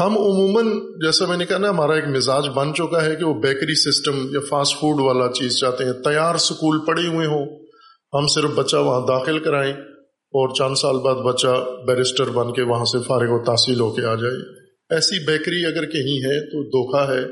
ہم 0.00 0.12
عموماً 0.18 0.66
جیسا 0.78 1.26
میں 1.26 1.36
نے 1.36 1.46
کہا 1.46 1.58
نا، 1.58 1.68
ہمارا 1.68 1.92
ایک 1.92 2.04
مزاج 2.04 2.48
بن 2.54 2.74
چکا 2.74 3.04
ہے 3.04 3.16
کہ 3.16 3.24
وہ 3.24 3.34
بیکری 3.34 3.74
سسٹم 3.74 4.34
یا 4.34 4.40
فاسٹ 4.48 4.74
فوڈ 4.74 5.00
والا 5.00 5.32
چیز 5.32 5.58
چاہتے 5.58 5.84
ہیں۔ 5.84 5.92
تیار 5.92 6.36
سکول 6.36 6.80
پڑے 6.86 7.06
ہوئے 7.06 7.26
ہوں۔ 7.26 7.66
ہم 8.12 8.26
صرف 8.26 8.50
بچہ 8.50 8.76
وہاں 8.76 9.06
داخل 9.06 9.38
کرائیں 9.38 9.72
اور 10.06 10.54
چند 10.54 10.74
سال 10.74 10.96
بعد 10.98 11.14
بچہ 11.14 11.66
بیرسٹر 11.86 12.24
بن 12.24 12.52
کے 12.52 12.62
وہاں 12.62 12.84
سے 12.84 12.98
فارغ 12.98 13.28
و 13.28 13.44
تحصیل 13.44 13.80
ہو 13.80 13.90
کے 13.94 14.04
آ 14.04 14.14
جائے۔ 14.14 14.64
ایسی 14.94 15.26
بیکری 15.26 15.66
اگر 15.66 15.84
کہیں 15.90 16.18
ہے 16.18 16.46
تو 16.46 16.62
دھوکھا 16.62 17.14
ہے، 17.14 17.24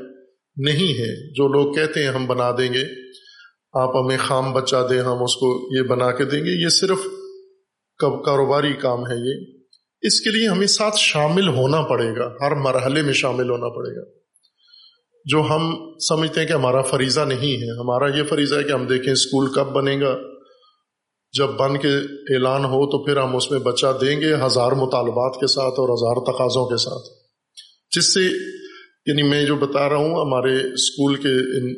نہیں 0.57 0.93
ہے۔ 0.93 1.33
جو 1.33 1.47
لوگ 1.47 1.73
کہتے 1.73 2.03
ہیں 2.03 2.11
ہم 2.11 2.25
بنا 2.25 2.51
دیں 2.57 2.73
گے، 2.73 2.83
آپ 3.73 3.95
ہمیں 3.95 4.17
خام 4.17 4.53
بچہ 4.53 4.87
دیں، 4.89 4.99
ہم 4.99 5.23
اس 5.23 5.35
کو 5.35 5.77
یہ 5.77 5.81
بنا 5.81 6.11
کے 6.11 6.25
دیں 6.25 6.45
گے۔ 6.45 6.63
یہ 6.63 6.69
صرف 6.69 6.97
کاروباری 8.09 8.73
کام 8.73 8.99
ہے 8.99 9.15
یہ، 9.15 9.57
اس 10.01 10.21
کے 10.21 10.29
لیے 10.29 10.47
ہمیں 10.47 10.67
ساتھ 10.67 10.95
شامل 10.97 11.47
ہونا 11.47 11.81
پڑے 11.81 12.15
گا، 12.15 12.33
ہر 12.41 12.55
مرحلے 12.55 13.01
میں 13.01 13.13
شامل 13.13 13.49
ہونا 13.49 13.69
پڑے 13.69 13.95
گا۔ 13.95 14.21
جو 15.25 15.41
ہم 15.41 15.75
سمجھتے 16.09 16.39
ہیں 16.39 16.47
کہ 16.47 16.53
ہمارا 16.53 16.81
فریضہ 16.81 17.21
نہیں 17.21 17.53
ہے، 17.53 17.79
ہمارا 17.79 18.17
یہ 18.17 18.23
فریضہ 18.23 18.55
ہے 18.55 18.63
کہ 18.63 18.71
ہم 18.71 18.85
دیکھیں 18.85 19.13
اسکول 19.13 19.53
کب 19.53 19.65
بنے 19.65 19.99
گا۔ 20.01 20.17
جب 21.37 21.47
بن 21.47 21.77
کے 21.77 21.95
اعلان 22.35 22.65
ہو 22.65 22.91
تو 22.91 23.03
پھر 23.03 23.17
ہم 23.17 23.35
اس 23.35 23.51
میں 23.51 23.59
بچہ 23.59 23.85
دیں 24.01 24.21
گے 24.21 24.33
ہزار 24.33 24.71
مطالبات 24.71 25.39
کے 25.39 25.47
ساتھ 25.47 25.73
اور 25.79 25.89
ہزار 25.89 26.33
تقاضوں 26.33 26.69
کے 26.69 26.77
ساتھ۔ 26.77 27.07
جس 27.95 28.13
سے 28.13 28.19
یعنی 29.05 29.23
میں 29.23 29.45
جو 29.45 29.55
بتا 29.55 29.89
رہا 29.89 29.95
ہوں، 29.95 30.25
ہمارے 30.25 30.73
اسکول 30.73 31.15
کے 31.15 31.29
ان، 31.29 31.73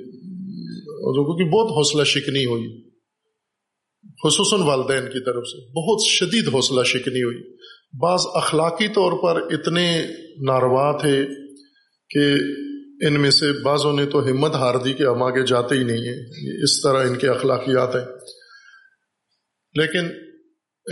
لوگوں 0.90 1.38
کی 1.38 1.44
بہت 1.44 1.72
حوصلہ 1.72 2.04
شکنی 2.04 2.46
ہوئی۔ 2.46 2.93
خصوصاً 4.24 4.68
والدین 4.68 5.06
کی 5.06 5.26
طرف 5.26 5.44
سے 5.48 5.72
بہت 5.72 6.00
شدید 6.08 6.48
حوصلہ 6.48 6.84
شکنی 6.84 7.24
ہوئی۔ 7.24 7.58
بعض 8.02 8.22
اخلاقی 8.34 8.88
طور 8.88 9.12
پر 9.24 9.42
اتنے 9.42 10.06
ناروا 10.42 10.98
تھے 10.98 11.26
کہ 12.10 12.36
ان 13.08 13.22
میں 13.22 13.32
سے 13.32 13.64
بعضوں 13.64 13.94
نے 13.94 14.06
تو 14.06 14.26
ہمت 14.26 14.56
ہار 14.56 14.76
دی 14.76 14.94
کہ 14.94 15.04
ہم 15.04 15.24
آگے 15.24 15.46
جاتے 15.46 15.76
ہی 15.76 15.84
نہیں 15.84 15.98
ہیں۔ 15.98 16.24
اس 16.64 16.82
طرح 16.82 17.04
ان 17.04 17.16
کے 17.16 17.28
اخلاقیات 17.28 17.96
ہیں۔ 17.96 18.06
لیکن 19.74 20.08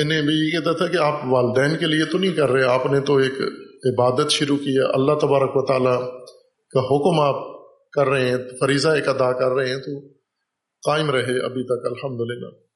انہیں 0.01 0.21
بھی 0.21 0.33
یہ 0.33 0.51
کہتا 0.51 0.71
تھا 0.71 0.87
کہ 0.87 0.97
آپ 0.97 1.19
والدین 1.25 1.77
کے 1.77 1.85
لیے 1.85 2.05
تو 2.05 2.17
نہیں 2.17 2.33
کر 2.33 2.49
رہے، 2.49 2.63
آپ 2.63 2.85
نے 2.85 2.99
تو 2.99 3.17
ایک 3.17 3.33
عبادت 3.85 4.31
شروع 4.31 4.57
کی 4.57 4.77
ہے۔ 4.77 4.93
اللہ 4.93 5.13
تبارک 5.13 5.51
و 5.53 5.65
تعالیٰ 5.65 5.99
کا 6.69 6.79
حکم 6.79 7.19
آپ 7.19 7.61
کر 7.91 8.07
رہے 8.07 8.29
ہیں، 8.29 8.37
فریضہ 8.59 8.89
ایک 8.89 9.07
ادا 9.07 9.33
کر 9.33 9.51
رہے 9.51 9.69
ہیں 9.69 9.77
تو 9.77 10.07
قائم 10.85 11.11
رہے 11.11 11.45
ابھی 11.45 11.63
تک، 11.63 11.85
الحمدللہ۔ 11.85 12.70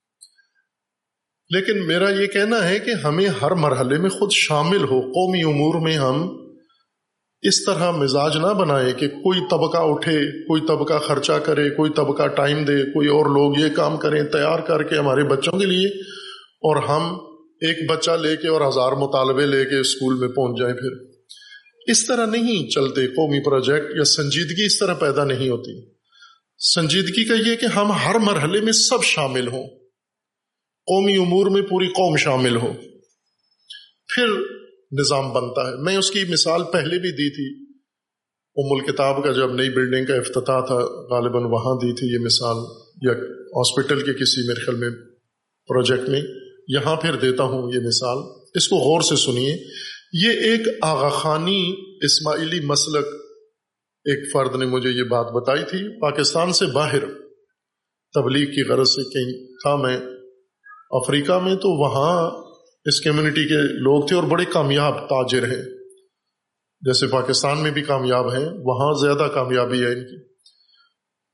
لیکن 1.49 1.87
میرا 1.87 2.09
یہ 2.09 2.27
کہنا 2.27 2.69
ہے 2.69 2.79
کہ 2.79 2.91
ہمیں 3.03 3.27
ہر 3.27 3.51
مرحلے 3.51 3.97
میں 3.97 4.09
خود 4.09 4.31
شامل 4.31 4.83
ہو، 4.83 5.01
قومی 5.01 5.43
امور 5.43 5.81
میں 5.81 5.97
ہم 5.97 6.45
اس 7.41 7.65
طرح 7.65 7.91
مزاج 7.91 8.37
نہ 8.37 8.53
بنائے 8.53 8.93
کہ 8.93 9.07
کوئی 9.07 9.39
طبقہ 9.39 9.77
اٹھے، 9.77 10.47
کوئی 10.47 10.61
طبقہ 10.61 10.93
خرچہ 10.93 11.33
کرے، 11.33 11.69
کوئی 11.69 11.91
طبقہ 11.91 12.27
ٹائم 12.27 12.63
دے، 12.63 12.83
کوئی 12.93 13.07
اور 13.07 13.25
لوگ 13.25 13.57
یہ 13.57 13.75
کام 13.75 13.97
کریں، 13.97 14.23
تیار 14.23 14.59
کر 14.59 14.83
کے 14.83 14.95
ہمارے 14.95 15.23
بچوں 15.23 15.59
کے 15.59 15.65
لیے 15.65 15.87
اور 16.39 16.83
ہم 16.83 17.15
ایک 17.61 17.91
بچہ 17.91 18.11
لے 18.11 18.35
کے 18.35 18.47
اور 18.47 18.61
ہزار 18.61 18.91
مطالبے 18.91 19.45
لے 19.45 19.65
کے 19.65 19.79
اسکول 19.79 20.15
میں 20.15 20.27
پہنچ 20.27 20.59
جائیں 20.59 20.75
پھر۔ 20.75 21.15
اس 21.87 22.05
طرح 22.05 22.25
نہیں 22.25 22.69
چلتے 22.69 23.07
قومی 23.07 23.39
پروجیکٹ 23.39 23.97
یا 23.97 24.03
سنجیدگی 24.03 24.65
اس 24.65 24.79
طرح 24.79 24.93
پیدا 24.93 25.23
نہیں 25.23 25.49
ہوتی۔ 25.49 25.85
سنجیدگی 26.59 27.25
کا 27.25 27.49
یہ 27.49 27.55
کہ 27.55 27.65
ہم 27.65 27.91
ہر 27.91 28.15
مرحلے 28.15 28.61
میں 28.61 28.71
سب 28.71 29.03
شامل 29.03 29.47
ہوں۔ 29.47 29.84
قومی 30.85 31.15
امور 31.15 31.47
میں 31.47 31.61
پوری 31.61 31.87
قوم 31.87 32.17
شامل 32.17 32.55
ہو۔ 32.55 32.73
پھر 34.15 34.27
نظام 34.99 35.33
بنتا 35.33 35.61
ہے۔ 35.61 35.75
میں 35.75 35.97
اس 35.97 36.11
کی 36.11 36.23
مثال 36.29 36.63
پہلے 36.63 36.99
بھی 36.99 37.11
دی 37.11 37.29
تھی۔ 37.29 37.73
ام 38.55 38.79
الکتاب 38.79 39.23
کا 39.23 39.31
جب 39.31 39.53
نئی 39.53 39.69
بلڈنگ 39.69 40.05
کا 40.05 40.15
افتتاح 40.15 40.59
تھا، 40.65 40.75
غالباً 41.09 41.43
وہاں 41.43 41.75
دی 41.75 41.93
تھی 41.93 42.07
یہ 42.07 42.25
مثال، 42.25 42.57
یا 43.01 43.11
ہاسپٹل 43.31 44.01
کے 44.01 44.13
کسی 44.13 44.47
میرے 44.47 44.65
خیال 44.65 44.77
میں 44.77 44.89
پروجیکٹ 45.67 46.09
میں۔ 46.09 46.21
یہاں 46.67 46.95
پھر 46.95 47.15
دیتا 47.15 47.43
ہوں 47.43 47.73
یہ 47.73 47.79
مثال۔ 47.79 48.17
اس 48.55 48.67
کو 48.67 48.75
غور 48.75 49.01
سے 49.01 49.15
سنیے۔ 49.15 49.57
یہ 50.13 50.29
ایک 50.29 50.61
آغا 50.81 51.09
خانی 51.09 51.75
اسماعیلی 52.01 52.59
مسلک 52.59 53.05
ایک 54.05 54.33
فرد 54.33 54.55
نے 54.55 54.65
مجھے 54.65 54.89
یہ 54.89 55.03
بات 55.03 55.25
بتائی 55.31 55.63
تھی، 55.63 55.99
پاکستان 56.01 56.53
سے 56.53 56.65
باہر۔ 56.65 57.05
تبلیغ 58.13 58.45
کی 58.45 58.63
غرض 58.63 58.89
سے 58.89 59.03
کہیں 59.03 59.47
تھا 59.47 59.75
میں 59.75 60.14
افریقہ 60.91 61.39
میں 61.39 61.55
تو 61.55 61.79
وہاں 61.79 62.31
اس 62.85 63.01
کمیونٹی 63.01 63.47
کے 63.47 63.61
لوگ 63.61 64.07
تھے 64.07 64.15
اور 64.15 64.23
بڑے 64.23 64.45
کامیاب 64.45 65.09
تاجر 65.09 65.43
ہیں۔ 65.43 65.63
جیسے 66.81 67.07
پاکستان 67.07 67.63
میں 67.63 67.71
بھی 67.71 67.81
کامیاب 67.81 68.33
ہیں، 68.33 68.45
وہاں 68.63 68.93
زیادہ 68.93 69.29
کامیابی 69.29 69.81
ہے 69.81 69.91
ان 69.91 70.03
کی۔ 70.03 70.23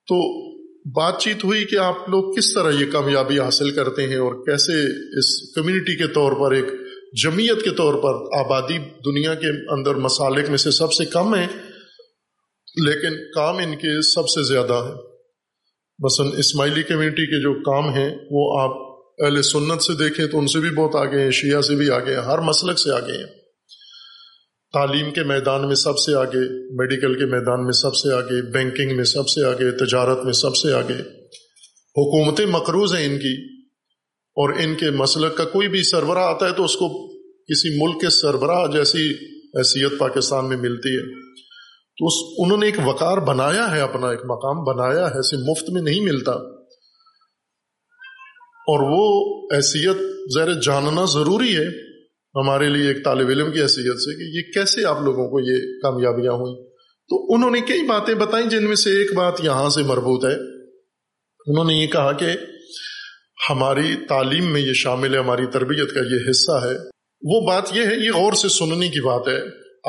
تو 0.07 0.51
بات 0.91 1.19
چیت 1.19 1.43
ہوئی 1.43 1.65
کہ 1.65 1.75
آپ 1.75 2.09
لوگ 2.09 2.35
کس 2.35 2.53
طرح 2.53 2.71
یہ 2.71 2.85
کامیابی 2.91 3.39
حاصل 3.39 3.71
کرتے 3.71 4.07
ہیں 4.07 4.17
اور 4.17 4.33
کیسے 4.33 4.73
اس 5.19 5.53
کمیونٹی 5.55 5.95
کے 5.95 6.07
طور 6.07 6.31
پر، 6.31 6.51
ایک 6.51 6.65
جمعیت 7.23 7.63
کے 7.63 7.69
طور 7.69 7.93
پر 7.93 8.39
آبادی 8.39 8.77
دنیا 9.05 9.35
کے 9.35 9.73
اندر 9.73 9.95
مسالک 9.95 10.49
میں 10.49 10.57
سے 10.57 10.71
سب 10.71 10.93
سے 10.93 11.05
کم 11.05 11.35
ہے، 11.35 11.47
لیکن 12.85 13.31
کام 13.33 13.57
ان 13.57 13.75
کے 13.75 14.01
سب 14.01 14.27
سے 14.27 14.43
زیادہ 14.43 14.73
ہے 14.73 14.93
مثلا 15.99 16.39
اسماعیلی 16.39 16.83
کمیونٹی 16.83 17.25
کے 17.25 17.41
جو 17.41 17.53
کام 17.53 17.93
ہیں، 17.93 18.15
وہ 18.31 18.59
آپ 18.59 18.90
اہل 19.19 19.41
سنت 19.41 19.81
سے 19.81 19.93
دیکھیں 19.93 20.27
تو 20.27 20.39
ان 20.39 20.47
سے 20.47 20.59
بھی 20.59 20.69
بہت 20.69 20.95
آگے 20.95 21.21
ہیں، 21.21 21.31
شیعہ 21.31 21.61
سے 21.61 21.75
بھی 21.75 21.89
آگے 21.89 22.13
ہیں، 22.13 22.21
ہر 22.21 22.39
مسلک 22.39 22.79
سے 22.79 22.91
آگے 22.91 23.17
ہیں۔ 23.17 23.41
تعلیم 24.73 25.11
کے 25.11 25.23
میدان 25.23 25.67
میں 25.67 25.75
سب 25.75 25.97
سے 25.97 26.15
آگے، 26.15 26.73
میڈیکل 26.75 27.19
کے 27.19 27.25
میدان 27.25 27.63
میں 27.63 27.71
سب 27.71 27.95
سے 27.95 28.13
آگے، 28.13 28.51
بینکنگ 28.51 28.95
میں 28.95 29.03
سب 29.03 29.27
سے 29.27 29.45
آگے، 29.45 29.71
تجارت 29.71 30.23
میں 30.23 30.33
سب 30.33 30.55
سے 30.55 30.73
آگے۔ 30.73 31.01
حکومتیں 31.97 32.45
مقروض 32.45 32.95
ہیں 32.95 33.05
ان 33.05 33.17
کی، 33.17 33.61
اور 34.37 34.49
ان 34.49 34.75
کے 34.75 34.89
مسلک 34.89 35.37
کا 35.37 35.45
کوئی 35.45 35.67
بھی 35.67 35.83
سربراہ 35.83 36.23
آتا 36.23 36.47
ہے 36.47 36.51
تو 36.51 36.63
اس 36.63 36.75
کو 36.75 37.11
کسی 37.21 37.83
ملک 37.83 38.01
کے 38.01 38.09
سربراہ 38.09 38.67
جیسی 38.67 39.11
حیثیت 39.57 39.91
پاکستان 39.99 40.49
میں 40.49 40.57
ملتی 40.57 40.89
ہے۔ 40.89 41.31
تو 41.97 42.05
اس، 42.07 42.13
انہوں 42.37 42.57
نے 42.57 42.65
ایک 42.65 42.75
وقار 42.85 43.17
بنایا 43.17 43.75
ہے، 43.75 43.81
اپنا 43.81 44.09
ایک 44.09 44.19
مقام 44.25 44.63
بنایا 44.63 45.07
ہے، 45.07 45.13
ایسے 45.13 45.51
مفت 45.51 45.69
میں 45.69 45.81
نہیں 45.81 46.01
ملتا۔ 46.01 46.60
اور 48.67 48.79
وہ 48.83 49.47
حیثیت 49.55 49.97
زیر 50.33 50.61
جاننا 50.61 51.05
ضروری 51.05 51.57
ہے 51.57 51.91
ہمارے 52.35 52.69
لیے 52.69 52.87
ایک 52.87 53.05
طالب 53.05 53.27
علم 53.27 53.51
کی 53.51 53.61
حیثیت 53.61 53.99
سے 53.99 54.15
کہ 54.15 54.37
یہ 54.37 54.53
کیسے 54.53 54.85
آپ 54.85 55.01
لوگوں 55.01 55.29
کو 55.29 55.39
یہ 55.39 55.79
کامیابیاں 55.81 56.33
ہوئیں۔ 56.33 56.71
تو 57.09 57.33
انہوں 57.33 57.51
نے 57.51 57.61
کئی 57.61 57.87
باتیں 57.87 58.13
بتائیں 58.13 58.49
جن 58.49 58.63
میں 58.63 58.75
سے 58.75 58.89
ایک 58.89 59.13
بات 59.13 59.33
یہاں 59.43 59.69
سے 59.69 59.83
مربوط 59.83 60.25
ہے۔ 60.25 60.35
انہوں 61.47 61.65
نے 61.65 61.73
یہ 61.73 61.87
کہا 61.87 62.11
کہ 62.11 62.25
ہماری 63.49 63.95
تعلیم 64.09 64.53
میں 64.53 64.61
یہ 64.61 64.73
شامل 64.73 65.13
ہے، 65.13 65.19
ہماری 65.19 65.45
تربیت 65.45 65.93
کا 65.93 65.99
یہ 65.99 66.29
حصہ 66.29 66.51
ہے۔ 66.51 66.75
وہ 67.21 67.47
بات 67.47 67.63
یہ 67.73 67.81
ہے، 67.81 68.05
یہ 68.05 68.11
غور 68.11 68.33
سے 68.33 68.49
سننے 68.49 68.87
کی 68.87 69.01
بات 69.01 69.27
ہے۔ 69.27 69.39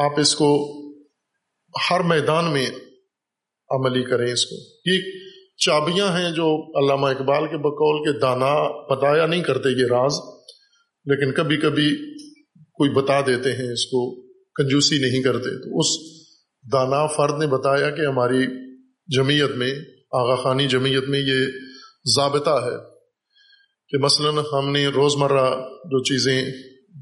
آپ 0.04 0.20
اس 0.20 0.34
کو 0.34 0.78
ہر 1.90 2.00
میدان 2.00 2.52
میں 2.52 2.66
عملی 3.70 4.02
کریں 4.02 4.32
اس 4.32 4.46
کو۔ 4.46 4.54
یہ 4.86 5.00
چابیاں 5.64 6.08
ہیں 6.18 6.30
جو 6.30 6.46
علامہ 6.78 7.06
اقبال 7.06 7.46
کے 7.46 7.56
بقول 7.56 8.02
کے 8.04 8.18
دانا 8.18 8.54
بتایا 8.94 9.26
نہیں 9.26 9.42
کرتے 9.42 9.68
یہ 9.68 9.84
راز، 9.84 10.12
لیکن 11.06 11.32
کبھی 11.32 11.56
کبھی 11.56 12.16
کوئی 12.72 12.90
بتا 12.90 13.20
دیتے 13.20 13.52
ہیں، 13.52 13.72
اس 13.72 13.86
کو 13.86 14.22
کنجوسی 14.30 14.98
نہیں 14.98 15.22
کرتے۔ 15.22 15.62
تو 15.62 15.78
اس 15.78 15.86
دانا 16.72 17.06
فرد 17.06 17.38
نے 17.38 17.46
بتایا 17.46 17.90
کہ 17.90 18.06
ہماری 18.06 18.46
جمعیت 19.08 19.50
میں، 19.50 19.74
آغا 20.12 20.34
خانی 20.34 20.66
جمعیت 20.66 21.08
میں 21.08 21.20
یہ 21.20 21.46
ضابطہ 22.16 22.50
ہے 22.50 22.76
کہ 23.88 23.98
مثلا 23.98 24.58
ہم 24.58 24.72
نے 24.72 24.86
روزمرہ 24.86 25.50
جو 25.84 26.02
چیزیں 26.02 26.44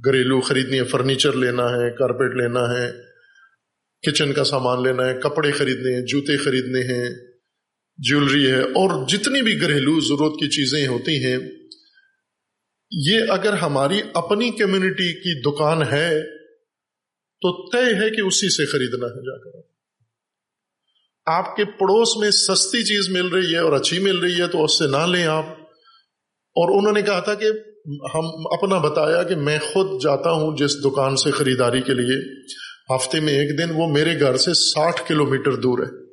گھریلو 0.05 0.41
خریدنی 0.41 0.79
ہے، 0.79 0.85
فرنیچر 0.85 1.33
لینا 1.33 1.63
ہے، 1.63 1.91
کارپیٹ 1.91 2.37
لینا 2.37 2.61
ہے، 2.61 2.93
کچن 4.07 4.33
کا 4.33 4.45
سامان 4.45 4.83
لینا 4.83 5.07
ہے، 5.07 5.15
کپڑے 5.15 5.51
خریدنے 5.51 5.95
ہیں، 5.95 6.07
جوتے 6.07 6.37
خریدنے 6.37 6.81
ہیں 6.81 7.30
جیولری 8.09 8.51
ہے 8.51 8.63
اور 8.63 9.09
جتنی 9.09 9.43
بھی 9.43 9.61
گھریلو 9.61 10.01
ضرورت 10.01 10.33
کی 10.33 10.49
چیزیں 10.49 10.87
ہوتی 10.87 11.25
ہیں، 11.25 11.39
یہ 12.91 13.21
اگر 13.29 13.53
ہماری 13.53 14.01
اپنی 14.15 14.51
کمیونٹی 14.51 15.13
کی 15.13 15.41
دکان 15.41 15.83
ہے، 15.83 16.23
تو 17.41 17.71
طے 17.71 17.95
ہے 17.95 18.11
کہ 18.11 18.21
اسی 18.21 18.49
سے 18.49 18.67
خریدنا 18.67 19.07
ہے، 19.07 19.23
جا 19.23 19.51
کر۔ 19.51 19.71
آپ 21.27 21.57
کے 21.57 21.65
پڑوس 21.65 22.17
میں 22.17 22.31
سستی 22.31 22.83
چیز 22.83 23.09
مل 23.09 23.27
رہی 23.27 23.53
ہے 23.53 23.59
اور 23.59 23.73
اچھی 23.73 23.99
مل 23.99 24.19
رہی 24.19 24.41
ہے، 24.41 24.47
تو 24.47 24.65
اس 24.65 24.79
سے 24.79 24.87
نہ 24.87 25.07
لیں 25.07 25.27
آپ۔ 25.27 25.45
اور 26.57 26.79
انہوں 26.79 26.93
نے 26.93 27.03
کہا 27.03 27.21
تھا 27.21 27.35
کہ 27.35 27.47
ہم 28.15 28.27
اپنا 28.53 28.79
بتایا 28.79 29.23
کہ 29.23 29.37
میں 29.37 29.59
خود 29.59 30.03
جاتا 30.03 30.31
ہوں 30.31 30.57
جس 30.57 30.85
دکان 30.85 31.17
سے 31.17 31.31
خریداری 31.31 31.81
کے 31.81 31.95
لیے۔ 31.95 32.45
ہفتے 32.95 33.21
میں 33.21 33.33
ایک 33.33 33.59
دن 33.59 33.71
وہ 33.75 33.87
میرے 33.87 34.21
گھر 34.21 34.37
سے 34.37 34.55
ساٹھ 34.55 35.09
کلو 35.09 35.27
میٹر 35.27 35.53
دور 35.53 35.79
ہے۔ 35.79 36.10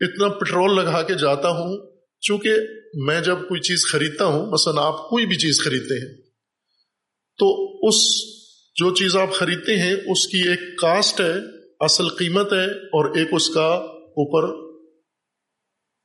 اتنا 0.00 0.28
پٹرول 0.28 0.76
لگا 0.76 1.02
کے 1.02 1.14
جاتا 1.14 1.48
ہوں، 1.48 1.98
چونکہ 2.20 2.50
میں 2.94 3.20
جب 3.20 3.38
کوئی 3.48 3.60
چیز 3.60 3.92
خریدتا 3.92 4.24
ہوں، 4.24 4.46
مثلا 4.50 4.82
آپ 4.82 5.08
کوئی 5.08 5.26
بھی 5.26 5.36
چیز 5.36 5.60
خریدتے 5.64 5.94
ہیں، 5.94 6.22
تو 7.38 7.78
اس 7.88 8.28
جو 8.76 8.94
چیز 8.94 9.16
آپ 9.16 9.32
خریدتے 9.32 9.78
ہیں، 9.78 9.94
اس 9.94 10.26
کی 10.26 10.48
ایک 10.48 10.78
کاسٹ 10.78 11.20
ہے، 11.20 11.34
اصل 11.80 12.08
قیمت 12.08 12.52
ہے، 12.52 12.66
اور 12.66 13.16
ایک 13.16 13.28
اس 13.32 13.50
کا 13.50 13.74
اوپر 13.74 14.68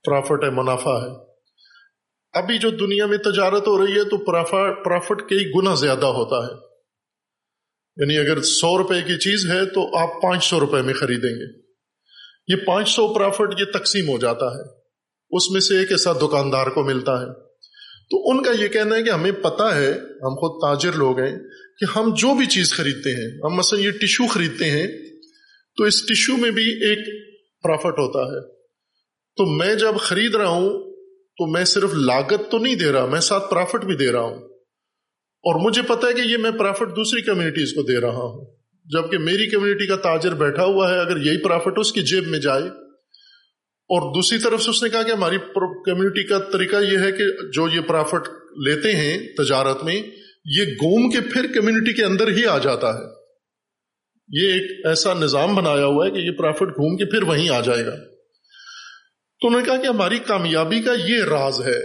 پرافٹ 0.03 0.43
ہے، 0.43 0.49
منافع 0.49 1.01
ہے۔ 1.01 1.33
ابھی 2.33 2.57
جو 2.57 2.69
دنیا 2.69 3.05
میں 3.05 3.17
تجارت 3.17 3.67
ہو 3.67 3.85
رہی 3.85 3.93
ہے، 3.93 4.03
تو 4.03 4.17
پرافٹ 4.83 5.29
کئی 5.29 5.51
گنا 5.55 5.75
زیادہ 5.75 6.05
ہوتا 6.05 6.47
ہے۔ 6.47 6.73
یعنی 7.97 8.17
اگر 8.17 8.41
سو 8.41 8.77
روپے 8.77 9.01
کی 9.01 9.17
چیز 9.17 9.51
ہے، 9.51 9.65
تو 9.65 9.97
آپ 9.97 10.21
پانچ 10.21 10.43
سو 10.43 10.59
روپے 10.59 10.81
میں 10.81 10.93
خریدیں 10.93 11.29
گے۔ 11.29 11.62
یہ 12.47 12.55
پانچ 12.65 12.89
سو 12.89 13.13
پرافٹ 13.13 13.59
یہ 13.59 13.65
تقسیم 13.65 14.09
ہو 14.09 14.17
جاتا 14.17 14.45
ہے۔ 14.45 14.61
اس 15.29 15.51
میں 15.51 15.61
سے 15.61 15.79
ایک 15.79 15.91
ایسا 15.91 16.11
دکاندار 16.13 16.67
کو 16.67 16.83
ملتا 16.83 17.21
ہے۔ 17.21 17.43
تو 18.09 18.29
ان 18.29 18.43
کا 18.43 18.51
یہ 18.63 18.67
کہنا 18.67 18.95
ہے 18.95 19.03
کہ 19.03 19.09
ہمیں 19.09 19.31
پتا 19.31 19.75
ہے، 19.75 19.91
ہم 19.91 20.35
خود 20.35 20.61
تاجر 20.61 20.97
لوگ 20.97 21.19
ہیں، 21.19 21.37
کہ 21.77 21.99
ہم 21.99 22.13
جو 22.17 22.35
بھی 22.37 22.45
چیز 22.45 22.73
خریدتے 22.73 23.09
ہیں، 23.09 23.39
ہم 23.43 23.55
مثلا 23.55 23.79
یہ 23.79 23.91
ٹشو 23.91 24.27
خریدتے 24.27 24.65
ہیں، 24.65 24.87
تو 25.77 25.83
اس 25.83 26.05
ٹشو 26.05 26.37
میں 26.37 26.51
بھی 26.51 26.85
ایک 26.85 26.99
پرافٹ 27.63 27.99
ہوتا 27.99 28.19
ہے۔ 28.19 28.63
تو 29.35 29.45
میں 29.45 29.75
جب 29.75 29.95
خرید 29.99 30.35
رہا 30.35 30.47
ہوں، 30.47 30.69
تو 31.37 31.51
میں 31.51 31.65
صرف 31.65 31.93
لاگت 31.93 32.51
تو 32.51 32.57
نہیں 32.57 32.75
دے 32.75 32.91
رہا، 32.91 33.05
میں 33.05 33.19
ساتھ 33.19 33.51
پرافٹ 33.51 33.85
بھی 33.85 33.95
دے 33.95 34.11
رہا 34.11 34.21
ہوں۔ 34.21 34.37
اور 35.43 35.65
مجھے 35.65 35.81
پتا 35.81 36.07
ہے 36.07 36.13
کہ 36.13 36.21
یہ 36.21 36.37
میں 36.37 36.51
پرافٹ 36.51 36.95
دوسری 36.95 37.21
کمیونٹیز 37.21 37.71
کو 37.71 37.81
دے 37.81 38.01
رہا 38.01 38.17
ہوں۔ 38.17 38.62
جبکہ 38.85 39.17
میری 39.17 39.49
کمیونٹی 39.49 39.87
کا 39.87 39.95
تاجر 39.95 40.33
بیٹھا 40.33 40.63
ہوا 40.63 40.93
ہے، 40.93 40.99
اگر 40.99 41.17
یہی 41.17 41.37
پرافٹ 41.37 41.79
اس 41.79 41.93
کی 41.93 42.01
جیب 42.01 42.27
میں 42.27 42.39
جائے۔ 42.39 42.63
اور 43.83 44.15
دوسری 44.15 44.37
طرف 44.37 44.63
سے 44.63 44.69
اس 44.69 44.83
نے 44.83 44.89
کہا 44.89 45.03
کہ 45.03 45.11
ہماری 45.11 45.37
کمیونٹی 45.85 46.23
کا 46.23 46.39
طریقہ 46.39 46.75
یہ 46.91 46.97
ہے 46.97 47.11
کہ 47.11 47.23
جو 47.53 47.67
یہ 47.75 47.79
پرافٹ 47.79 48.29
لیتے 48.57 48.95
ہیں 48.95 49.19
تجارت 49.37 49.83
میں، 49.83 49.95
یہ 50.45 50.63
گوم 50.63 51.09
کے 51.09 51.21
پھر 51.21 51.45
کمیونٹی 51.53 51.93
کے 51.93 52.03
اندر 52.03 52.27
ہی 52.27 52.45
آ 52.45 52.57
جاتا 52.57 52.93
ہے۔ 52.93 53.03
یہ 54.27 54.53
ایک 54.53 54.85
ایسا 54.85 55.13
نظام 55.13 55.55
بنایا 55.55 55.85
ہوا 55.85 56.05
ہے 56.05 56.11
کہ 56.11 56.17
یہ 56.17 56.31
پرافٹ 56.31 56.61
گھوم 56.61 56.97
کے 56.97 57.05
پھر 57.05 57.23
وہیں 57.23 57.49
آ 57.49 57.61
جائے 57.61 57.85
گا۔ 57.85 57.95
تو 59.39 59.47
انہوں 59.47 59.61
نے 59.61 59.67
کہا 59.67 59.77
کہ 59.77 59.87
ہماری 59.87 60.19
کامیابی 60.19 60.81
کا 60.81 60.93
یہ 61.05 61.23
راز 61.23 61.61
ہے 61.65 61.79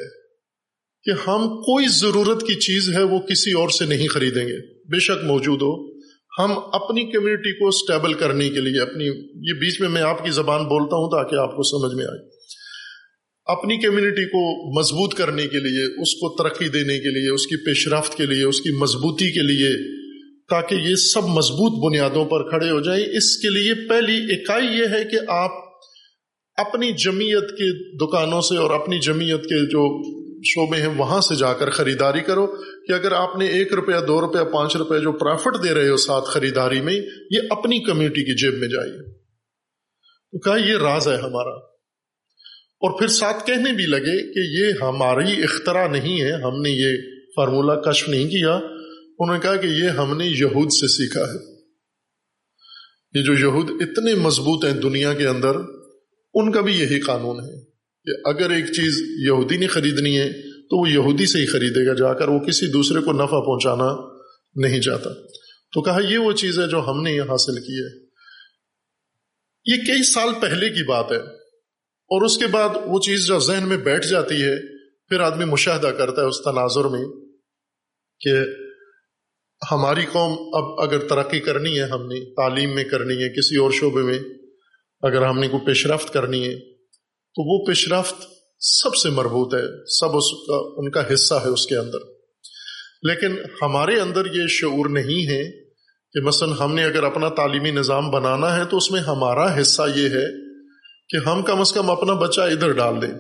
کہ 1.04 1.11
ہم 1.11 1.48
کوئی 1.48 1.87
ضرورت 1.88 2.40
کی 2.40 2.54
چیز 2.54 2.96
ہے 2.96 3.02
وہ 3.02 3.18
کسی 3.18 3.52
اور 3.52 3.68
سے 3.68 3.84
نہیں 3.84 4.08
خریدیں 4.08 4.48
گے۔ 4.48 4.82
بے 4.84 4.98
شک 4.98 5.24
موجود 5.24 5.62
ہو۔ 5.62 5.97
ہم 6.38 6.53
اپنی 6.72 7.05
کمیونٹی 7.05 7.59
کو 7.59 7.68
اسٹیبل 7.68 8.12
کرنے 8.12 8.48
کے 8.48 8.61
لیے، 8.61 8.81
اپنی، 8.81 9.05
یہ 9.48 9.53
بیچ 9.53 9.81
میں 9.81 9.88
میں 9.88 10.03
آپ 10.03 10.24
کی 10.24 10.31
زبان 10.31 10.62
بولتا 10.62 10.96
ہوں 10.96 11.11
تاکہ 11.11 11.35
آپ 11.35 11.57
کو 11.57 11.62
سمجھ 11.62 11.94
میں 11.94 12.05
آئے۔ 12.05 12.38
اپنی 13.44 13.77
کمیونٹی 13.77 14.24
کو 14.24 14.70
مضبوط 14.79 15.14
کرنے 15.14 15.46
کے 15.46 15.59
لیے، 15.59 16.03
اس 16.03 16.14
کو 16.14 16.42
ترقی 16.42 16.68
دینے 16.68 16.98
کے 16.98 17.09
لیے، 17.09 17.35
اس 17.35 17.46
کی 17.46 17.57
پیش 17.57 17.88
رفت 17.88 18.16
کے 18.16 18.27
لیے، 18.27 18.44
اس 18.44 18.61
کی 18.61 18.70
مضبوطی 18.70 19.31
کے 19.31 19.42
لیے، 19.42 19.98
تاکہ 20.51 20.74
یہ 20.74 20.94
سب 20.94 21.24
مضبوط 21.24 21.92
بنیادوں 21.92 22.24
پر 22.24 22.51
کھڑے 22.51 22.70
ہو 22.70 22.81
جائیں۔ 22.81 23.05
اس 23.05 23.37
کے 23.37 23.48
لیے 23.48 23.88
پہلی 23.88 24.35
اکائی 24.35 24.66
یہ 24.66 24.85
ہے 24.90 25.05
کہ 25.05 25.18
آپ 25.29 25.51
اپنی 26.57 26.92
جمعیت 26.92 27.51
کی 27.51 27.96
دکانوں 27.96 28.40
سے 28.40 28.57
اور 28.57 28.70
اپنی 28.70 28.98
جمعیت 28.98 29.42
کے 29.42 29.66
جو 29.66 30.03
شعبے 30.44 30.77
ہیں، 30.77 30.94
وہاں 30.96 31.20
سے 31.20 31.35
جا 31.35 31.53
کر 31.53 31.70
خریداری 31.70 32.20
کرو۔ 32.20 32.46
کہ 32.88 32.92
اگر 32.92 33.12
آپ 33.12 33.37
نے 33.37 33.46
ایک 33.46 33.72
روپیہ، 33.72 34.07
دو 34.09 34.20
روپیہ، 34.20 34.53
پانچ 34.53 34.77
روپیہ 34.77 34.98
جو 34.98 35.12
پرافٹ 35.12 35.64
دے 35.64 35.74
رہے 35.74 35.88
ہو 35.88 35.96
ساتھ 35.96 36.24
خریداری 36.24 36.81
میں، 36.81 36.94
یہ 37.31 37.38
اپنی 37.51 37.79
کمیونٹی 37.79 38.24
کی 38.24 38.35
جیب 38.35 38.59
میں 38.59 38.68
جائیے 38.68 39.12
تو 40.33 40.38
کہا 40.38 40.57
یہ 40.57 40.77
راز 40.77 41.09
ہے 41.09 41.16
ہمارا۔ 41.16 41.55
اور 42.81 42.98
پھر 42.98 43.09
ساتھ 43.09 43.46
کہنے 43.46 43.72
بھی 43.72 43.87
لگے 43.87 44.35
کہ 44.35 44.38
یہ 44.38 44.72
ہماری 44.83 45.42
اختراع 45.42 45.88
نہیں 45.88 46.20
ہے۔ 46.20 46.33
ہم 46.33 46.62
نے 46.62 46.70
یہ 46.70 46.96
فارمولہ 47.37 47.81
کشف 47.81 48.09
نہیں 48.09 48.29
کیا۔ 48.29 48.55
انہوں 49.18 49.35
نے 49.35 49.40
کہا 49.42 49.57
کہ 49.57 49.66
یہ 49.66 49.88
ہم 49.88 50.16
نے 50.16 50.27
یہود 50.27 50.72
سے 50.72 50.88
سیکھا 50.88 51.20
ہے۔ 51.20 51.59
یہ 53.14 53.22
جو 53.22 53.33
یہود 53.33 53.83
اتنے 53.83 54.14
مضبوط 54.14 54.64
ہیں 54.64 54.81
دنیا 54.81 55.12
کے 55.12 55.27
اندر، 55.27 55.57
ان 56.35 56.53
کا 56.53 56.61
بھی 56.61 56.81
یہی 56.81 57.01
قانون 57.01 57.40
ہے 57.40 57.64
کہ 58.05 58.29
اگر 58.29 58.51
ایک 58.51 58.66
چیز 58.66 59.03
یہودی 59.27 59.57
نے 59.57 59.66
خریدنی 59.66 60.18
ہے 60.18 60.47
تو 60.70 60.81
وہ 60.81 60.90
یہودی 60.90 61.26
سے 61.26 61.38
ہی 61.38 61.46
خریدے 61.46 61.87
گا، 61.87 61.94
جا 61.94 62.14
کر 62.14 62.28
وہ 62.28 62.38
کسی 62.38 62.66
دوسرے 62.66 63.00
کو 63.00 63.12
نفع 63.12 63.40
پہنچانا 63.40 64.18
نہیں 64.54 64.81
چاہتا۔ 64.81 65.11
تو 65.72 65.83
کہا، 65.83 65.98
یہ 66.09 66.18
وہ 66.18 66.33
چیز 66.33 66.59
ہے 66.59 66.66
جو 66.66 66.81
ہم 66.81 67.02
نے 67.02 67.12
یہ 67.12 67.22
حاصل 67.22 67.54
کی 67.54 67.83
ہے۔ 67.83 68.09
یہ 69.64 69.76
کئی 69.87 70.02
سال 70.02 70.28
پہلے 70.40 70.68
کی 70.68 70.88
بات 70.88 71.12
ہے 71.12 71.18
اور 72.11 72.24
اس 72.24 72.38
کے 72.38 72.46
بعد 72.46 72.68
وہ 72.87 73.00
چیز 73.00 73.26
جو 73.26 73.38
ذہن 73.38 73.68
میں 73.68 73.76
بیٹھ 73.76 74.07
جاتی 74.07 74.42
ہے، 74.42 74.78
پھر 75.09 75.20
آدمی 75.20 75.44
مشاہدہ 75.44 75.87
کرتا 75.87 76.22
ہے 76.22 76.26
اس 76.26 76.37
تناظر 76.44 76.85
میں 76.85 77.04
کہ 78.20 78.33
ہماری 79.72 80.04
قوم 80.12 80.54
اب 80.54 80.81
اگر 80.81 81.09
ترقی 81.09 81.40
کرنی 81.40 81.78
ہے، 81.78 81.85
ہم 81.85 82.07
نے 82.07 82.35
تعلیم 82.35 82.74
میں 82.74 82.85
کرنی 82.85 83.14
ہے، 83.14 83.28
کسی 83.28 83.57
اور 83.57 83.70
شعبے 83.70 84.02
میں 84.02 84.18
اگر 85.02 85.22
ہم 85.22 85.38
نے 85.38 85.48
کوئی 85.48 85.66
پیش 85.66 85.87
رفت 85.87 86.12
کرنی 86.12 86.48
ہے، 86.48 86.59
تو 87.35 87.61
وہ 87.61 87.66
پیش 87.66 87.92
رفت 87.92 88.38
سب 88.61 88.94
سے 88.94 89.11
مربوط 89.11 89.55
ہے، 89.55 89.99
سب 89.99 90.16
اس 90.16 90.33
کا، 90.33 90.55
ان 90.77 90.90
کا 90.90 91.14
حصہ 91.14 91.35
ہے 91.35 91.49
اس 91.49 91.66
کے 91.66 91.77
اندر۔ 91.77 91.99
لیکن 93.03 93.37
ہمارے 93.62 94.01
اندر 94.01 94.27
یہ 94.27 94.47
شعور 94.49 94.88
نہیں 94.88 95.27
ہے 95.27 95.51
کہ 96.12 96.21
مثلا 96.21 96.64
ہم 96.64 96.75
نے 96.75 96.85
اگر 96.85 97.03
اپنا 97.03 97.29
تعلیمی 97.29 97.71
نظام 97.71 98.11
بنانا 98.11 98.57
ہے 98.57 98.64
تو 98.64 98.77
اس 98.77 98.90
میں 98.90 99.01
ہمارا 99.01 99.61
حصہ 99.61 99.83
یہ 99.97 100.09
ہے 100.09 100.57
کہ 101.09 101.29
ہم 101.29 101.42
کم 101.42 101.61
از 101.61 101.73
کم 101.73 101.90
اپنا 101.90 102.12
بچہ 102.12 102.40
ادھر 102.40 102.73
ڈال 102.73 103.03
دیں۔ 103.03 103.14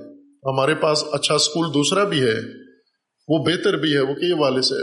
ہمارے 0.44 0.74
پاس 0.74 1.04
اچھا 1.12 1.34
اسکول 1.34 1.74
دوسرا 1.74 2.04
بھی 2.04 2.22
ہے، 2.22 2.40
وہ 3.28 3.44
بہتر 3.44 3.76
بھی 3.76 3.94
ہے، 3.94 4.00
وہ 4.00 4.14
کئی 4.14 4.32
والے 4.32 4.62
سے۔ 4.62 4.74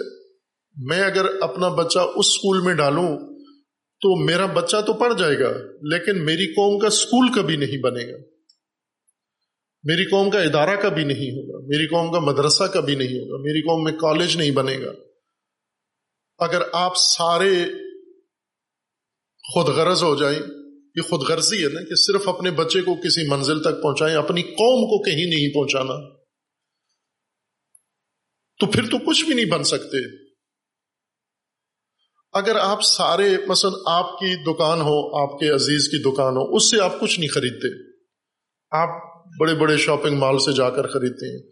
میں 0.77 1.01
اگر 1.01 1.25
اپنا 1.41 1.69
بچہ 1.69 1.99
اس 1.99 2.25
اسکول 2.27 2.61
میں 2.61 2.73
ڈالوں 2.73 3.17
تو 4.01 4.25
میرا 4.25 4.45
بچہ 4.45 4.77
تو 4.85 4.93
پڑھ 4.93 5.13
جائے 5.17 5.39
گا، 5.39 5.51
لیکن 5.81 6.25
میری 6.25 6.47
قوم 6.47 6.79
کا 6.79 6.87
اسکول 6.87 7.27
کبھی 7.35 7.55
نہیں 7.55 7.81
بنے 7.81 8.11
گا۔ 8.11 8.34
میری 9.85 10.05
قوم 10.05 10.29
کا 10.29 10.41
ادارہ 10.41 10.81
کبھی 10.81 11.03
نہیں 11.03 11.31
ہوگا، 11.31 11.65
میری 11.67 11.87
قوم 11.87 12.11
کا 12.11 12.19
مدرسہ 12.19 12.63
کبھی 12.73 12.95
نہیں 12.95 13.07
ہوگا، 13.07 13.43
میری 13.43 13.61
قوم 13.61 13.83
میں 13.83 13.91
کالج 13.91 14.37
نہیں 14.37 14.51
بنے 14.51 14.77
گا۔ 14.77 14.91
اگر 16.37 16.61
آپ 16.73 16.93
سارے 16.95 17.65
خود 19.53 19.65
غرض 19.65 20.03
ہو 20.03 20.15
جائیں، 20.15 20.39
یہ 20.95 21.01
خود 21.01 21.21
غرضی 21.29 21.63
ہے 21.63 21.69
نا 21.69 21.81
کہ 21.81 21.95
صرف 21.95 22.29
اپنے 22.29 22.51
بچے 22.51 22.81
کو 22.81 22.95
کسی 22.95 23.29
منزل 23.29 23.61
تک 23.61 23.83
پہنچائیں، 23.83 24.15
اپنی 24.15 24.41
قوم 24.41 24.85
کو 24.85 25.03
کہیں 25.03 25.25
نہیں 25.25 25.53
پہنچانا۔ 25.53 26.15
تو 28.59 28.71
پھر 28.71 28.85
تو 28.85 28.97
کچھ 28.97 29.25
بھی 29.25 29.33
نہیں 29.33 29.45
بن 29.45 29.63
سکتے۔ 29.63 30.25
اگر 32.33 32.55
آپ 32.55 32.81
سارے، 32.81 33.37
مثلا 33.47 33.71
آپ 33.85 34.19
کی 34.19 34.53
دکان 34.53 34.81
ہو، 34.81 35.23
آپ 35.23 35.39
کے 35.39 35.49
عزیز 35.49 35.89
کی 35.89 35.97
دکان 35.97 36.33
ہو، 36.37 36.55
اس 36.55 36.71
سے 36.71 36.81
آپ 36.81 36.99
کچھ 36.99 37.19
نہیں 37.19 37.29
خریدتے۔ 37.29 37.91
آپ 38.71 39.14
بڑے 39.39 39.53
بڑے 39.53 39.77
شاپنگ 39.77 40.17
مال 40.17 40.39
سے 40.39 40.53
جا 40.53 40.69
کر 40.69 40.87
خریدتے 40.87 41.31
ہیں۔ 41.31 41.51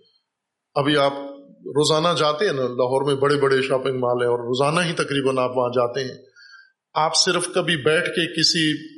ابھی 0.76 0.98
آپ 0.98 1.14
روزانہ 1.50 2.08
جاتے 2.18 2.46
ہیں 2.46 2.54
نا، 2.54 2.62
لاہور 2.62 3.06
میں 3.08 3.16
بڑے 3.16 3.36
بڑے 3.36 3.62
شاپنگ 3.62 4.00
مال 4.00 4.22
ہیں 4.22 4.30
اور 4.30 4.40
روزانہ 4.40 4.80
ہی 4.80 4.94
تقریباً 4.94 5.38
آپ 5.38 5.58
وہاں 5.58 5.70
جاتے 5.70 6.04
ہیں۔ 6.04 6.18
آپ 6.94 7.16
صرف 7.16 7.48
کبھی 7.56 7.78
بیٹھ 7.78 8.10
کے 8.10 8.42
کسی 8.42 8.94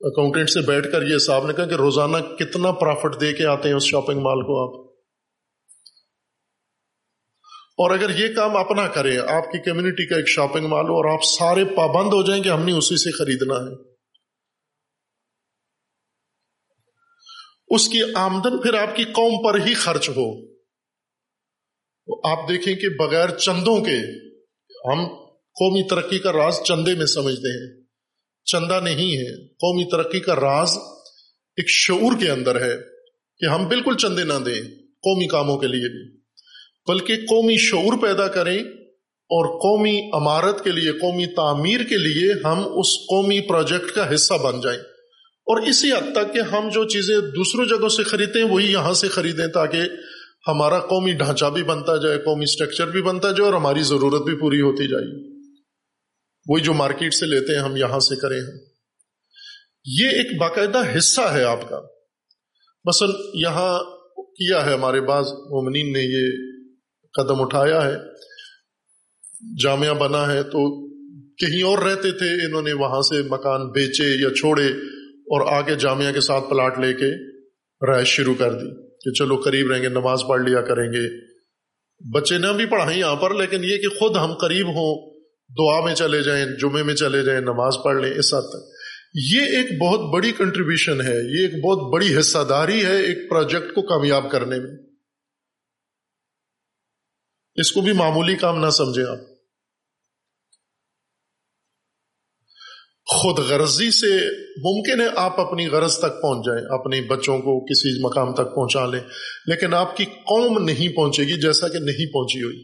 اکاؤنٹنٹ 0.00 0.50
سے 0.50 0.60
بیٹھ 0.60 0.92
کر 0.92 1.02
یہ 1.02 1.18
صاحب 1.18 1.46
نے 1.46 1.52
کہا 1.52 1.64
کہ 1.64 1.74
روزانہ 1.74 2.16
کتنا 2.16 2.72
پرافٹ 2.72 3.20
دے 3.20 3.32
کے 3.32 3.46
آتے 3.46 3.68
ہیں 3.68 3.76
اس 3.76 3.82
شاپنگ 3.82 4.20
مال 4.20 4.42
کو 4.42 4.62
آپ۔ 4.64 4.88
اور 7.78 7.90
اگر 7.90 8.18
یہ 8.18 8.34
کام 8.34 8.56
اپنا 8.56 8.86
کریں، 8.86 9.18
آپ 9.18 9.52
کی 9.52 9.70
کمیونٹی 9.70 10.06
کا 10.06 10.16
ایک 10.16 10.28
شاپنگ 10.28 10.66
مال 10.66 10.84
ہو 10.84 10.94
اور 10.94 11.12
آپ 11.12 11.24
سارے 11.24 11.64
پابند 11.64 12.12
ہو 12.12 12.22
جائیں 12.22 12.42
کہ 12.42 12.48
ہم 12.48 12.64
نے 12.64 12.72
اسی 12.72 12.96
سے 12.96 13.10
خریدنا 13.10 13.54
ہے۔ 13.54 13.87
اس 17.70 17.88
کی 17.88 18.00
آمدن 18.14 18.58
پھر 18.58 18.74
آپ 18.74 18.96
کی 18.96 19.04
قوم 19.04 19.42
پر 19.44 19.66
ہی 19.66 19.74
خرچ 19.74 20.08
ہو۔ 20.08 20.48
آپ 22.30 22.48
دیکھیں 22.48 22.74
کہ 22.74 22.88
بغیر 22.88 23.30
چندوں 23.30 23.84
کے 23.84 23.96
ہم 24.92 25.06
قومی 25.28 25.88
ترقی 25.88 26.18
کا 26.18 26.32
راز 26.32 26.60
چندے 26.64 26.94
میں 26.94 27.06
سمجھتے 27.06 27.52
ہیں۔ 27.52 27.82
چندہ 28.44 28.80
نہیں 28.84 29.16
ہے، 29.16 29.46
قومی 29.48 29.90
ترقی 29.90 30.20
کا 30.20 30.36
راز 30.36 30.70
ایک 31.56 31.68
شعور 31.68 32.12
کے 32.20 32.30
اندر 32.30 32.60
ہے 32.60 32.76
کہ 33.38 33.50
ہم 33.50 33.68
بالکل 33.68 33.96
چندے 33.96 34.24
نہ 34.24 34.44
دیں 34.46 34.62
قومی 34.80 35.26
کاموں 35.26 35.58
کے 35.58 35.66
لیے 35.66 35.88
بھی۔ 35.88 36.18
بلکہ 36.88 37.16
قومی 37.16 37.56
شعور 37.58 38.02
پیدا 38.02 38.28
کریں 38.28 38.58
اور 39.30 39.58
قومی 39.60 40.10
عمارت 40.12 40.64
کے 40.64 40.70
لیے، 40.70 40.92
قومی 40.92 41.26
تعمیر 41.26 41.80
کے 41.80 41.96
لیے 41.96 42.32
ہم 42.44 42.58
اس 42.58 42.86
قومی 42.94 43.40
پروجیکٹ 43.40 43.94
کا 43.94 44.14
حصہ 44.14 44.34
بن 44.34 44.60
جائیں۔ 44.60 44.80
اور 45.48 45.66
اسی 45.66 45.92
حد 45.92 46.12
تک 46.12 46.34
کہ 46.34 46.40
ہم 46.40 46.68
جو 46.68 46.84
چیزیں 46.84 47.20
دوسروں 47.20 47.64
جگہوں 47.64 47.88
سے 47.88 48.02
خریدتے 48.02 48.38
ہیں، 48.38 48.48
وہی 48.48 48.72
یہاں 48.72 48.92
سے 48.92 49.08
خریدیں 49.08 49.46
تاکہ 49.46 49.80
ہمارا 50.48 50.78
قومی 50.78 51.12
ڈھانچہ 51.12 51.44
بھی 51.44 51.62
بنتا 51.62 51.96
جائے، 51.96 52.18
قومی 52.18 52.42
اسٹرکچر 52.42 52.86
بھی 52.86 53.02
بنتا 53.02 53.30
جائے 53.30 53.42
اور 53.42 53.54
ہماری 53.54 53.82
ضرورت 53.82 54.22
بھی 54.22 54.36
پوری 54.36 54.60
ہوتی 54.60 54.88
جائے۔ 54.88 55.38
وہی 56.48 56.62
جو 56.62 56.74
مارکیٹ 56.74 57.14
سے 57.14 57.26
لیتے 57.26 57.52
ہیں، 57.52 57.62
ہم 57.62 57.76
یہاں 57.76 57.98
سے 57.98 58.16
کریں 58.16 58.40
ہم۔ 58.40 58.56
یہ 59.84 60.08
ایک 60.08 60.40
باقاعدہ 60.40 60.98
حصہ 60.98 61.20
ہے 61.20 61.44
آپ 61.44 61.68
کا۔ 61.68 61.80
مثلا 62.84 63.08
یہاں 63.34 63.78
کیا 64.16 64.66
ہے، 64.66 64.72
ہمارے 64.72 65.00
بعض 65.00 65.24
مومنین 65.26 65.92
نے 65.92 66.00
یہ 66.00 66.26
قدم 67.22 67.40
اٹھایا 67.40 67.86
ہے۔ 67.86 67.96
جامعہ 69.62 69.94
بنا 69.94 70.32
ہے 70.32 70.42
تو 70.42 70.88
کہیں 71.34 71.62
اور 71.62 71.78
رہتے 71.78 72.10
تھے، 72.10 72.46
انہوں 72.46 72.62
نے 72.62 72.72
وہاں 72.72 73.02
سے 73.02 73.22
مکان 73.22 73.70
بیچے 73.70 74.22
یا 74.22 74.34
چھوڑے۔ 74.34 74.97
اور 75.30 75.62
آگے 75.62 75.74
جامعہ 75.74 76.12
کے 76.12 76.20
ساتھ 76.20 76.50
پلاٹ 76.50 76.78
لے 76.78 76.94
کے 76.94 77.38
رہائش 77.86 78.08
شروع 78.08 78.34
کر 78.34 78.52
دی 78.52 78.86
کہ 78.86 79.12
چلو 79.12 79.36
قریب 79.36 79.70
رہیں 79.70 79.82
گے، 79.82 79.88
نماز 79.88 80.20
پڑھ 80.28 80.42
لیا 80.42 80.60
کریں 80.60 80.92
گے۔ 80.92 81.28
بچے 82.14 82.38
نہ 82.38 82.46
بھی 82.46 82.66
پڑھائیں 82.66 83.00
یہاں 83.00 83.16
پر، 83.16 83.34
لیکن 83.34 83.64
یہ 83.64 83.76
کہ 83.76 83.88
خود 83.88 84.16
ہم 84.16 84.34
قریب 84.34 84.66
ہوں، 84.66 85.20
دعا 85.58 85.84
میں 85.84 85.94
چلے 85.94 86.22
جائیں، 86.22 86.46
جمعے 86.46 86.82
میں 86.82 86.94
چلے 86.94 87.22
جائیں، 87.22 87.40
نماز 87.40 87.74
پڑھ 87.84 87.96
لیں، 87.96 88.18
اس 88.18 88.34
حد 88.34 88.42
تک۔ 88.42 88.68
یہ 89.14 89.40
ایک 89.40 89.80
بہت 89.80 90.00
بڑی 90.12 90.32
کنٹریبیوشن 90.32 91.00
ہے، 91.00 91.16
یہ 91.16 91.46
ایک 91.46 91.64
بہت 91.64 91.92
بڑی 91.92 92.18
حصہ 92.18 92.38
داری 92.48 92.84
ہے 92.84 92.96
ایک 92.96 93.30
پروجیکٹ 93.30 93.74
کو 93.74 93.82
کامیاب 93.82 94.30
کرنے 94.30 94.60
میں۔ 94.60 94.70
اس 97.54 97.72
کو 97.72 97.80
بھی 97.80 97.92
معمولی 97.92 98.36
کام 98.36 98.64
نہ 98.64 98.70
سمجھیں 98.70 99.04
آپ۔ 99.04 99.37
خود 103.08 103.38
غرضی 103.38 103.90
سے 103.90 104.16
ممکن 104.64 105.00
ہے 105.00 105.06
آپ 105.16 105.40
اپنی 105.40 105.66
غرض 105.68 105.98
تک 105.98 106.20
پہنچ 106.22 106.46
جائیں 106.46 106.62
اپنے 106.70 107.00
بچوں 107.00 107.38
کو 107.38 107.52
کسی 107.64 107.92
مقام 108.04 108.34
تک 108.34 108.54
پہنچا 108.54 108.84
لیں، 108.86 109.00
لیکن 109.46 109.74
آپ 109.74 109.96
کی 109.96 110.04
قوم 110.04 110.58
نہیں 110.64 110.96
پہنچے 110.96 111.22
گی 111.22 111.40
جیسا 111.40 111.68
کہ 111.68 111.78
نہیں 111.78 112.12
پہنچی 112.12 112.42
ہوئی۔ 112.42 112.58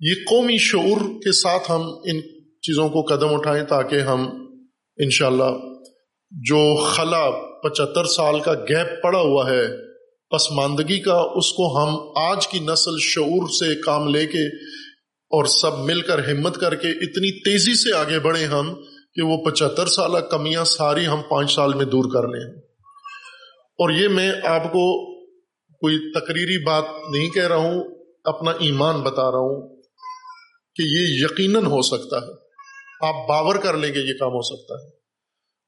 یہ 0.00 0.24
قومی 0.30 0.56
شعور 0.58 1.00
کے 1.20 1.32
ساتھ 1.32 1.70
ہم 1.70 1.82
ان 2.04 2.20
چیزوں 2.62 2.88
کو 2.88 3.02
قدم 3.02 3.34
اٹھائیں 3.34 3.64
تاکہ 3.64 4.00
ہم 4.00 4.26
انشاءاللہ 4.98 5.50
جو 6.32 6.62
خلا 6.84 7.24
پچہتر 7.62 8.04
سال 8.04 8.40
کا 8.40 8.54
گیپ 8.68 9.02
پڑا 9.02 9.20
ہوا 9.20 9.50
ہے 9.50 9.66
پسماندگی 10.30 10.98
کا، 11.00 11.16
اس 11.34 11.52
کو 11.52 11.66
ہم 11.76 11.96
آج 12.16 12.46
کی 12.48 12.58
نسل 12.58 12.98
شعور 13.00 13.48
سے 13.48 13.74
کام 13.80 14.08
لے 14.08 14.26
کے 14.26 14.44
اور 15.30 15.44
سب 15.44 15.78
مل 15.78 16.00
کر 16.00 16.18
ہمت 16.28 16.60
کر 16.60 16.74
کے 16.74 16.88
اتنی 16.88 17.30
تیزی 17.40 17.74
سے 17.74 17.96
آگے 17.96 18.18
بڑھے 18.18 18.44
ہم 18.44 18.74
کہ 19.16 19.22
وہ 19.22 19.36
پچہتر 19.44 19.86
سالہ 19.86 20.18
کمیاں 20.18 20.64
ساری 20.64 21.06
ہم 21.06 21.20
پانچ 21.30 21.54
سال 21.54 21.74
میں 21.74 21.84
دور 21.84 22.04
کر 22.04 22.28
لیں۔ 22.28 22.60
اور 23.78 23.90
یہ 23.90 24.08
میں 24.08 24.32
آپ 24.44 24.64
کو 24.64 25.16
کوئی 25.72 26.12
تقریری 26.12 26.64
بات 26.64 26.84
نہیں 27.10 27.30
کہہ 27.30 27.48
رہا 27.48 27.56
ہوں، 27.56 27.84
اپنا 28.24 28.50
ایمان 28.50 29.00
بتا 29.00 29.30
رہا 29.30 29.38
ہوں 29.38 29.76
کہ 30.74 30.82
یہ 30.82 31.24
یقیناً 31.24 31.64
ہو 31.64 31.82
سکتا 31.82 32.16
ہے۔ 32.16 32.32
آپ 33.00 33.28
باور 33.28 33.54
کر 33.54 33.76
لیں 33.76 33.94
گے 33.94 34.00
یہ 34.00 34.14
کام 34.20 34.28
ہو 34.28 34.42
سکتا 34.42 34.74
ہے۔ 34.74 34.96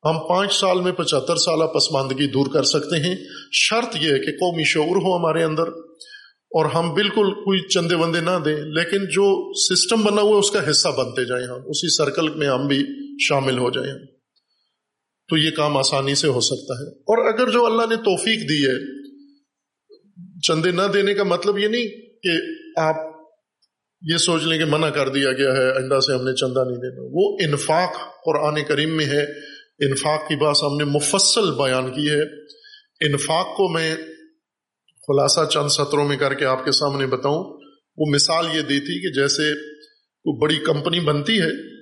ہم 0.04 0.28
پانچ 0.28 0.52
سال 0.52 0.80
میں 0.80 0.92
پچہتر 0.92 1.36
سالہ 1.36 1.64
پسماندگی 1.64 2.26
دور 2.26 2.46
کر 2.52 2.62
سکتے 2.62 2.96
ہیں۔ 2.96 3.16
شرط 3.52 3.96
یہ 4.00 4.12
ہے 4.12 4.18
کہ 4.18 4.32
قومی 4.32 4.64
شعور 4.64 4.96
ہو 4.96 5.16
ہمارے 5.16 5.44
اندر۔ 5.44 5.68
اور 6.48 6.64
ہم 6.64 6.94
بالکل 6.94 7.30
کوئی 7.34 7.68
چندے 7.68 7.94
وندے 7.94 8.20
نہ 8.20 8.38
دیں، 8.44 8.56
لیکن 8.56 9.04
جو 9.04 9.52
سسٹم 9.54 10.00
بنا 10.00 10.22
ہوا 10.22 10.30
ہے، 10.30 10.38
اس 10.38 10.50
کا 10.50 10.70
حصہ 10.70 10.88
بنتے 10.88 11.24
جائیں 11.24 11.46
ہم۔ 11.46 11.60
اسی 11.66 11.96
سرکل 11.96 12.28
میں 12.28 12.46
ہم 12.46 12.66
بھی 12.66 13.07
شامل 13.18 13.58
ہو 13.58 13.70
جائیں 13.70 14.06
تو 15.28 15.36
یہ 15.36 15.50
کام 15.50 15.76
آسانی 15.76 16.14
سے 16.14 16.28
ہو 16.28 16.40
سکتا 16.40 16.74
ہے۔ 16.74 16.88
اور 16.88 17.34
اگر 17.34 17.50
جو 17.50 17.66
اللہ 17.66 17.82
نے 17.90 17.96
توفیق 17.96 18.50
دی 18.50 18.66
ہے، 18.66 18.98
چندے 20.46 20.70
نہ 20.70 20.82
دینے 20.92 21.14
کا 21.14 21.22
مطلب 21.22 21.58
یہ 21.58 21.68
نہیں 21.68 21.88
کہ 22.22 22.30
آپ 22.80 22.96
یہ 24.02 24.16
سوچ 24.16 24.42
لیں 24.44 24.58
کہ 24.58 24.64
منع 24.64 24.90
کر 24.90 25.08
دیا 25.08 25.32
گیا 25.32 25.56
ہے، 25.56 25.76
انڈا 25.76 26.00
سے 26.00 26.12
ہم 26.12 26.24
نے 26.24 26.34
چندہ 26.34 26.60
نہیں 26.60 26.76
دینا۔ 26.76 27.02
وہ 27.12 27.36
انفاق 27.40 27.96
قرآن 28.24 28.64
کریم 28.64 28.96
میں 28.96 29.06
ہے۔ 29.06 29.24
انفاق 29.78 30.28
کی 30.28 30.36
بات 30.36 30.56
ہم 30.62 30.76
نے 30.76 30.84
مفصل 30.84 31.50
بیان 31.50 31.94
کی 31.94 32.10
ہے۔ 32.10 32.22
انفاق 33.06 33.56
کو 33.56 33.68
میں 33.68 33.96
خلاصہ 35.06 35.40
چند 35.50 35.68
سطروں 35.68 36.08
میں 36.08 36.16
کر 36.16 36.34
کے 36.34 36.44
آپ 36.44 36.64
کے 36.64 36.72
سامنے 36.72 37.06
بتاؤں۔ 37.06 37.44
وہ 37.96 38.06
مثال 38.14 38.46
یہ 38.54 38.62
دی 38.62 38.80
تھی 38.80 39.02
کہ 39.02 39.20
جیسے 39.20 39.54
کوئی 40.24 40.38
بڑی 40.38 40.56
کمپنی 40.56 41.00
بنتی 41.00 41.40
ہے، 41.40 41.78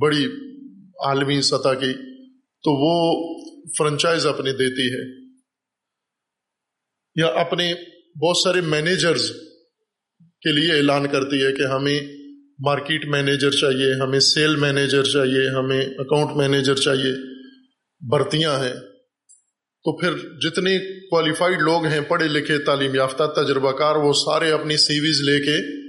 بڑی 0.00 0.49
عالمی 1.06 1.42
سطح 1.42 1.74
کی، 1.74 1.92
تو 2.42 2.70
وہ 2.76 3.34
فرنچائز 3.78 4.26
اپنی 4.26 4.52
دیتی 4.52 4.94
ہے۔ 4.94 5.30
یا 7.14 7.26
اپنے 7.26 7.74
بہت 8.22 8.36
سارے 8.44 8.60
مینیجرز 8.60 9.30
کے 10.18 10.52
لیے 10.52 10.76
اعلان 10.76 11.08
کرتی 11.08 11.44
ہے 11.44 11.52
کہ 11.52 11.62
ہمیں 11.62 12.00
مارکیٹ 12.58 13.06
مینیجر 13.06 13.50
چاہیے، 13.50 14.02
ہمیں 14.02 14.20
سیل 14.20 14.56
مینیجر 14.56 15.04
چاہیے، 15.04 15.58
ہمیں 15.58 15.86
اکاؤنٹ 15.98 16.36
مینیجر 16.36 16.74
چاہیے۔ 16.74 17.12
برتیاں 18.10 18.64
ہیں۔ 18.64 18.74
تو 19.84 19.96
پھر 19.96 20.38
جتنے 20.40 20.78
کوالیفائڈ 21.10 21.60
لوگ 21.60 21.86
ہیں، 21.86 22.00
پڑھے 22.00 22.28
لکھے، 22.28 22.58
تعلیم 22.58 22.94
یافتہ، 22.94 23.24
تجربہ 23.24 23.72
کار، 23.72 23.96
وہ 23.96 24.12
سارے 24.12 24.50
اپنی 24.50 24.76
سی 24.76 25.00
ویز 25.00 25.20
لے 25.20 25.40
کے 25.40 25.80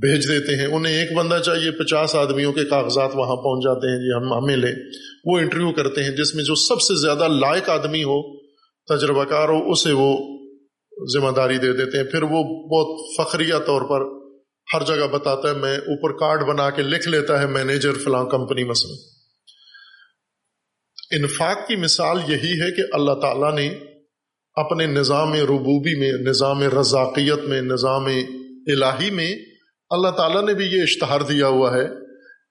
بھیج 0.00 0.28
دیتے 0.28 0.56
ہیں۔ 0.56 0.66
انہیں 0.66 1.00
ایک 1.00 1.12
بندہ 1.12 1.38
چاہیے، 1.44 1.70
پچاس 1.70 2.14
آدمیوں 2.14 2.52
کے 2.52 2.64
کاغذات 2.64 3.10
وہاں 3.14 3.36
پہنچ 3.36 3.64
جاتے 3.64 3.90
ہیں 3.90 3.98
جی 3.98 4.10
ہم، 4.16 4.32
ہمیں 4.32 4.56
لیں۔ 4.56 4.74
وہ 5.24 5.38
انٹرویو 5.38 5.72
کرتے 5.72 6.04
ہیں 6.04 6.10
جس 6.10 6.34
میں 6.34 6.44
جو 6.44 6.54
سب 6.54 6.80
سے 6.80 6.94
زیادہ 7.00 7.28
لائق 7.28 7.68
آدمی 7.68 8.02
ہو 8.02 8.42
تجربہ 8.86 9.24
کار 9.24 9.48
ہو، 9.48 9.70
اسے 9.70 9.92
وہ 9.92 10.38
ذمہ 11.14 11.30
داری 11.36 11.58
دے 11.58 11.72
دیتے 11.72 11.98
ہیں۔ 11.98 12.04
پھر 12.04 12.22
وہ 12.22 12.42
بہت 12.42 12.98
فخریہ 13.16 13.54
طور 13.66 13.82
پر 13.82 14.22
ہر 14.74 14.82
جگہ 14.86 15.06
بتاتا 15.06 15.48
ہے، 15.48 15.54
میں 15.54 15.76
اوپر 15.76 16.12
کارڈ 16.12 16.48
بنا 16.48 16.70
کے 16.70 16.82
لکھ 16.82 17.08
لیتا 17.08 17.40
ہے، 17.40 17.46
مینیجر 17.46 17.92
فلاں 17.92 18.24
کمپنی 18.24 18.64
مثلا۔ 18.64 18.94
انفاق 21.16 21.68
کی 21.68 21.76
مثال 21.76 22.18
یہی 22.28 22.60
ہے 22.60 22.70
کہ 22.70 22.82
اللہ 22.92 23.12
تعالیٰ 23.12 23.54
نے 23.54 23.68
اپنے 24.54 24.86
نظام 24.86 25.32
ربوبی 25.32 25.98
میں، 25.98 26.12
نظام 26.12 26.62
رضاقیت 26.62 27.44
میں، 27.44 27.62
نظام 27.62 28.04
الہی 28.66 29.10
میں 29.10 29.36
اللہ 29.92 30.08
تعالیٰ 30.08 30.46
نے 30.46 30.54
بھی 30.54 30.66
یہ 30.66 30.82
اشتہار 30.82 31.20
دیا 31.20 31.46
ہوا 31.46 31.76
ہے 31.76 31.86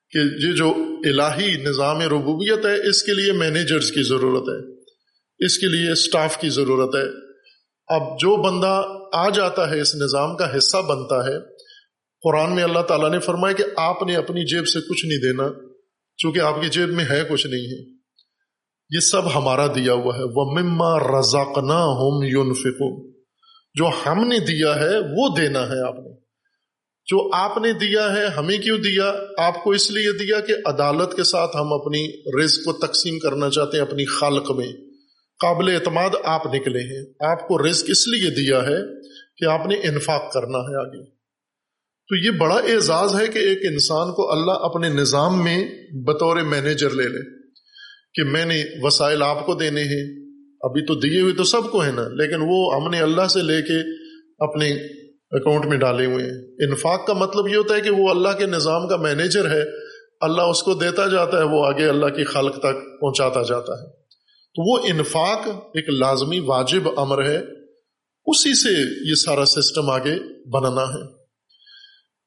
کہ 0.09 0.17
یہ 0.17 0.53
جو 0.53 0.73
الہی 1.05 1.63
نظام 1.63 2.01
ربوبیت 2.01 2.65
ہے، 2.65 2.89
اس 2.89 3.03
کے 3.03 3.13
لیے 3.13 3.31
مینیجرز 3.31 3.91
کی 3.91 4.03
ضرورت 4.03 4.49
ہے، 4.49 4.73
اس 5.45 5.57
کے 5.57 5.67
لیے 5.67 5.91
اسٹاف 5.91 6.37
کی 6.37 6.49
ضرورت 6.49 6.95
ہے۔ 6.95 7.05
اب 7.87 8.19
جو 8.19 8.35
بندہ 8.43 8.83
آ 9.13 9.29
جاتا 9.29 9.69
ہے، 9.69 9.81
اس 9.81 9.95
نظام 9.95 10.37
کا 10.37 10.57
حصہ 10.57 10.77
بنتا 10.77 11.25
ہے، 11.25 11.39
قرآن 12.23 12.55
میں 12.55 12.63
اللہ 12.63 12.79
تعالیٰ 12.79 13.11
نے 13.11 13.19
فرمایا 13.19 13.53
کہ 13.53 13.63
آپ 13.77 14.03
نے 14.03 14.15
اپنی 14.15 14.45
جیب 14.45 14.67
سے 14.67 14.79
کچھ 14.79 15.05
نہیں 15.05 15.19
دینا، 15.19 15.49
چونکہ 16.17 16.39
آپ 16.39 16.61
کی 16.61 16.69
جیب 16.69 16.89
میں 16.89 17.05
ہے 17.09 17.23
کچھ 17.29 17.47
نہیں۔ 17.47 17.61
ہے 17.61 18.01
یہ 18.95 18.99
سب 18.99 19.35
ہمارا 19.35 19.67
دیا 19.67 19.93
ہوا 19.93 20.17
ہے۔ 20.17 20.23
وہ 20.23 20.59
مما 20.59 21.19
رزاقنا 21.19 21.83
ہوم 21.83 22.23
یون 22.23 22.53
جو 23.75 23.89
ہم 24.05 24.27
نے 24.27 24.39
دیا 24.39 24.79
ہے، 24.79 24.99
وہ 24.99 25.35
دینا 25.37 25.59
ہے 25.59 25.87
آپ 25.87 25.95
نے۔ 25.95 26.20
جو 27.05 27.35
آپ 27.35 27.57
نے 27.57 27.73
دیا 27.73 28.13
ہے، 28.13 28.25
ہمیں 28.27 28.57
کیوں 28.57 28.77
دیا؟ 28.77 29.13
آپ 29.37 29.63
کو 29.63 29.71
اس 29.71 29.91
لیے 29.91 30.11
دیا 30.11 30.39
کہ 30.39 30.53
عدالت 30.65 31.15
کے 31.15 31.23
ساتھ 31.23 31.57
ہم 31.57 31.73
اپنی 31.73 32.21
رزق 32.43 32.65
کو 32.65 32.73
تقسیم 32.73 33.19
کرنا 33.19 33.49
چاہتے 33.49 33.77
ہیں 33.77 33.85
اپنی 33.85 34.05
خالق 34.05 34.51
میں۔ 34.51 34.67
قابل 35.39 35.69
اعتماد 35.69 36.09
آپ 36.23 36.45
نکلے 36.45 36.79
ہیں۔ 36.79 37.05
آپ 37.19 37.47
کو 37.47 37.67
رزق 37.67 37.85
اس 37.87 38.07
لیے 38.07 38.29
دیا 38.29 38.63
ہے 38.63 38.77
کہ 39.37 39.45
آپ 39.45 39.67
نے 39.67 39.75
انفاق 39.75 40.33
کرنا 40.33 40.57
ہے 40.57 40.81
آگے۔ 40.81 41.05
تو 42.07 42.15
یہ 42.15 42.31
بڑا 42.31 42.55
اعزاز 42.55 43.21
ہے 43.21 43.27
کہ 43.27 43.39
ایک 43.39 43.59
انسان 43.71 44.11
کو 44.11 44.31
اللہ 44.31 44.51
اپنے 44.51 44.89
نظام 44.89 45.43
میں 45.43 45.67
بطور 45.91 46.35
مینیجر 46.35 46.89
لے 46.89 47.03
لے 47.03 47.41
کہ 48.13 48.23
میں 48.23 48.45
نے 48.45 48.63
وسائل 48.81 49.23
آپ 49.23 49.45
کو 49.45 49.53
دینے 49.53 49.81
ہیں، 49.81 50.03
ابھی 50.61 50.85
تو 50.85 50.95
دیے 50.95 51.21
ہوئے 51.21 51.33
تو 51.33 51.43
سب 51.43 51.71
کو 51.71 51.85
ہے 51.85 51.91
نا، 51.91 52.07
لیکن 52.07 52.35
وہ 52.41 52.75
ہم 52.75 52.89
نے 52.89 52.99
اللہ 52.99 53.27
سے 53.27 53.41
لے 53.41 53.61
کے 53.61 53.79
اپنے 54.39 55.00
اکاؤنٹ 55.31 55.65
میں 55.65 55.77
ڈالے 55.77 56.05
ہوئے 56.05 56.25
ہیں۔ 56.25 56.69
انفاق 56.69 57.07
کا 57.07 57.13
مطلب 57.13 57.47
یہ 57.47 57.55
ہوتا 57.55 57.75
ہے 57.75 57.81
کہ 57.81 57.89
وہ 57.89 58.09
اللہ 58.09 58.29
کے 58.37 58.45
نظام 58.45 58.87
کا 58.87 58.95
مینیجر 58.95 59.49
ہے، 59.49 59.63
اللہ 60.21 60.41
اس 60.41 60.63
کو 60.63 60.73
دیتا 60.73 61.07
جاتا 61.07 61.37
ہے، 61.37 61.43
وہ 61.43 61.65
آگے 61.65 61.85
اللہ 61.85 62.05
کی 62.05 62.23
خلق 62.23 62.59
تک 62.59 63.01
پہنچاتا 63.01 63.41
جاتا 63.41 63.73
ہے۔ 63.73 64.01
تو 64.55 64.71
وہ 64.71 64.87
انفاق 64.89 65.47
ایک 65.47 65.89
لازمی 65.89 66.39
واجب 66.39 66.99
امر 66.99 67.25
ہے۔ 67.25 67.37
اسی 68.25 68.53
سے 68.53 68.69
یہ 69.09 69.13
سارا 69.13 69.45
سسٹم 69.45 69.89
آگے 69.89 70.15
بنانا 70.49 70.81
ہے۔ 70.81 71.21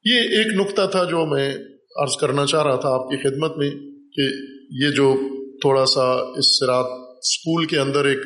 یہ 0.05 0.21
ایک 0.21 0.47
نقطہ 0.47 0.83
تھا 0.91 1.05
جو 1.05 1.27
میں 1.27 1.57
عرض 2.03 2.17
کرنا 2.21 2.47
چاہ 2.47 2.63
رہا 2.63 2.77
تھا 2.77 2.89
آپ 2.89 3.09
کی 3.09 3.17
خدمت 3.17 3.57
میں 3.57 3.71
کہ 4.13 4.23
یہ 4.71 4.91
جو 4.91 5.15
تھوڑا 5.61 5.87
سا 5.87 6.13
اس 6.37 6.63
رات 6.63 7.19
اسکول 7.23 7.65
کے 7.65 7.79
اندر 7.79 8.05
ایک 8.05 8.19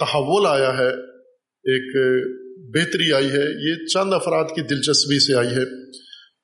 تحول 0.00 0.46
آیا 0.46 0.78
ہے، 0.78 0.88
ایک 1.64 1.96
بہتری 2.68 3.12
آئی 3.12 3.26
ہے، 3.26 3.70
یہ 3.70 3.86
چند 3.86 4.12
افراد 4.12 4.44
کی 4.44 4.62
دلچسپی 4.62 5.18
سے 5.18 5.34
آئی 5.34 5.48
ہے۔ 5.48 5.92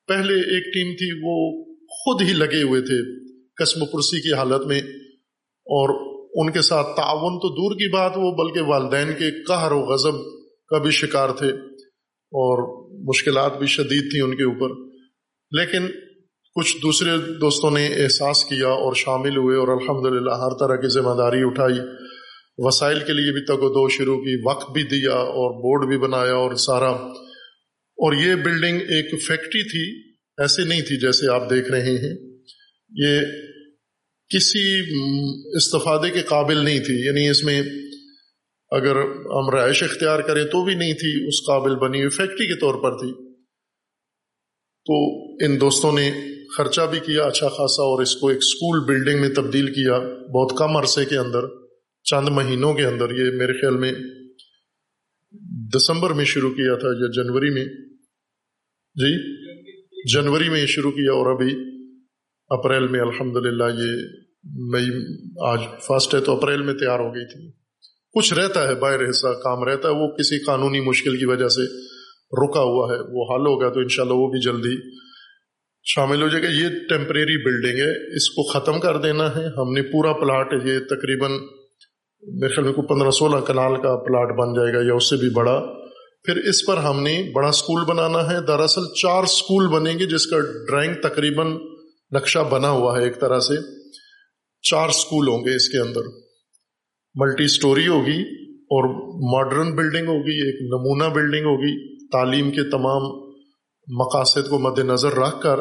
پہلے 0.07 0.33
ایک 0.33 0.73
ٹیم 0.73 0.93
تھی، 0.93 1.19
وہ 1.23 1.63
خود 1.87 2.21
ہی 2.21 2.33
لگے 2.33 2.61
ہوئے 2.61 2.81
تھے 2.81 3.27
قسم 3.63 3.85
پرسی 3.85 4.21
کی 4.21 4.33
حالت 4.33 4.67
میں۔ 4.67 4.81
اور 5.65 6.17
ان 6.33 6.51
کے 6.51 6.61
ساتھ 6.61 6.87
تعاون 6.97 7.39
تو 7.39 7.49
دور 7.49 7.75
کی 7.75 7.91
بات، 7.91 8.11
وہ 8.15 8.31
بلکہ 8.31 8.61
والدین 8.61 9.07
کے 9.13 9.43
قہر 9.43 9.71
و 9.71 9.79
غضب 9.79 10.13
کا 10.67 10.77
بھی 10.77 10.91
شکار 10.91 11.29
تھے۔ 11.29 11.49
اور 12.27 12.87
مشکلات 13.07 13.59
بھی 13.59 13.67
شدید 13.67 14.11
تھیں 14.11 14.21
ان 14.21 14.35
کے 14.35 14.43
اوپر۔ 14.43 14.91
لیکن 15.51 15.87
کچھ 16.55 16.77
دوسرے 16.81 17.09
دوستوں 17.41 17.71
نے 17.71 17.87
احساس 17.87 18.45
کیا 18.45 18.67
اور 18.67 18.93
شامل 18.95 19.37
ہوئے 19.37 19.57
اور 19.57 19.67
الحمد 19.67 20.27
ہر 20.27 20.59
طرح 20.59 20.75
کی 20.75 20.87
ذمہ 20.87 21.17
داری 21.17 21.39
اٹھائی۔ 21.43 21.79
وسائل 22.57 22.99
کے 22.99 23.13
لیے 23.13 23.31
بھی 23.31 23.45
تگ 23.45 23.63
و 23.63 23.69
دو 23.69 23.89
شروع 23.89 24.17
کی، 24.17 24.47
وقت 24.47 24.71
بھی 24.71 24.83
دیا 24.83 25.13
اور 25.13 25.51
بورڈ 25.51 25.87
بھی 25.87 25.97
بنایا 25.97 26.33
اور 26.33 26.55
سارا۔ 26.55 26.91
اور 27.99 28.13
یہ 28.13 28.35
بلڈنگ 28.35 28.81
ایک 28.81 29.21
فیکٹری 29.21 29.63
تھی 29.63 30.11
ایسے 30.37 30.63
نہیں 30.63 30.81
تھی 30.81 30.99
جیسے 30.99 31.31
آپ 31.31 31.49
دیکھ 31.49 31.71
رہے 31.71 31.97
ہیں۔ 31.97 32.15
یہ 32.89 33.19
کسی 34.29 34.79
استفادے 35.57 36.09
کے 36.09 36.21
قابل 36.21 36.57
نہیں 36.57 36.79
تھی 36.79 37.05
یعنی 37.05 37.29
اس 37.29 37.43
میں 37.43 37.61
اگر 38.71 38.95
ہم 39.25 39.49
رہائش 39.49 39.83
اختیار 39.83 40.19
کریں 40.19 40.43
تو 40.43 40.65
بھی 40.65 40.75
نہیں 40.75 40.93
تھی، 40.93 41.27
اس 41.27 41.47
قابل 41.47 41.75
بنی 41.75 41.97
ہوئی 41.97 42.09
فیکٹری 42.09 42.47
کے 42.47 42.59
طور 42.59 42.73
پر 42.73 42.97
تھی۔ 42.97 43.11
تو 44.85 45.25
ان 45.45 45.61
دوستوں 45.61 45.91
نے 45.91 46.11
خرچہ 46.57 46.81
بھی 46.81 46.99
کیا 46.99 47.23
اچھا 47.23 47.47
خاصا، 47.47 47.83
اور 47.83 48.01
اس 48.01 48.15
کو 48.15 48.27
ایک 48.27 48.37
اسکول 48.37 48.85
بلڈنگ 48.85 49.21
میں 49.21 49.29
تبدیل 49.29 49.67
کیا، 49.73 49.99
بہت 50.33 50.57
کم 50.57 50.77
عرصے 50.77 51.05
کے 51.05 51.17
اندر۔ 51.17 51.66
چند 52.09 52.27
مہینوں 52.29 52.73
کے 52.73 52.85
اندر، 52.85 53.09
یہ 53.09 53.31
میرے 53.31 53.53
خیال 53.53 53.77
میں 53.77 53.91
دسمبر 55.75 56.13
میں 56.13 56.25
شروع 56.25 56.49
کیا 56.49 56.75
تھا 56.75 56.87
یا 56.87 57.23
جنوری 57.23 57.49
میں؟ 57.49 57.65
جی؟ 58.95 59.37
جنوری 60.13 60.49
میں 60.49 60.65
شروع 60.65 60.91
کیا 60.91 61.11
اور 61.11 61.31
ابھی 61.31 61.55
اپریل 62.49 62.87
میں 62.87 62.99
الحمد 62.99 63.37
للہ 63.37 63.63
یہ 63.63 64.01
مئی، 64.43 64.85
آج 65.45 65.59
فاسٹ 65.87 66.15
ہے 66.15 66.19
تو 66.19 66.35
اپریل 66.35 66.61
میں 66.61 66.73
تیار 66.73 66.99
ہو 66.99 67.15
گئی 67.15 67.25
تھی۔ 67.25 67.51
کچھ 68.13 68.33
رہتا 68.33 68.67
ہے 68.67 68.75
باہر 68.75 69.09
حصہ، 69.09 69.27
کام 69.27 69.63
رہتا 69.63 69.89
ہے، 69.89 69.93
وہ 69.93 70.07
کسی 70.07 70.43
قانونی 70.43 70.79
مشکل 70.79 71.17
کی 71.17 71.25
وجہ 71.25 71.47
سے 71.47 71.61
رکا 72.45 72.59
ہوا 72.59 72.93
ہے، 72.93 72.99
وہ 72.99 73.35
حل 73.35 73.41
ہوگا 73.41 73.69
تو 73.69 73.79
انشاءاللہ 73.79 74.15
وہ 74.15 74.27
بھی 74.27 74.39
جلدی 74.39 74.89
شامل 75.83 76.21
ہو 76.21 76.27
جائے 76.27 76.43
گا۔ 76.43 76.47
یہ 76.49 76.69
ٹیمپریری 76.89 77.43
بلڈنگ 77.43 77.79
ہے، 77.79 78.15
اس 78.15 78.29
کو 78.29 78.43
ختم 78.43 78.79
کر 78.79 78.97
دینا 78.97 79.35
ہے۔ 79.35 79.45
ہم 79.45 79.73
نے 79.73 79.81
پورا 79.81 80.13
پلاٹ 80.13 80.53
یہ 80.53 80.79
تقریباً 80.79 81.31
میرے 82.21 82.55
خیال 82.55 82.65
میں 82.65 82.73
کو 82.73 82.81
پندرہ 82.81 83.11
سولہ 83.11 83.39
کنال 83.45 83.75
کا 83.75 83.95
پلاٹ 83.95 84.37
بن 84.37 84.53
جائے 84.53 84.73
گا 84.73 84.87
یا 84.87 84.93
اس 84.93 85.09
سے 85.09 85.15
بھی 85.15 85.29
بڑا۔ 85.29 85.59
پھر 86.23 86.37
اس 86.37 86.65
پر 86.65 86.77
ہم 86.77 87.03
نے 87.03 87.31
بڑا 87.33 87.47
اسکول 87.47 87.85
بنانا 87.85 88.31
ہے۔ 88.31 88.45
دراصل 88.47 88.81
چار 89.01 89.23
اسکول 89.23 89.67
بنے 89.67 89.93
گے 89.93 90.05
جس 90.05 90.27
کا 90.27 90.39
ڈرائنگ 90.39 90.93
تقریباً 90.93 91.57
نقشہ 92.11 92.39
بنا 92.49 92.69
ہوا 92.69 92.97
ہے 92.97 93.03
ایک 93.03 93.19
طرح 93.19 93.39
سے۔ 93.39 93.53
چار 94.61 94.89
اسکول 94.89 95.27
ہوں 95.27 95.37
گے 95.37 95.55
اس 95.55 95.69
کے 95.69 95.77
اندر۔ 95.77 96.01
ملٹی 97.15 97.43
اسٹوری 97.43 97.87
ہوگی 97.87 98.21
اور 98.51 98.83
ماڈرن 99.33 99.75
بلڈنگ 99.75 100.07
ہوگی، 100.07 100.47
ایک 100.47 100.61
نمونہ 100.61 101.13
بلڈنگ 101.13 101.45
ہوگی۔ 101.45 101.97
تعلیم 102.07 102.51
کے 102.51 102.63
تمام 102.69 103.01
مقاصد 103.87 104.49
کو 104.49 104.59
مد 104.59 104.79
نظر 104.79 105.11
رکھ 105.13 105.41
کر۔ 105.41 105.59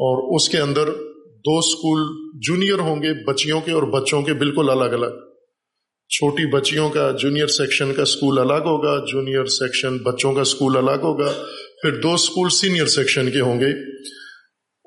اور 0.00 0.36
اس 0.36 0.48
کے 0.48 0.58
اندر 0.58 0.84
دو 1.24 1.58
اسکول 1.58 2.30
جونیئر 2.46 2.78
ہوں 2.78 2.96
گے، 2.96 3.24
بچیوں 3.24 3.60
کے 3.60 3.72
اور 3.72 3.82
بچوں 3.82 4.22
کے 4.22 4.34
بالکل 4.34 4.70
الگ 4.70 4.84
الگ۔ 4.84 5.27
چھوٹی 6.08 6.46
بچیوں 6.46 6.90
کا 6.90 7.10
جونیئر 7.20 7.46
سیکشن 7.46 7.94
کا 7.94 8.02
اسکول 8.02 8.38
الگ 8.38 8.62
ہوگا 8.66 9.04
جونیئر 9.12 9.44
سیکشن 9.44 9.96
بچوں 9.96 10.34
کا 10.34 10.40
اسکول 10.40 10.76
الگ 10.76 11.00
ہوگا، 11.02 11.32
پھر 11.82 12.00
دو 12.00 12.14
اسکول 12.14 12.48
سینئر 12.50 12.86
سیکشن 12.86 13.30
کے 13.30 13.40
ہوں 13.40 13.60
گے 13.60 13.98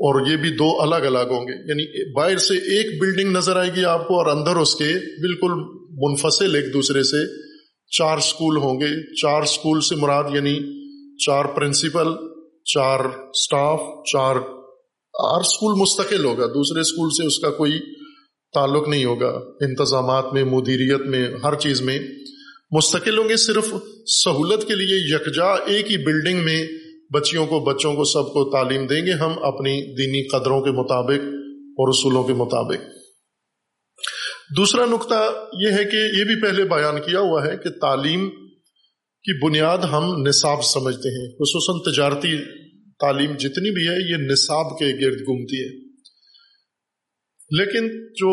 اور 0.03 0.31
یہ 0.31 0.37
بھی 0.37 0.49
دو 0.49 0.81
الگ 0.81 0.95
الگ 0.95 1.29
ہوں 1.29 1.47
گے۔ 1.47 1.69
یعنی 1.69 2.13
باہر 2.13 2.37
سے 2.37 2.53
ایک 2.53 3.01
بلڈنگ 3.01 3.31
نظر 3.31 3.55
آئے 3.55 3.69
گی 3.75 3.85
آپ 3.85 4.07
کو 4.07 4.17
اور 4.17 4.25
اندر 4.25 4.55
اس 4.55 4.75
کے 4.75 4.93
بالکل 5.21 5.51
منفصل 5.91 6.55
ایک 6.55 6.73
دوسرے 6.73 7.03
سے 7.03 7.27
چار 7.97 8.17
اسکول 8.17 8.57
ہوں 8.57 8.79
گے۔ 8.79 9.15
چار 9.15 9.41
اسکول 9.41 9.81
سے 9.81 9.95
مراد 9.95 10.23
یعنی 10.33 10.59
چار 11.25 11.45
پرنسپل 11.45 12.07
چار 12.65 12.99
اسٹاف 13.29 14.05
چار 14.05 14.35
ہر 15.35 15.39
اسکول 15.39 15.79
مستقل 15.79 16.25
ہوگا۔ 16.25 16.45
دوسرے 16.45 16.81
اسکول 16.81 17.09
سے 17.09 17.27
اس 17.27 17.39
کا 17.39 17.49
کوئی 17.49 17.71
تعلق 18.53 18.87
نہیں 18.87 19.05
ہوگا۔ 19.05 19.39
انتظامات 19.61 20.25
میں، 20.33 20.43
مدیریت 20.43 21.01
میں، 21.01 21.27
ہر 21.43 21.55
چیز 21.55 21.81
میں۔ 21.81 21.99
مستقل 22.71 23.17
ہوں 23.17 23.29
گے 23.29 23.35
صرف 23.35 23.73
سہولت 24.05 24.67
کے 24.67 24.75
لیے 24.75 25.15
یکجا 25.15 25.45
ایک 25.45 25.91
ہی 25.91 25.97
بلڈنگ 25.97 26.43
میں۔ 26.43 26.67
بچیوں 27.13 27.45
کو، 27.45 27.59
بچوں 27.59 27.95
کو 27.95 28.03
سب 28.03 28.33
کو 28.33 28.51
تعلیم 28.51 28.87
دیں 28.87 29.05
گے 29.05 29.11
ہم 29.11 29.31
اپنی 29.41 29.95
دینی 29.95 30.27
قدروں 30.27 30.61
کے 30.61 30.71
مطابق 30.71 31.25
اور 31.61 31.89
اصولوں 31.89 32.23
کے 32.23 32.33
مطابق۔ 32.33 32.81
دوسرا 34.57 34.85
نقطہ 34.85 35.47
یہ 35.53 35.67
ہے 35.67 35.83
کہ 35.83 36.19
یہ 36.19 36.23
بھی 36.23 36.41
پہلے 36.41 36.63
بیان 36.63 37.01
کیا 37.01 37.19
ہوا 37.19 37.45
ہے 37.45 37.57
کہ 37.57 37.69
تعلیم 37.69 38.29
کی 39.23 39.47
بنیاد 39.47 39.77
ہم 39.77 40.23
نصاب 40.27 40.63
سمجھتے 40.63 41.09
ہیں۔ 41.09 41.31
خصوصاً 41.31 41.93
تجارتی 41.93 42.37
تعلیم 42.99 43.33
جتنی 43.33 43.71
بھی 43.71 43.87
ہے، 43.87 44.11
یہ 44.11 44.31
نصاب 44.31 44.79
کے 44.79 44.85
گرد 44.85 45.19
گھومتی 45.19 45.61
ہے۔ 45.61 45.80
لیکن 47.51 47.87
جو 48.13 48.31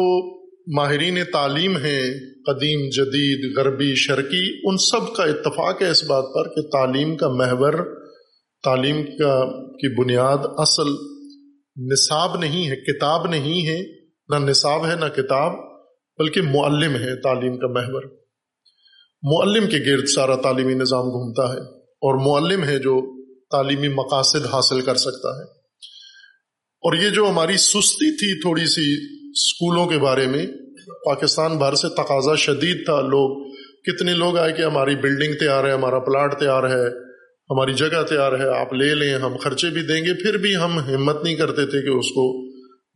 ماہرین 0.77 1.19
تعلیم 1.33 1.77
ہیں، 1.77 2.11
قدیم، 2.47 2.89
جدید، 2.89 3.59
غربی، 3.59 3.95
شرقی، 3.95 4.61
ان 4.65 4.77
سب 4.77 5.17
کا 5.17 5.23
اتفاق 5.23 5.83
ہے 5.83 5.89
اس 5.89 6.05
بات 6.05 6.25
پر 6.35 6.49
کہ 6.55 6.69
تعلیم 6.69 7.17
کا 7.17 7.29
محور، 7.29 7.73
تعلیم 8.63 9.03
کا 9.03 9.47
کی 9.63 10.03
بنیاد 10.03 10.39
اصل 10.43 10.93
نصاب 11.93 12.37
نہیں 12.37 12.71
ہے، 12.71 12.77
کتاب 12.77 13.27
نہیں 13.27 13.69
ہے، 13.69 13.83
نہ 14.29 14.51
نصاب 14.51 14.87
ہے، 14.87 14.97
نہ 14.97 15.05
کتاب، 15.05 15.53
بلکہ 16.19 16.43
معلم 16.43 16.95
ہے 16.95 17.23
تعلیم 17.23 17.59
کا 17.59 17.67
محور۔ 17.67 18.03
معلم 19.23 19.67
کے 19.67 19.77
گرد 19.87 20.07
سارا 20.07 20.37
تعلیمی 20.37 20.75
نظام 20.75 21.05
گھومتا 21.05 21.53
ہے 21.53 21.61
اور 21.81 22.27
معلم 22.27 22.65
ہے 22.65 22.79
جو 22.79 23.25
تعلیمی 23.51 23.89
مقاصد 23.89 24.47
حاصل 24.47 24.81
کر 24.81 24.95
سکتا 24.95 25.29
ہے۔ 25.29 25.58
اور 26.79 26.97
یہ 26.97 27.11
جو 27.11 27.29
ہماری 27.31 27.57
سستی 27.57 28.17
تھی 28.17 28.41
تھوڑی 28.41 28.67
سی 28.67 28.95
اسکولوں 29.31 29.87
کے 29.87 29.99
بارے 29.99 30.27
میں، 30.27 30.47
پاکستان 31.05 31.57
بھر 31.57 31.75
سے 31.75 31.89
تقاضا 31.89 32.35
شدید 32.35 32.85
تھا۔ 32.85 33.01
لوگ، 33.01 33.53
کتنے 33.83 34.15
لوگ 34.15 34.39
آئے 34.39 34.53
کہ 34.53 34.63
ہماری 34.63 34.97
بلڈنگ 34.97 35.33
تیار 35.35 35.65
ہے، 35.65 35.73
ہمارا 35.73 35.99
پلاٹ 35.99 36.41
تیار 36.41 36.63
ہے، 36.63 36.89
ہماری 37.51 37.73
جگہ 37.73 38.03
تیار 38.09 38.33
ہے، 38.33 38.61
آپ 38.61 38.75
لے 38.75 38.95
لیں، 38.95 39.15
ہم 39.15 39.37
خرچے 39.37 39.71
بھی 39.71 39.83
دیں 39.83 40.01
گے۔ 40.01 40.23
پھر 40.23 40.37
بھی 40.37 40.57
ہم 40.57 40.79
ہمت 40.79 41.25
نہیں 41.25 41.35
کرتے 41.35 41.67
تھے 41.67 41.83
کہ 41.83 41.89
اس 41.89 42.07
کو 42.07 42.49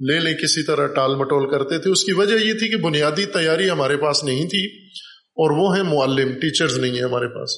لے 0.08 0.18
لیں، 0.18 0.34
کسی 0.34 0.66
طرح 0.66 0.86
ٹال 0.86 1.14
مٹول 1.14 1.50
کرتے 1.50 1.78
تھے۔ 1.78 1.90
اس 1.90 2.04
کی 2.04 2.12
وجہ 2.12 2.44
یہ 2.44 2.52
تھی 2.52 2.68
کہ 2.68 2.76
بنیادی 2.76 3.24
تیاری 3.24 3.70
ہمارے 3.70 3.96
پاس 3.96 4.24
نہیں 4.24 4.48
تھی 4.48 4.66
اور 5.14 5.50
وہ 5.50 5.76
ہیں 5.76 5.82
معلم 5.82 6.32
ٹیچرز 6.32 6.78
نہیں 6.78 6.94
ہیں 6.94 7.02
ہمارے 7.02 7.28
پاس۔ 7.28 7.50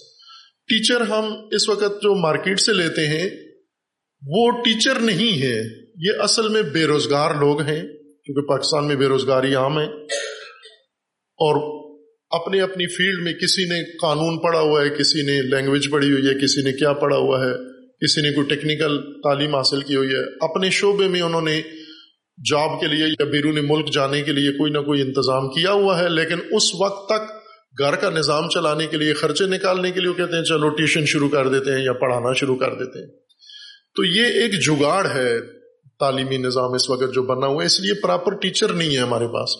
ٹیچر 0.68 1.00
ہم 1.00 1.34
اس 1.52 1.68
وقت 1.68 2.02
جو 2.02 2.14
مارکیٹ 2.14 2.60
سے 2.60 2.72
لیتے 2.72 3.06
ہیں، 3.06 3.30
وہ 4.26 4.50
ٹیچر 4.50 4.94
نہیں 5.00 5.42
ہے۔ 5.42 5.83
یہ 5.94 6.10
اصل 6.18 6.48
میں 6.48 6.62
بے 6.62 6.84
روزگار 6.84 7.34
لوگ 7.34 7.60
ہیں، 7.60 7.82
کیونکہ 8.24 8.48
پاکستان 8.48 8.88
میں 8.88 8.96
بے 8.96 9.06
روزگاری 9.06 9.54
عام 9.54 9.78
ہے۔ 9.80 9.86
اور 11.36 11.84
اپنے 12.30 12.60
اپنی 12.60 12.86
فیلڈ 12.86 13.22
میں 13.22 13.32
کسی 13.32 13.64
نے 13.64 13.96
قانون 13.98 14.38
پڑھا 14.38 14.60
ہوا 14.60 14.84
ہے، 14.84 14.88
کسی 14.88 15.22
نے 15.22 15.42
لینگویج 15.42 15.90
پڑھی 15.90 16.12
ہوئی 16.12 16.26
ہے، 16.26 16.34
کسی 16.34 16.62
نے 16.62 16.72
کیا 16.72 16.92
پڑھا 16.92 17.16
ہوا 17.16 17.44
ہے، 17.44 17.50
کسی 18.04 18.20
نے 18.20 18.30
کوئی 18.30 18.46
ٹیکنیکل 18.46 18.98
تعلیم 19.22 19.54
حاصل 19.54 19.80
کی 19.80 19.94
ہوئی 19.94 20.08
ہے۔ 20.08 20.44
اپنے 20.44 20.70
شعبے 20.70 21.08
میں 21.08 21.20
انہوں 21.20 21.40
نے 21.40 21.62
جاب 22.50 22.80
کے 22.80 22.86
لیے 22.86 23.06
یا 23.06 23.24
بیرون 23.24 23.58
ملک 23.62 23.92
جانے 23.92 24.22
کے 24.22 24.32
لیے 24.32 24.52
کوئی 24.52 24.72
نہ 24.72 24.78
کوئی 24.78 25.00
انتظام 25.00 25.48
کیا 25.48 25.72
ہوا 25.72 26.00
ہے، 26.00 26.08
لیکن 26.08 26.36
اس 26.50 26.74
وقت 26.74 27.08
تک 27.08 27.32
گھر 27.78 27.96
کا 27.96 28.10
نظام 28.10 28.48
چلانے 28.48 28.86
کے 28.86 28.96
لیے، 28.96 29.12
خرچے 29.12 29.46
نکالنے 29.46 29.90
کے 29.90 30.00
لیے 30.00 30.08
وہ 30.08 30.14
کہتے 30.14 30.36
ہیں، 30.36 30.44
چلو 30.44 30.68
ٹیوشن 30.68 31.06
شروع 31.06 31.28
کر 31.28 31.48
دیتے 31.48 31.72
ہیں 31.72 31.84
یا 31.84 31.92
پڑھانا 31.92 32.32
شروع 32.32 32.56
کر 32.56 32.74
دیتے 32.74 32.98
ہیں۔ 32.98 33.10
تو 33.96 34.04
یہ 34.04 34.24
ایک 34.24 34.52
جگاڑ 34.52 35.06
ہے۔ 35.14 35.63
تعلیمی 36.04 36.36
نظام 36.36 36.72
اس 36.72 36.90
وقت 36.90 37.14
جو 37.14 37.22
بنا 37.22 37.46
ہوا 37.46 37.62
ہے، 37.62 37.66
اس 37.66 37.80
لیے 37.80 37.94
پراپر 37.94 38.34
ٹیچر 38.36 38.72
نہیں 38.72 38.92
ہے 38.92 39.00
ہمارے 39.00 39.28
پاس۔ 39.28 39.50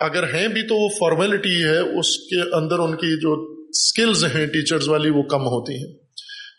اگر 0.00 0.34
ہیں 0.34 0.48
بھی 0.48 0.62
تو 0.62 0.74
وہ 0.74 0.88
فارمیلٹی 0.88 1.64
ہے، 1.64 1.78
اس 1.78 2.18
کے 2.18 2.56
اندر 2.56 2.78
ان 2.78 2.96
کی 2.96 3.20
جو 3.20 3.32
اسکلز 3.68 4.24
ہیں 4.24 4.46
ٹیچرز 4.46 4.88
والی، 4.88 5.10
وہ 5.10 5.22
کم 5.22 5.42
ہوتی 5.42 5.72
ہیں۔ 5.72 5.92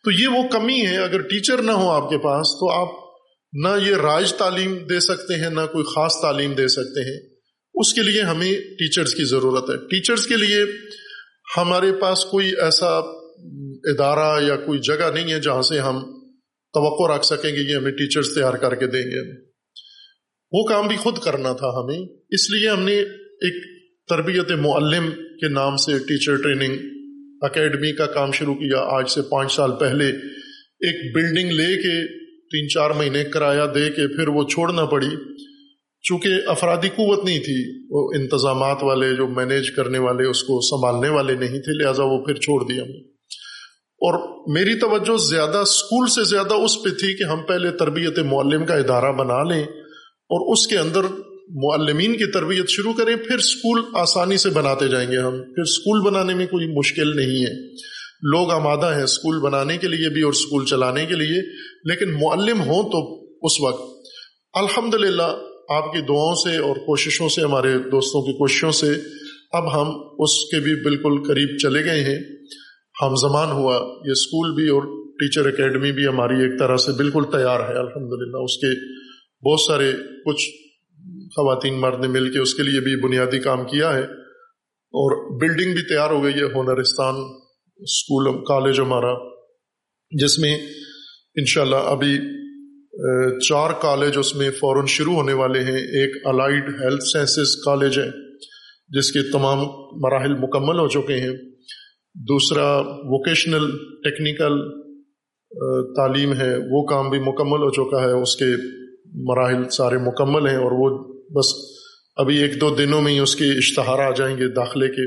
تو 0.04 0.12
یہ 0.12 0.28
وہ 0.28 0.48
کمی 0.52 0.88
ہے، 0.88 0.98
اگر 0.98 1.22
ٹیچر 1.22 1.62
نہ 1.62 1.72
ہو 1.72 1.90
آپ 1.90 2.10
کے 2.10 2.18
پاس، 2.18 2.48
تو 2.48 2.72
آپ 2.72 3.04
نہ 3.54 3.88
یہ 3.88 3.96
راج 3.96 4.34
تعلیم 4.34 4.78
دے 4.78 5.00
سکتے 5.00 5.36
ہیں، 5.40 5.50
نہ 5.50 5.62
کوئی 5.72 5.86
خاص 5.96 6.14
تعلیم 6.22 6.54
دے 6.54 6.68
سکتے 6.68 7.02
ہیں۔ 7.02 7.34
اس 7.76 7.94
کے 7.94 8.02
لیے 8.02 8.22
ہمیں 8.22 8.54
ٹیچرز 8.54 9.16
کی 9.16 9.24
ضرورت 9.24 9.70
ہے۔ 9.70 9.78
ٹیچرز 9.78 10.28
کے 10.28 10.36
لیے 10.38 10.66
ہمارے 11.58 11.92
پاس 11.92 12.26
کوئی 12.26 12.52
ایسا 12.62 13.00
ادارہ 13.86 14.44
یا 14.44 14.56
کوئی 14.56 14.80
جگہ 14.80 15.12
نہیں 15.14 15.34
ہے 15.34 15.40
جہاں 15.40 15.62
سے 15.62 15.80
ہم 15.80 16.23
توقع 16.74 17.16
رکھ 17.16 17.26
سکیں 17.26 17.56
گے، 17.56 17.72
یہ 17.72 17.76
ہمیں 17.76 17.92
ٹیچرز 17.92 18.36
تیار 18.36 18.54
کر 18.54 18.76
کے 18.76 18.88
دیں 18.88 19.12
گے۔ 19.12 19.54
وہ 20.52 20.64
کام 20.64 20.88
بھی 20.88 20.96
خود 20.96 21.18
کرنا 21.18 21.54
تھا 21.54 21.68
ہمیں، 21.68 22.00
اس 22.30 22.52
لیے 22.52 22.70
ہم 22.70 22.84
نے 22.84 22.96
ایک 23.42 23.64
تربیت 24.10 24.52
معلم 24.52 25.12
کے 25.12 25.50
نام 25.50 25.76
سے 25.76 25.98
ٹیچر 25.98 26.36
ٹریننگ 26.36 26.76
اکیڈمی 27.42 27.96
کا 27.96 28.06
کام 28.06 28.32
شروع 28.32 28.56
کیا۔ 28.56 28.80
آج 28.80 29.10
سے 29.10 29.22
پانچ 29.22 29.52
سال 29.52 29.72
پہلے 29.80 30.08
ایک 30.80 31.16
بلڈنگ 31.16 31.52
لے 31.52 31.76
کے 31.76 32.24
تین 32.24 32.70
چار 32.70 32.90
مہینے 32.90 33.24
کرایہ 33.24 33.74
دے 33.76 33.90
کے 33.90 34.08
پھر 34.08 34.28
وہ 34.28 34.44
چھوڑنا 34.44 34.86
پڑی۔ 34.86 35.10
چونکہ 36.02 36.30
افرادی 36.48 36.90
قوت 36.90 37.26
نہیں 37.26 37.40
تھی، 37.40 37.88
وہ 37.90 38.12
انتظامات 38.16 38.84
والے، 38.84 39.16
جو 39.16 39.28
مینیج 39.28 39.72
کرنے 39.72 39.98
والے، 40.00 40.30
اس 40.30 40.44
کو 40.44 40.62
سنبھالنے 40.62 41.10
والے 41.10 41.34
نہیں 41.34 41.60
تھے، 41.60 41.84
لہٰذا 41.84 42.04
وہ 42.04 42.26
پھر 42.26 42.36
چھوڑ 42.36 42.64
دیا۔ 42.70 42.84
ہمیں 42.84 43.13
اور 44.04 44.44
میری 44.52 44.80
توجہ 44.80 45.18
زیادہ 45.18 45.58
اسکول 45.58 46.08
سے 46.08 46.24
زیادہ 46.24 46.54
اس 46.54 46.84
پہ 46.84 46.90
تھی 46.90 47.18
کہ 47.18 47.24
ہم 47.24 47.40
پہلے 47.48 47.72
تربیت 47.72 48.20
معلم 48.20 48.66
کا 48.66 48.76
ادارہ 48.76 49.12
بنا 49.12 49.44
لیں 49.44 49.64
اور 49.64 50.54
اس 50.54 50.68
کے 50.68 50.78
اندر 50.78 51.02
معلمین 51.50 52.14
کی 52.14 52.32
تربیت 52.32 52.70
شروع 52.70 52.94
کریں، 52.94 53.16
پھر 53.16 53.36
اسکول 53.36 53.82
آسانی 53.94 54.38
سے 54.38 54.50
بناتے 54.50 54.88
جائیں 54.88 55.12
گے 55.12 55.18
ہم۔ 55.18 55.32
پھر 55.32 55.62
اسکول 55.62 56.02
بنانے 56.02 56.34
میں 56.34 56.46
کوئی 56.46 56.68
مشکل 56.68 57.16
نہیں 57.16 57.46
ہے۔ 57.46 57.72
لوگ 58.22 58.52
آمادہ 58.52 58.96
ہیں 58.96 59.04
اسکول 59.04 59.40
بنانے 59.40 59.78
کے 59.78 59.88
لیے 59.88 60.10
بھی 60.10 60.22
اور 60.22 60.32
اسکول 60.32 60.66
چلانے 60.66 61.06
کے 61.06 61.16
لیے۔ 61.16 61.42
لیکن 61.84 62.12
معلم 62.12 62.62
ہوں 62.62 62.84
تو 62.84 63.24
اس 63.42 63.62
وقت۔ 63.62 63.82
الحمد 64.54 64.94
للہ 64.94 65.38
آپ 65.70 65.94
کی 65.94 66.00
دعاؤں 66.00 66.36
سے 66.36 66.58
اور 66.58 66.76
کوششوں 66.76 67.30
سے، 67.30 67.42
ہمارے 67.42 67.78
دوستوں 67.78 68.22
کی 68.22 68.34
کوششوں 68.34 68.72
سے 68.72 68.94
اب 69.52 69.82
ہم 69.82 69.88
اس 70.20 70.46
کے 70.52 70.60
بھی 70.60 70.76
بالکل 70.76 71.24
قریب 71.28 71.58
چلے 71.58 71.86
گئے 71.86 72.04
ہیں۔ 72.04 72.20
ہم 73.08 73.16
زمان 73.16 73.52
ہوا، 73.52 73.76
یہ 74.06 74.12
اسکول 74.12 74.56
بھی 74.56 74.70
اور 74.70 75.04
ٹیچر 75.14 75.46
اکیڈمی 75.46 75.92
بھی 75.92 76.08
ہماری 76.08 76.34
ایک 76.34 76.60
طرح 76.60 76.78
سے 76.78 76.92
بالکل 76.92 77.24
تیار 77.32 77.60
ہے 77.60 77.80
الحمد 77.80 78.12
للہ 78.22 78.38
اس 78.38 78.58
کے 78.58 78.68
بہت 79.50 79.60
سارے 79.60 79.92
کچھ 80.26 80.50
خواتین 81.36 81.80
مرد 81.82 82.02
نے 82.02 82.08
مل 82.08 82.34
کے 82.34 82.40
اس 82.40 82.54
کے 82.54 82.64
لیے 82.64 82.80
بھی 82.80 82.96
بنیادی 82.96 83.40
کام 83.40 83.66
کیا 83.66 83.94
ہے۔ 83.94 84.04
اور 84.94 85.42
بلڈنگ 85.42 85.74
بھی 85.74 85.82
تیار 85.82 86.10
ہو 86.10 86.24
گئی 86.24 86.34
ہے، 86.34 86.46
ہنرستان 86.46 87.16
اسکول 87.78 88.46
کالج 88.46 88.80
ہمارا، 88.80 89.14
جس 90.12 90.40
میں 90.40 90.58
انشاءاللہ 91.36 91.76
ابھی 91.76 92.18
چار 93.50 93.70
کالج 93.82 94.18
اس 94.20 94.36
میں 94.36 94.52
فوراً 94.52 94.86
شروع 94.86 95.14
ہونے 95.14 95.34
والے 95.34 95.60
ہیں۔ 95.60 95.78
ایک 95.78 96.28
الائڈ 96.28 96.64
ہیلتھ 96.82 97.04
سائنسز 97.04 97.56
کالج 97.66 98.00
ہے، 98.00 98.10
جس 98.88 99.12
کے 99.12 99.32
تمام 99.32 99.60
مراحل 99.92 100.34
مکمل 100.34 100.80
ہو 100.80 100.88
چکے 100.88 101.14
ہیں۔ 101.14 101.53
دوسرا 102.16 102.80
ووکیشنل 102.80 103.72
ٹیکنیکل 104.04 104.58
تعلیم 105.96 106.34
ہے، 106.34 106.56
وہ 106.72 106.86
کام 106.86 107.10
بھی 107.10 107.20
مکمل 107.20 107.64
ہو 107.64 107.70
چکا 107.70 108.04
ہے، 108.04 108.12
اس 108.12 108.36
کے 108.36 108.46
مراحل 109.24 109.70
سارے 109.70 109.98
مکمل 109.98 110.48
ہیں 110.48 110.56
اور 110.56 110.72
وہ 110.72 110.90
بس 111.30 111.54
ابھی 112.16 112.38
ایک 112.38 112.62
دو 112.62 112.76
دنوں 112.76 113.02
میں 113.02 113.12
ہی 113.12 113.20
اس 113.20 113.36
کے 113.36 113.46
اشتہار 113.46 114.00
آ 114.00 114.12
جائیں 114.12 114.38
گے 114.38 114.48
داخلے 114.48 114.88
کے۔ 114.88 115.06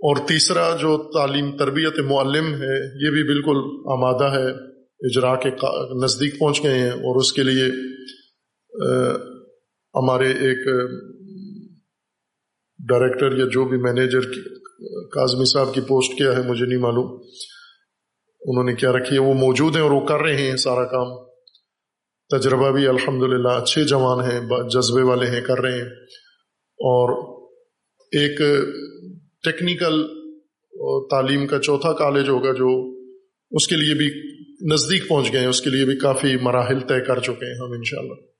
اور 0.00 0.16
تیسرا 0.28 0.76
جو 0.76 0.96
تعلیم 1.12 1.56
تربیت 1.56 1.98
معلم 1.98 2.46
ہے، 2.54 2.76
یہ 3.04 3.10
بھی 3.10 3.22
بالکل 3.24 3.58
آمادہ 3.92 4.32
ہے 4.34 4.48
اجرا 5.00 5.34
کے 5.36 5.50
نزدیک 6.04 6.38
پہنچ 6.38 6.62
گئے 6.62 6.78
ہیں 6.78 6.90
اور 6.90 7.16
اس 7.16 7.32
کے 7.32 7.42
لیے 7.42 7.66
ہمارے 9.94 10.28
ایک 10.28 10.66
ڈائریکٹر 12.78 13.38
یا 13.38 13.44
جو 13.44 13.64
بھی 13.64 13.78
مینیجر 13.78 14.20
کاظمی 15.12 15.44
صاحب 15.44 15.74
کی 15.74 15.80
پوسٹ 15.80 16.18
کیا 16.18 16.36
ہے 16.36 16.42
مجھے 16.42 16.66
نہیں 16.66 16.78
معلوم۔ 16.78 17.20
انہوں 18.40 18.64
نے 18.64 18.74
کیا 18.74 18.92
رکھی 18.92 19.16
ہے؟ 19.16 19.20
وہ 19.20 19.34
موجود 19.34 19.76
ہیں 19.76 19.82
اور 19.82 19.90
وہ 19.90 20.06
کر 20.06 20.20
رہے 20.20 20.36
ہیں 20.36 20.56
سارا 20.56 20.84
کام۔ 20.84 21.32
تجربہ 22.30 22.70
بھی 22.70 22.86
الحمد 22.86 23.22
للہ 23.22 23.48
اچھے 23.48 23.84
جوان 23.84 24.30
ہیں 24.30 24.40
جذبے 24.68 25.02
والے 25.02 25.26
ہیں، 25.26 25.40
کر 25.40 25.58
رہے 25.58 25.72
ہیں۔ 25.72 25.88
اور 26.78 27.32
ایک 28.12 28.38
ٹیکنیکل 29.42 30.06
تعلیم 31.10 31.46
کا 31.46 31.58
چوتھا 31.58 31.92
کالج 31.92 32.28
ہوگا 32.28 32.52
جو 32.52 32.98
اس 33.50 33.68
کے 33.68 33.76
لیے 33.76 33.94
بھی 33.94 34.06
نزدیک 34.72 35.08
پہنچ 35.08 35.32
گئے 35.32 35.40
ہیں، 35.40 35.48
اس 35.48 35.60
کے 35.60 35.70
لیے 35.70 35.84
بھی 35.84 35.96
کافی 35.96 36.36
مراحل 36.42 36.80
طے 36.80 37.00
کر 37.00 37.20
چکے 37.20 37.46
ہیں 37.46 37.66
ہم 37.66 37.72
انشاءاللہ۔ 37.72 38.31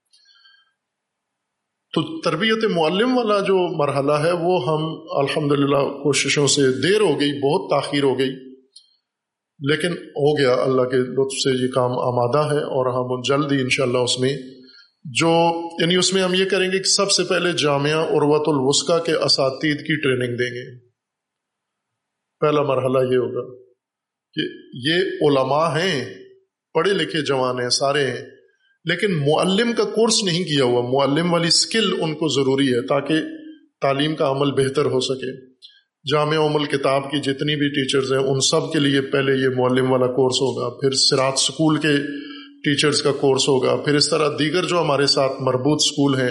تو 1.93 2.21
تربیت 2.21 2.65
معلم 2.65 3.19
والا 3.19 3.41
جو 3.41 3.87
مرحلہ 3.87 4.13
ہے، 4.13 4.33
وہ 4.33 4.69
ہم 4.69 4.85
الحمد 5.11 5.53
کوششوں 6.03 6.47
سے 6.47 6.63
دیر 6.83 7.01
ہو 7.01 7.21
گئی، 7.21 7.41
بہت 7.41 7.71
تاخیر 7.71 8.03
ہو 8.03 8.19
گئی۔ 8.19 8.53
لیکن 9.61 9.93
ہو 9.93 10.39
گیا، 10.39 10.53
اللہ 10.53 10.83
کے 10.83 10.97
لطف 10.97 11.33
سے 11.33 11.63
یہ 11.65 11.69
کام 11.69 11.91
آمادہ 11.91 12.55
ہے 12.55 12.61
اور 12.61 12.87
ہم 12.87 13.21
جلد 13.21 13.53
ہی 13.53 13.61
انشاءاللہ 13.63 13.99
اس 13.99 14.21
میں 14.21 14.37
جو 15.05 15.31
یعنی 15.83 15.97
اس 15.97 16.15
میں 16.15 16.23
ہم 16.23 16.35
یہ 16.35 16.45
کریں 16.45 16.73
گے 16.73 16.79
کہ 16.79 16.91
سب 16.91 17.11
سے 17.11 17.25
پہلے 17.25 17.53
جامعہ 17.53 18.05
عروت 18.05 18.49
الوسقہ 18.49 19.05
کے 19.07 19.13
اساتید 19.13 19.79
کی 19.79 20.01
ٹریننگ 20.01 20.37
دیں 20.37 20.55
گے۔ 20.55 20.89
پہلا 22.41 22.63
مرحلہ 22.63 23.13
یہ 23.13 23.19
ہوگا 23.19 23.63
کہ 24.35 24.41
یہ 24.75 24.95
علماء 24.97 25.81
ہیں، 25.81 26.15
پڑھے 26.75 26.93
لکھے 26.93 27.25
جوان 27.25 27.61
ہیں، 27.61 27.69
سارے 27.69 28.07
ہیں۔ 28.07 28.42
لیکن 28.85 29.13
معلم 29.13 29.73
کا 29.73 29.85
کورس 29.85 30.25
نہیں 30.25 30.45
کیا 30.45 30.65
ہوا۔ 30.65 30.83
معلم 30.83 31.33
والی 31.33 31.51
سکل 31.51 31.93
ان 32.01 32.15
کو 32.15 32.29
ضروری 32.29 32.69
ہے 32.69 32.87
تاکہ 32.87 33.15
تعلیم 33.81 34.15
کا 34.15 34.31
عمل 34.31 34.51
بہتر 34.51 34.85
ہو 34.85 35.01
سکے۔ 35.01 35.53
جامع 36.13 36.47
عمل 36.47 36.65
کتاب 36.65 37.11
کی 37.11 37.21
جتنی 37.21 37.57
بھی 37.57 37.69
ٹیچرز 37.69 38.13
ہیں، 38.13 38.19
ان 38.19 38.41
سب 38.41 38.73
کے 38.73 38.79
لیے 38.79 39.01
پہلے 39.01 39.33
یہ 39.33 39.49
معلم 39.57 39.93
والا 39.93 40.07
کورس 40.07 40.35
ہوگا، 40.35 40.69
پھر 40.69 40.91
سرات 40.91 41.33
اسکول 41.33 41.77
کے 41.77 41.97
ٹیچرز 42.65 43.03
کا 43.03 43.13
کورس 43.13 43.49
ہوگا۔ 43.49 43.77
پھر 43.77 43.95
اس 43.95 44.09
طرح 44.11 44.29
دیگر 44.39 44.65
جو 44.65 44.81
ہمارے 44.81 45.07
ساتھ 45.07 45.33
مربوط 45.41 45.81
اسکول 45.81 46.15
ہیں 46.15 46.31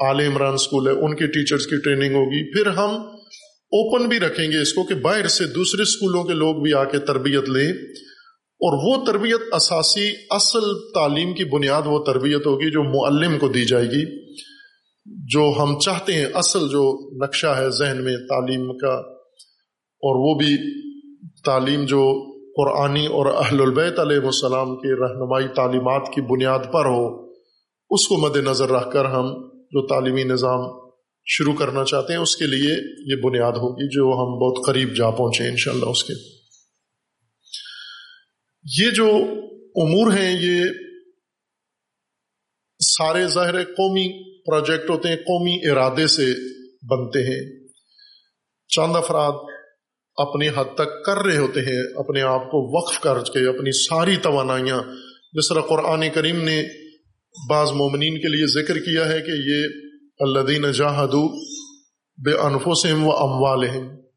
عال 0.00 0.20
عمران 0.20 0.54
اسکول 0.54 0.86
ہے، 0.86 0.92
ان 0.92 1.16
کے 1.16 1.26
ٹیچرز 1.26 1.66
کی 1.66 1.76
ٹریننگ 1.76 2.14
ہوگی۔ 2.14 2.52
پھر 2.52 2.66
ہم 2.66 2.90
اوپن 3.66 4.08
بھی 4.08 4.20
رکھیں 4.20 4.52
گے 4.52 4.62
اس 4.62 4.72
کو 4.72 4.84
کہ 4.84 4.94
باہر 4.94 5.26
سے 5.26 5.44
دوسرے 5.44 5.82
اسکولوں 5.82 6.24
کے 6.24 6.32
لوگ 6.32 6.62
بھی 6.62 6.74
آ 6.74 6.84
کے 6.84 6.98
تربیت 6.98 7.48
لیں۔ 7.48 7.72
اور 8.60 8.76
وہ 8.82 9.04
تربیت 9.06 9.54
اساسی 9.54 10.06
اصل 10.30 10.64
تعلیم 10.94 11.34
کی 11.34 11.44
بنیاد 11.44 11.82
وہ 11.86 11.98
تربیت 12.04 12.46
ہوگی 12.46 12.70
جو 12.70 12.82
معلم 12.84 13.38
کو 13.38 13.48
دی 13.48 13.64
جائے 13.64 13.86
گی، 13.86 14.04
جو 15.28 15.42
ہم 15.58 15.78
چاہتے 15.78 16.12
ہیں 16.12 16.26
اصل 16.34 16.68
جو 16.68 16.84
نقشہ 17.24 17.54
ہے 17.56 17.68
ذہن 17.70 18.04
میں 18.04 18.16
تعلیم 18.28 18.66
کا، 18.78 18.94
اور 20.02 20.22
وہ 20.22 20.34
بھی 20.38 20.56
تعلیم 21.44 21.84
جو 21.84 22.02
قرآنی 22.56 23.06
اور 23.06 23.26
اہل 23.26 23.60
البیت 23.60 23.98
علیہ 23.98 24.24
السلام 24.24 24.74
کی 24.76 24.94
رہنمائی 25.00 25.48
تعلیمات 25.56 26.08
کی 26.14 26.20
بنیاد 26.20 26.72
پر 26.72 26.86
ہو، 26.86 27.04
اس 27.90 28.06
کو 28.08 28.16
مد 28.16 28.36
نظر 28.36 28.70
رکھ 28.70 28.90
کر 28.92 29.04
ہم 29.04 29.28
جو 29.72 29.86
تعلیمی 29.86 30.24
نظام 30.24 30.64
شروع 31.26 31.54
کرنا 31.54 31.84
چاہتے 31.84 32.12
ہیں، 32.12 32.20
اس 32.20 32.36
کے 32.36 32.46
لیے 32.46 32.72
یہ 33.06 33.22
بنیاد 33.22 33.56
ہوگی 33.56 33.88
جو 33.96 34.08
ہم 34.14 34.34
بہت 34.38 34.64
قریب 34.66 34.96
جا 34.96 35.10
پہنچے 35.10 35.48
ان 35.48 35.56
شاء 35.56 35.72
اللہ 35.72 35.90
اس 35.90 36.04
کے۔ 36.04 36.14
یہ 38.72 38.90
جو 38.90 39.06
امور 39.74 40.12
ہیں، 40.12 40.36
یہ 40.40 40.64
سارے 42.86 43.26
ظاہر 43.26 43.64
قومی 43.64 44.36
پروجیکٹ 44.44 44.90
ہوتے 44.90 45.08
ہیں، 45.08 45.16
قومی 45.16 45.70
ارادے 45.70 46.06
سے 46.06 46.26
بنتے 46.86 47.18
ہیں۔ 47.18 47.68
چند 48.68 48.96
افراد 48.96 49.32
اپنی 50.16 50.48
حد 50.48 50.74
تک 50.74 51.04
کر 51.04 51.16
رہے 51.18 51.36
ہوتے 51.36 51.60
ہیں، 51.60 51.82
اپنے 51.96 52.22
آپ 52.22 52.44
کو 52.50 52.78
وقف 52.78 53.00
کر 53.00 53.14
کے، 53.14 53.48
اپنی 53.48 53.84
ساری 53.86 54.16
توانائیاں۔ 54.16 54.82
جس 55.32 55.48
طرح 55.48 55.60
قرآن 55.60 56.04
کریم 56.14 56.42
نے 56.42 56.62
بعض 57.50 57.70
مومنین 57.70 58.14
کے 58.14 58.28
لیے 58.28 58.62
ذکر 58.62 58.78
کیا 58.78 59.08
ہے 59.08 59.20
کہ 59.20 59.30
یہ 59.30 59.66
اللہ 60.20 60.70
جاہدو 60.70 61.28
بے 62.24 62.32
انفسم 62.32 63.06
و 63.06 63.10
اموال 63.10 63.66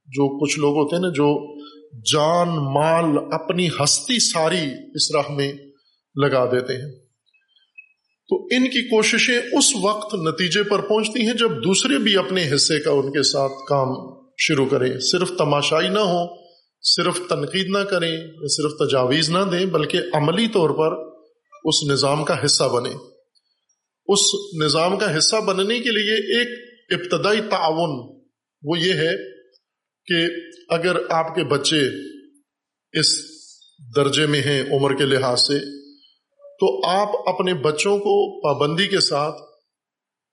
جو 0.08 0.40
کچھ 0.40 0.60
لوگ 0.60 0.76
ہوتے 0.76 0.96
ہیں 0.96 1.04
نا، 1.04 1.10
جو 1.10 1.60
جان، 1.94 2.48
مال 2.50 3.24
اپنی 3.32 3.68
ہستی 3.68 4.20
ساری 4.20 4.66
اس 4.96 5.16
راہ 5.16 5.32
میں 5.32 5.54
لگا 6.16 6.46
دیتے 6.46 6.74
ہیں۔ 6.74 6.92
تو 8.30 8.44
ان 8.44 8.68
کی 8.70 8.88
کوششیں 8.88 9.38
اس 9.38 9.76
وقت 9.82 10.16
نتیجے 10.16 10.64
پر 10.64 10.80
پہنچتی 10.80 11.28
ہیں 11.28 11.34
جب 11.34 11.52
دوسرے 11.64 11.98
بھی 11.98 12.18
اپنے 12.18 12.56
حصے 12.56 12.80
کا 12.80 12.92
ان 12.92 13.12
کے 13.12 13.24
ساتھ 13.24 13.54
کام 13.70 14.20
شروع 14.38 14.66
کریں۔ 14.66 15.00
صرف 15.00 15.32
تماشائی 15.38 15.90
نہ 15.90 16.00
ہو 16.00 16.50
صرف 16.82 17.20
تنقید 17.30 17.68
نہ 17.68 17.84
کریں، 17.84 18.18
صرف 18.50 18.72
تجاویز 18.72 19.30
نہ 19.30 19.44
دیں، 19.52 19.66
بلکہ 19.66 20.00
عملی 20.14 20.48
طور 20.48 20.70
پر 20.70 21.10
اس 21.64 21.76
نظام 21.92 22.24
کا 22.24 22.46
حصہ 22.46 22.64
بنے 22.64 22.90
اس 24.08 24.20
نظام 24.64 24.98
کا 24.98 25.18
حصہ 25.18 25.36
بننے 25.36 25.80
کے 25.80 25.90
لیے 25.90 26.40
ایک 26.40 26.48
ابتدائی 26.92 27.42
تعاون 27.50 28.20
وہ 28.64 28.80
یہ 28.80 28.94
ہے 28.94 29.39
کہ 30.10 30.24
اگر 30.74 30.98
آپ 31.10 31.34
کے 31.36 31.44
بچے 31.48 31.82
اس 32.94 33.12
درجے 33.96 34.26
میں 34.26 34.42
ہیں 34.42 34.62
عمر 34.72 34.96
کے 34.96 35.06
لحاظ 35.06 35.42
سے، 35.42 35.60
تو 36.60 36.70
آپ 36.88 37.10
اپنے 37.28 37.54
بچوں 37.64 37.98
کو 37.98 38.16
پابندی 38.42 38.88
کے 38.88 39.00
ساتھ 39.00 39.36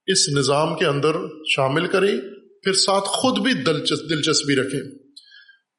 اس 0.07 0.27
نظام 0.37 0.75
کے 0.75 0.85
اندر 0.85 1.15
شامل 1.47 1.87
کریں، 1.87 2.15
پھر 2.63 2.73
ساتھ 2.73 3.07
خود 3.11 3.39
بھی 3.39 3.53
دلچسپی 3.63 4.55
رکھیں 4.55 4.79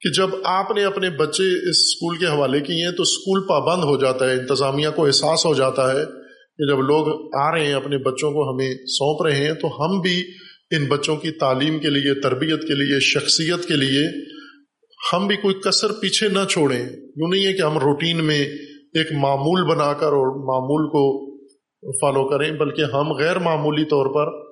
کہ 0.02 0.10
جب 0.12 0.34
آپ 0.44 0.70
نے 0.70 0.84
اپنے 0.84 1.10
بچے 1.16 1.46
اس 1.70 1.76
اسکول 1.76 2.18
کے 2.18 2.26
حوالے 2.26 2.60
کیے 2.60 2.84
ہیں 2.84 2.92
تو 2.92 3.02
اسکول 3.02 3.40
پابند 3.46 3.84
ہو 3.84 3.96
جاتا 3.96 4.28
ہے، 4.28 4.34
انتظامیہ 4.34 4.90
کو 4.96 5.06
احساس 5.06 5.44
ہو 5.46 5.54
جاتا 5.54 5.90
ہے 5.90 6.04
کہ 6.04 6.68
جب 6.68 6.82
لوگ 6.82 7.08
آ 7.40 7.50
رہے 7.52 7.66
ہیں، 7.66 7.74
اپنے 7.74 7.98
بچوں 7.98 8.30
کو 8.32 8.50
ہمیں 8.50 8.70
سونپ 8.88 9.22
رہے 9.26 9.46
ہیں، 9.46 9.54
تو 9.54 9.72
ہم 9.76 10.00
بھی 10.00 10.16
ان 10.70 10.84
بچوں 10.84 11.16
کی 11.16 11.30
تعلیم 11.30 11.78
کے 11.78 11.90
لیے، 11.90 12.20
تربیت 12.20 12.62
کے 12.62 12.74
لیے، 12.74 13.00
شخصیت 13.00 13.68
کے 13.68 13.76
لیے 13.76 14.06
ہم 15.12 15.26
بھی 15.26 15.36
کوئی 15.36 15.54
کثر 15.54 15.92
پیچھے 15.92 16.28
نہ 16.28 16.44
چھوڑیں۔ 16.50 16.86
یوں 17.16 17.28
نہیں 17.28 17.46
ہے 17.46 17.52
کہ 17.52 17.62
ہم 17.62 17.78
روٹین 17.78 18.24
میں 18.24 18.40
ایک 18.94 19.12
معمول 19.12 19.62
بنا 19.62 19.92
کر 19.92 20.06
اور 20.06 20.28
معمول 20.28 20.88
کو 20.88 21.28
فالو 22.00 22.28
کریں، 22.28 22.50
بلکہ 22.50 22.82
ہم 22.82 23.12
غیر 23.12 23.38
معمولی 23.38 23.84
طور 23.84 24.06
پر 24.06 24.48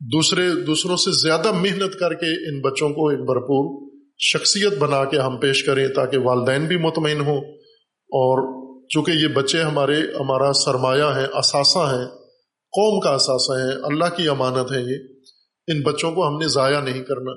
دوسرے، 0.00 0.64
دوسروں 0.66 0.96
سے 0.96 1.10
زیادہ 1.10 1.52
محنت 1.52 1.98
کر 1.98 2.14
کے 2.14 2.48
ان 2.48 2.60
بچوں 2.60 2.88
کو 2.88 3.08
ایک 3.08 3.20
بھرپور 3.20 3.90
شخصیت 4.18 4.78
بنا 4.78 5.04
کے 5.04 5.18
ہم 5.18 5.36
پیش 5.36 5.64
کریں 5.64 5.88
تاکہ 5.88 6.18
والدین 6.18 6.66
بھی 6.66 6.76
مطمئن 6.76 7.20
ہوں۔ 7.20 7.40
اور 8.08 8.60
چونکہ 8.88 9.10
یہ 9.10 9.28
بچے 9.28 9.62
ہمارے، 9.62 9.94
ہمارا 9.94 10.52
سرمایہ 10.52 11.18
ہیں 11.18 11.26
اثاثہ 11.32 11.78
ہیں 11.78 12.19
قوم 12.72 13.00
کا 13.00 13.10
اثاثہ 13.10 13.52
ہیں 13.52 13.82
اللہ 13.82 14.16
کی 14.16 14.28
امانت 14.28 14.72
ہے 14.72 14.80
یہ۔ 14.80 14.96
ان 15.68 15.82
بچوں 15.82 16.12
کو 16.12 16.28
ہم 16.28 16.38
نے 16.38 16.48
ضائع 16.48 16.80
نہیں 16.80 17.02
کرنا۔ 17.02 17.30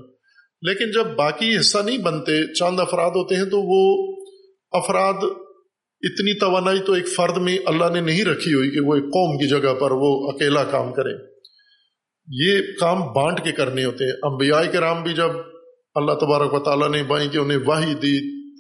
لیکن 0.62 0.92
جب 0.92 1.16
باقی 1.16 1.58
حصہ 1.60 1.78
نہیں 1.78 1.98
بنتے، 1.98 2.54
چاند 2.54 2.80
افراد 2.80 3.10
ہوتے 3.10 3.36
ہیں 3.36 3.46
تو 3.46 3.62
وہ 3.62 4.16
افراد 4.72 5.14
اتنی 6.02 6.40
توانائی 6.40 6.80
تو 6.80 6.94
ایک 6.94 7.08
فرد 7.08 7.38
میں 7.38 7.58
اللہ 7.66 7.86
نے 7.94 8.02
نہیں 8.02 8.26
رکھی 8.26 8.54
ہوئی 8.54 8.72
کہ 8.72 8.80
وہ 8.80 8.96
ایک 8.96 9.04
قوم 9.04 9.38
کی 9.38 9.48
جگہ 9.48 9.74
پر 9.74 9.92
وہ 9.92 10.32
اکیلا 10.32 10.64
کام 10.64 10.94
کرے۔ 10.94 11.10
یہ 12.28 12.62
کام 12.80 13.00
بانٹ 13.14 13.44
کے 13.44 13.52
کرنے 13.52 13.86
ہوتے 13.86 14.06
ہیں۔ 14.06 14.14
انبیاء 14.24 14.72
کرام 14.74 15.04
بھی 15.04 15.14
جب 15.14 15.30
اللہ 15.96 16.12
تبارک 16.12 16.54
و 16.54 16.60
تعالیٰ 16.60 16.90
نے 16.90 17.04
بائیں 17.04 17.30
کہ 17.30 17.38
انہیں 17.38 17.58
واہی 17.66 17.94
دی، 17.94 18.18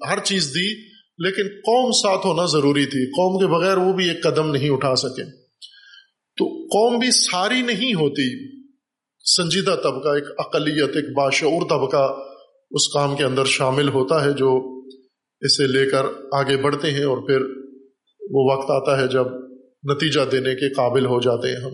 ہر 0.09 0.19
چیز 0.19 0.51
دی، 0.55 0.73
لیکن 1.17 1.43
قوم 1.47 1.91
ساتھ 1.91 2.25
ہونا 2.25 2.45
ضروری 2.45 2.85
تھی۔ 2.85 3.05
قوم 3.05 3.39
کے 3.39 3.47
بغیر 3.47 3.77
وہ 3.77 3.93
بھی 3.93 4.09
ایک 4.09 4.23
قدم 4.23 4.51
نہیں 4.51 4.69
اٹھا 4.69 4.95
سکے۔ 4.95 5.42
قوم 6.73 6.99
بھی 6.99 7.11
ساری 7.11 7.61
نہیں 7.61 7.93
ہوتی۔ 7.93 8.53
سنجیدہ 9.35 9.75
طبقہ، 9.83 10.09
ایک 10.09 10.23
اقلیت، 10.37 10.95
ایک 10.95 11.17
باشعور 11.17 11.61
طبقہ 11.69 12.19
اس 12.71 12.93
کام 12.93 13.15
کے 13.15 13.23
اندر 13.23 13.45
شامل 13.45 13.87
ہوتا 13.87 14.25
ہے 14.25 14.31
جو 14.31 14.81
اسے 15.41 15.67
لے 15.67 15.89
کر 15.89 16.05
آگے 16.31 16.57
بڑھتے 16.57 16.91
ہیں 16.91 17.03
اور 17.03 17.17
پھر 17.17 17.41
وہ 18.29 18.53
وقت 18.53 18.71
آتا 18.71 19.01
ہے 19.01 19.07
جب 19.07 19.27
نتیجہ 19.83 20.21
دینے 20.31 20.55
کے 20.55 20.73
قابل 20.73 21.05
ہو 21.05 21.19
جاتے 21.19 21.47
ہیں 21.47 21.63
ہم۔ 21.63 21.73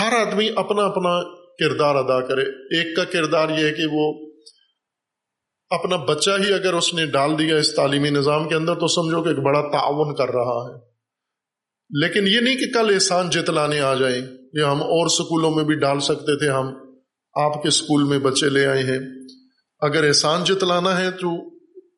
ہر 0.00 0.26
آدمی 0.26 0.48
اپنا 0.56 0.84
اپنا 0.84 1.22
کردار 1.32 1.94
ادا 1.94 2.20
کرے۔ 2.20 2.42
ایک 2.42 2.96
کا 2.96 3.04
کردار 3.04 3.48
یہ 3.48 3.66
ہے 3.66 3.72
کہ 3.72 3.82
وہ 3.92 4.32
اپنا 5.70 5.96
بچہ 5.96 6.30
ہی 6.30 6.52
اگر 6.52 6.74
اس 6.74 6.94
نے 6.94 7.06
ڈال 7.06 7.38
دیا 7.38 7.56
اس 7.56 7.74
تعلیمی 7.74 8.10
نظام 8.10 8.48
کے 8.48 8.54
اندر 8.54 8.74
تو 8.74 8.88
سمجھو 8.88 9.22
کہ 9.22 9.28
ایک 9.28 9.38
بڑا 9.38 9.60
تعاون 9.60 10.14
کر 10.14 10.28
رہا 10.28 10.74
ہے۔ 10.74 10.93
لیکن 11.90 12.28
یہ 12.28 12.40
نہیں 12.40 12.54
کہ 12.54 12.66
کل 12.74 12.90
احسان 12.94 13.30
جتلانے 13.30 13.80
آ 13.80 13.94
جائیں 13.94 14.26
یہ 14.52 14.62
ہم 14.62 14.82
اور 14.82 15.08
سکولوں 15.08 15.50
میں 15.50 15.64
بھی 15.64 15.74
ڈال 15.74 16.00
سکتے 16.00 16.38
تھے، 16.38 16.48
ہم 16.48 16.66
آپ 17.34 17.62
کے 17.62 17.70
سکول 17.70 18.04
میں 18.04 18.18
بچے 18.18 18.48
لے 18.48 18.66
آئے 18.66 18.82
ہیں۔ 18.82 18.98
اگر 19.80 20.08
احسان 20.08 20.44
جتلانا 20.44 21.00
ہے 21.00 21.10
تو 21.10 21.48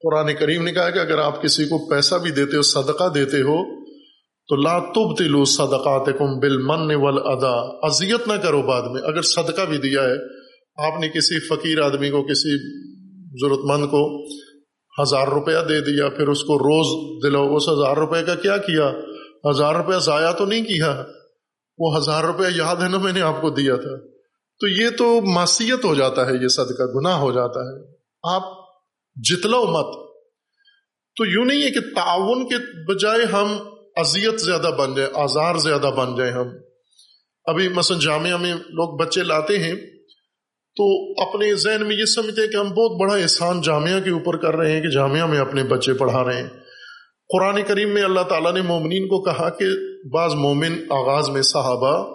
قرآن 0.03 0.35
کریم 0.35 0.65
نے 0.65 0.73
کہا 0.73 0.91
کہ 0.91 0.99
اگر 0.99 1.19
آپ 1.19 1.43
کسی 1.43 1.65
کو 1.65 1.91
پیسہ 1.91 2.15
بھی 2.15 2.31
دیتے 2.31 2.57
ہو، 2.57 2.63
صدقہ 2.63 3.13
دیتے 3.15 3.37
ہو، 3.37 3.87
تو 4.49 4.57
لا 4.57 4.79
تب 4.79 5.17
تلو 5.19 5.45
صدقات 5.45 6.07
کم 6.19 6.39
بل 6.39 6.59
من 6.59 6.95
ول 6.95 7.19
ادا 7.25 7.87
ازیت 7.87 8.29
نہ 8.29 8.33
کرو 8.33 8.63
بعد 8.63 8.83
میں۔ 8.83 9.03
اگر 9.03 9.23
صدقہ 9.23 9.63
بھی 9.69 9.79
دیا 9.79 10.03
ہے، 10.03 10.17
آپ 10.87 11.01
نے 11.01 11.09
کسی 11.09 11.47
فقیر 11.47 11.81
آدمی 11.81 12.11
کو، 12.11 12.23
کسی 12.23 12.57
ضرورت 13.43 13.65
مند 13.65 13.91
کو 13.91 14.25
ہزار 15.03 15.27
روپیہ 15.27 15.65
دے 15.69 15.81
دیا، 15.81 16.09
پھر 16.09 16.29
اس 16.29 16.43
کو 16.43 16.59
روز 16.59 16.87
دلو 17.25 17.57
اس 17.57 17.69
ہزار 17.69 17.97
روپے 17.97 18.23
کا 18.23 18.35
کیا 18.35 18.57
کیا؟ 18.57 18.93
ہزار 19.51 19.75
روپیہ 19.75 19.99
ضائع 19.99 20.33
تو 20.33 20.45
نہیں 20.45 20.65
کیا، 20.65 21.05
وہ 21.79 21.97
ہزار 21.97 22.25
روپیہ 22.25 22.47
یاد 22.57 22.77
ہے 22.77 22.89
نا 22.89 22.99
میں 22.99 23.13
نے 23.13 23.21
آپ 23.21 23.41
کو 23.41 23.51
دیا 23.51 23.77
تھا۔ 23.77 24.17
تو 24.61 24.69
یہ 24.69 24.91
تو 24.99 25.21
معصیت 25.21 25.85
ہو 25.85 25.95
جاتا 25.95 26.27
ہے، 26.27 26.35
یہ 26.43 26.49
صدقہ 26.49 26.83
گناہ 26.83 27.17
ہو 27.17 27.33
جاتا 27.33 27.61
ہے۔ 27.61 27.95
آپ 28.23 28.43
جتلو 29.17 29.67
مت۔ 29.67 30.07
تو 31.17 31.27
یوں 31.27 31.45
نہیں 31.45 31.63
ہے 31.63 31.71
کہ 31.71 31.81
تعاون 31.81 32.49
کے 32.49 32.85
بجائے 32.85 33.25
ہم 33.25 33.59
اذیت 33.97 34.41
زیادہ 34.41 34.71
بن 34.79 34.95
جائے 34.95 35.09
آزار 35.15 35.55
زیادہ 35.55 35.91
بن 35.97 36.17
جائے 36.17 36.31
ہم۔ 36.31 36.49
ابھی 37.45 37.69
مثلا 37.69 37.99
جامعہ 38.03 38.37
میں 38.37 38.55
لوگ 38.55 38.97
بچے 38.97 39.23
لاتے 39.23 39.59
ہیں، 39.59 39.75
تو 40.77 41.13
اپنے 41.23 41.55
ذہن 41.55 41.87
میں 41.87 41.97
یہ 41.97 42.05
سمجھتے 42.05 42.41
ہیں 42.41 42.49
کہ 42.49 42.57
ہم 42.57 42.69
بہت 42.69 43.01
بڑا 43.01 43.15
احسان 43.15 43.61
جامعہ 43.61 44.01
کے 44.01 44.11
اوپر 44.11 44.37
کر 44.37 44.57
رہے 44.57 44.73
ہیں 44.73 44.83
کہ 44.83 44.89
جامعہ 44.89 45.27
میں 45.27 45.39
اپنے 45.39 45.65
بچے 45.65 45.93
پڑھا 45.93 46.25
رہے 46.25 46.43
ہیں۔ 46.43 46.51
قرآن 47.33 47.63
کریم 47.67 47.95
میں 47.95 48.03
اللہ 48.03 48.21
تعالیٰ 48.21 48.53
نے 48.53 48.63
مومنین 48.63 49.07
کو 49.07 49.23
کہا 49.23 49.49
کہ 49.51 49.65
بعض 50.13 50.35
مومن 50.35 50.73
آغاز 50.91 51.29
میں 51.29 51.43
صحابہ، 51.43 52.15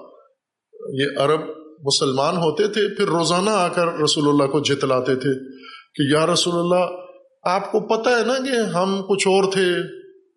یہ 0.94 1.06
عرب 1.18 1.40
مسلمان 1.84 2.38
ہوتے 2.38 2.68
تھے، 2.68 2.96
پھر 2.96 3.06
روزانہ 3.06 3.50
آ 3.50 3.68
کر 3.68 4.00
رسول 4.04 4.28
اللہ 4.28 4.44
کو 4.44 4.60
جتلاتے 4.60 5.16
تھے 5.16 5.34
کہ 5.96 6.18
یا 6.18 6.34
رسول 6.34 6.60
اللہ، 6.60 6.86
آپ 7.44 7.72
کو 7.72 7.80
پتہ 7.80 8.10
ہے 8.10 8.26
نا 8.26 8.34
کہ 8.34 8.78
ہم 8.78 9.02
کچھ 9.10 9.28
اور 9.28 9.52
تھے، 9.52 9.66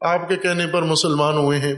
آپ 0.01 0.29
کے 0.29 0.37
کہنے 0.37 0.66
پر 0.66 0.83
مسلمان 0.83 1.37
ہوئے 1.37 1.59
ہیں، 1.59 1.75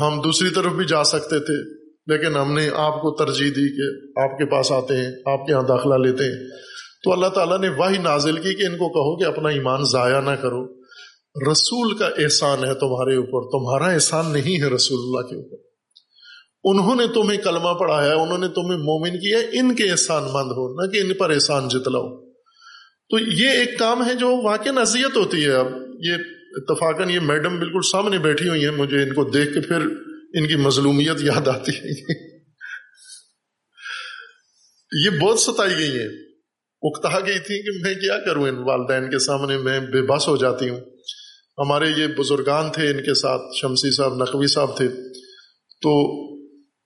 ہم 0.00 0.20
دوسری 0.24 0.50
طرف 0.50 0.72
بھی 0.72 0.84
جا 0.84 1.04
سکتے 1.04 1.38
تھے، 1.40 1.80
لیکن 2.06 2.36
ہم 2.36 2.54
نے 2.54 2.68
آپ 2.74 3.02
کو 3.02 3.24
ترجیح 3.24 3.50
دی 3.50 3.76
کہ 3.76 4.20
آپ 4.20 4.38
کے 4.38 4.50
پاس 4.50 4.72
آتے 4.72 4.96
ہیں، 4.96 5.12
آپ 5.26 5.46
کے 5.46 5.52
یہاں 5.52 5.62
داخلہ 5.62 5.94
لیتے 5.94 6.24
ہیں۔ 6.24 6.48
تو 7.04 7.12
اللہ 7.12 7.26
تعالیٰ 7.26 7.58
نے 7.58 7.68
واہی 7.68 7.98
نازل 7.98 8.36
کی 8.36 8.54
کہ 8.54 8.62
ان 8.62 8.72
کو 8.72 8.88
کہو 8.88 9.16
کہ 9.16 9.36
اپنا 9.36 9.48
ایمان 9.48 9.80
ضائع 9.84 10.20
نہ 10.20 10.30
کرو۔ 10.30 10.79
رسول 11.50 11.98
کا 11.98 12.06
احسان 12.06 12.58
ہے 12.58 12.74
تمہارے 12.74 13.16
اوپر، 13.16 13.50
تمہارا 13.50 13.94
احسان 13.94 14.32
نہیں 14.32 14.62
ہے 14.62 14.66
رسول 14.66 14.98
اللہ 15.02 15.28
کے 15.28 15.36
اوپر۔ 15.36 15.56
انہوں 16.64 16.94
نے 16.96 17.06
تمہیں 17.14 17.40
کلمہ 17.40 17.74
پڑھایا، 17.78 18.14
انہوں 18.14 18.38
نے 18.38 18.48
تمہیں 18.48 18.78
مومن 18.78 19.10
کیا، 19.10 19.38
ان 19.52 19.74
کے 19.74 19.90
احسان 19.90 20.22
مند 20.22 20.52
ہو، 20.52 20.80
نہ 20.80 20.90
کہ 20.90 20.98
ان 20.98 21.14
پر 21.14 21.30
احسان 21.30 21.68
جتلاؤ 21.68 22.30
تو 23.10 23.18
یہ 23.18 23.48
ایک 23.48 23.78
کام 23.78 24.08
ہے 24.08 24.14
جو 24.14 24.42
واقع 24.42 24.68
نصیحت 24.68 25.16
ہوتی 25.16 25.44
ہے۔ 25.44 25.50
اب 25.50 25.66
یہ 25.98 26.12
اتفاقاً 26.52 27.10
یہ 27.10 27.20
میڈم 27.20 27.58
بالکل 27.58 27.80
سامنے 27.92 28.18
بیٹھی 28.18 28.48
ہوئی 28.48 28.64
ہیں، 28.64 28.70
مجھے 28.70 29.02
ان 29.02 29.14
کو 29.14 29.24
دیکھ 29.24 29.54
کے 29.54 29.60
پھر 29.60 29.76
ان 30.34 30.48
کی 30.48 30.56
مظلومیت 30.56 31.22
یاد 31.22 31.48
آتی 31.48 31.72
ہے۔ 31.72 31.90
یہ 35.04 35.18
بہت 35.20 35.38
ستائی 35.38 35.74
گئی 35.74 35.98
ہیں۔ 35.98 36.08
اکتا 36.82 37.20
گئی 37.20 37.38
تھی 37.38 37.62
کہ 37.62 37.84
میں 37.84 37.94
کیا 37.94 38.16
کروں 38.24 38.48
ان 38.48 38.58
والدین 38.58 39.10
کے 39.10 39.18
سامنے، 39.18 39.58
میں 39.58 39.80
بے 39.80 40.02
بس 40.02 40.28
ہو 40.28 40.36
جاتی 40.36 40.68
ہوں۔ 40.68 40.80
ہمارے 41.58 41.88
یہ 41.96 42.06
بزرگان 42.06 42.70
تھے، 42.72 42.90
ان 42.90 43.02
کے 43.02 43.14
ساتھ 43.14 43.42
شمسی 43.60 43.90
صاحب، 43.90 44.22
نقوی 44.22 44.46
صاحب 44.46 44.76
تھے، 44.76 44.88
تو 45.82 45.90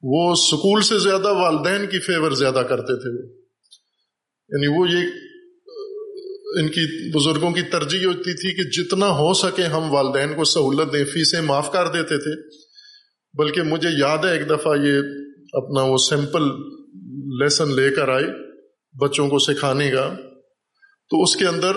وہ 0.03 0.35
سکول 0.35 0.83
سے 0.83 0.99
زیادہ 0.99 1.33
والدین 1.33 1.87
کی 1.87 1.99
فیور 1.99 2.31
زیادہ 2.31 2.63
کرتے 2.69 2.97
تھے 2.97 3.23
وہ۔ 3.23 3.41
یعنی 4.49 4.67
وہ 4.67 4.91
یہ، 4.91 5.11
ان 6.61 6.69
کی 6.69 7.11
بزرگوں 7.11 7.51
کی 7.51 7.63
ترجیح 7.63 8.07
ہوتی 8.07 8.35
تھی 8.35 8.55
کہ 8.55 8.63
جتنا 8.63 9.09
ہو 9.09 9.35
سکے 9.35 9.63
ہم 9.63 9.95
والدین 9.95 10.35
کو 10.37 10.45
سہولت 10.45 10.93
دیں 10.93 11.05
فیسیں 11.05 11.41
معاف 11.41 11.73
کر 11.73 11.89
دیتے 11.89 12.19
تھے۔ 12.19 12.59
بلکہ 13.35 13.63
مجھے 13.63 13.89
یاد 13.99 14.19
ہے، 14.19 14.39
ایک 14.39 14.49
دفعہ 14.51 14.77
یہ 14.77 14.99
اپنا 15.53 15.83
وہ 15.83 15.97
سمپل 15.97 16.43
لیسن 17.43 17.77
لے 17.77 17.91
کر 17.91 18.09
آئے 18.09 18.25
بچوں 19.01 19.29
کو 19.29 19.39
سکھانے 19.39 19.91
کا۔ 19.91 20.15
تو 21.11 21.23
اس 21.23 21.37
کے 21.37 21.47
اندر 21.47 21.73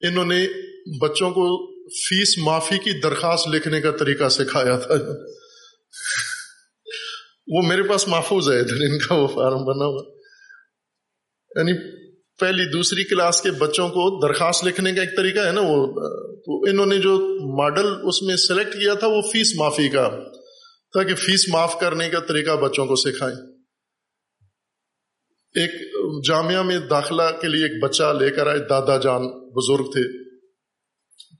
انہوں 0.00 0.24
نے 0.24 0.46
بچوں 1.00 1.30
کو 1.30 1.71
فیس 2.08 2.38
معافی 2.38 2.78
کی 2.78 3.00
درخواست 3.00 3.48
لکھنے 3.48 3.80
کا 3.80 3.90
طریقہ 3.90 4.28
سکھایا 4.28 4.78
تھا۔ 4.78 4.94
وہ 7.46 7.62
میرے 7.68 7.82
پاس 7.82 8.08
محفوظ 8.08 8.50
ہے، 8.50 8.60
ادھر 8.60 8.76
ان 8.76 8.98
کا 8.98 9.14
وہ 9.14 9.26
فارم 9.26 9.64
بنا 9.64 9.86
ہوا۔ 9.86 10.18
یعنی 11.56 12.02
پہلی، 12.38 12.72
دوسری 12.72 13.04
کلاس 13.04 13.42
کے 13.42 13.50
بچوں 13.50 13.88
کو 13.88 14.28
درخواست 14.28 14.64
لکھنے 14.64 14.92
کا 14.92 15.00
ایک 15.00 15.16
طریقہ 15.16 15.40
ہے 15.40 15.52
نا 15.52 15.60
وہ۔ 15.64 15.86
تو 16.40 16.70
انہوں 16.70 16.86
نے 16.86 16.98
جو 16.98 17.18
ماڈل 17.62 17.86
اس 18.02 18.22
میں 18.22 18.36
سلیکٹ 18.36 18.72
کیا 18.72 18.94
تھا، 18.94 19.06
وہ 19.06 19.22
فیس 19.32 19.54
معافی 19.56 19.88
کا۔ 19.88 20.08
تاکہ 20.92 21.14
فیس 21.14 21.48
معاف 21.48 21.80
کرنے 21.80 22.08
کا 22.08 22.20
طریقہ 22.20 22.50
بچوں 22.50 22.86
کو 22.86 22.96
سکھائیں۔ 22.96 23.36
ایک 25.54 25.70
جامعہ 26.28 26.62
میں 26.62 26.78
داخلہ 26.78 27.22
کے 27.40 27.48
لیے 27.48 27.64
ایک 27.64 27.82
بچہ 27.82 28.12
لے 28.20 28.30
کر 28.30 28.46
آئے، 28.46 28.58
دادا 28.58 28.96
جان 28.96 29.22
بزرگ 29.50 29.84
تھے۔ 29.84 30.21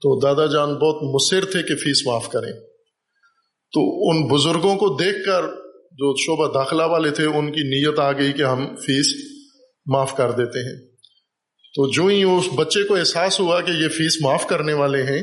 تو 0.03 0.19
دادا 0.19 0.45
جان 0.45 0.73
بہت 0.73 1.03
مصر 1.03 1.45
تھے 1.51 1.63
کہ 1.63 1.75
فیس 1.75 2.07
معاف 2.07 2.29
کریں۔ 2.29 2.53
تو 3.71 4.09
ان 4.09 4.27
بزرگوں 4.27 4.75
کو 4.75 4.97
دیکھ 5.03 5.25
کر 5.25 5.43
جو 5.91 6.15
شعبہ 6.17 6.53
داخلہ 6.53 6.83
والے 6.83 7.09
تھے، 7.09 7.25
ان 7.25 7.51
کی 7.51 7.61
نیت 7.61 7.99
آ 7.99 8.11
گئی 8.11 8.31
کہ 8.31 8.41
ہم 8.41 8.75
فیس 8.75 9.05
معاف 9.85 10.17
کر 10.17 10.31
دیتے 10.31 10.59
ہیں۔ 10.59 10.87
تو 11.75 11.91
جو 11.91 12.05
ہی 12.05 12.23
اس 12.23 12.49
بچے 12.55 12.83
کو 12.83 12.95
احساس 12.95 13.39
ہوا 13.39 13.61
کہ 13.61 13.71
یہ 13.71 13.87
فیس 13.87 14.21
معاف 14.21 14.47
کرنے 14.47 14.73
والے 14.73 15.03
ہیں، 15.03 15.21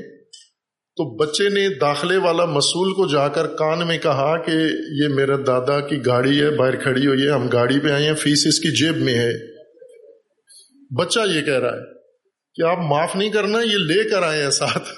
تو 0.97 1.17
بچے 1.17 1.49
نے 1.49 1.69
داخلے 1.69 2.17
والا 2.17 2.45
مسول 2.45 2.93
کو 2.93 3.07
جا 3.07 3.29
کر 3.29 3.47
کان 3.47 3.87
میں 3.87 3.99
کہا 3.99 4.43
کہ 4.43 4.51
یہ 5.03 5.09
میرا 5.09 5.37
دادا 5.47 5.81
کی 5.81 6.07
گاڑی 6.07 6.41
ہے، 6.41 6.51
باہر 6.51 6.77
کھڑی 6.77 7.07
ہوئی 7.07 7.27
ہے، 7.27 7.31
ہم 7.31 7.49
گاڑی 7.49 7.81
پہ 7.81 7.89
آئے 7.89 8.07
ہیں، 8.07 8.15
فیس 8.15 8.47
اس 8.47 8.61
کی 8.61 8.69
جیب 8.69 8.97
میں 8.97 9.15
ہے۔ 9.15 9.33
بچہ 10.99 11.21
یہ 11.35 11.41
کہہ 11.41 11.59
رہا 11.59 11.77
ہے۔ 11.77 12.00
کہ 12.61 12.71
آپ 12.71 12.79
معاف 12.79 13.17
نہیں 13.17 13.31
کرنا، 13.31 13.61
یہ 13.61 13.77
لے 13.79 14.09
کر 14.09 14.23
آئے 14.23 14.43
ہیں 14.43 14.51
ساتھ۔ 14.51 14.89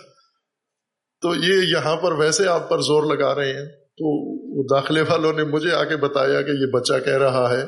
تو 1.20 1.34
یہ 1.34 1.54
یہاں 1.54 1.96
پر 1.96 2.12
ویسے 2.12 2.46
آپ 2.46 2.70
پر 2.70 2.80
زور 2.80 3.16
لگا 3.16 3.34
رہے 3.34 3.52
ہیں۔ 3.52 3.66
تو 3.66 4.32
وہ 4.56 4.64
داخلے 4.70 5.00
والوں 5.00 5.32
نے 5.32 5.44
مجھے 5.44 5.72
آ 5.72 5.84
کے 5.84 5.96
بتایا 5.96 6.42
کہ 6.42 6.50
یہ 6.50 6.66
بچہ 6.66 6.92
کہہ 7.04 7.18
رہا 7.18 7.56
ہے 7.56 7.62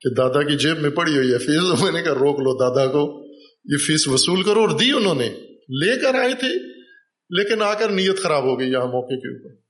کہ 0.00 0.14
دادا 0.14 0.42
کی 0.42 0.56
جیب 0.56 0.78
میں 0.78 0.90
پڑی 0.90 1.16
ہوئی 1.16 1.32
ہے 1.32 1.38
فیس۔ 1.38 1.82
میں 1.82 1.92
نے 1.92 2.02
کہا، 2.02 2.12
روک 2.12 2.40
لو 2.40 2.56
دادا 2.58 2.86
کو، 2.86 3.24
یہ 3.64 3.76
فیس 3.76 4.08
وصول 4.08 4.42
کرو۔ 4.42 4.60
اور 4.60 4.68
دی 4.68 4.92
انہوں 4.92 5.14
نے۔ 5.14 5.28
لے 5.68 5.98
کر 5.98 6.14
آئے 6.14 6.34
تھے، 6.34 6.58
لیکن 7.30 7.62
آ 7.62 7.74
کر 7.74 7.88
نیت 7.88 8.22
خراب 8.22 8.44
ہو 8.44 8.60
گئی 8.60 8.70
یہاں 8.70 8.86
موقع 8.86 9.14
کے 9.14 9.36
اوپر۔ 9.36 9.60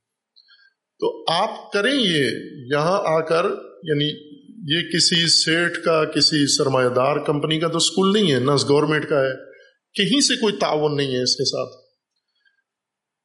تو 0.99 1.33
آپ 1.33 1.71
کریں 1.71 1.93
یہ، 1.93 2.25
یہاں 2.73 3.01
آ 3.05 3.19
کر 3.19 3.45
یعنی 3.83 4.35
یہ 4.75 4.89
کسی 4.89 5.27
سیٹ 5.27 5.83
کا، 5.83 6.05
کسی 6.05 6.47
سرمایہ 6.47 6.89
دار 6.89 7.15
کمپنی 7.17 7.59
کا 7.59 7.67
تو 7.67 7.77
اسکول 7.77 8.13
نہیں 8.13 8.33
ہے، 8.33 8.39
نہ 8.39 8.51
گورنمنٹ 8.69 9.09
کا 9.09 9.21
ہے۔ 9.21 9.54
کہیں 9.95 10.21
سے 10.21 10.35
کوئی 10.35 10.53
تعاون 10.53 10.95
نہیں 10.95 11.15
ہے 11.15 11.23
اس 11.23 11.35
کے 11.35 11.45
ساتھ۔ 11.45 11.85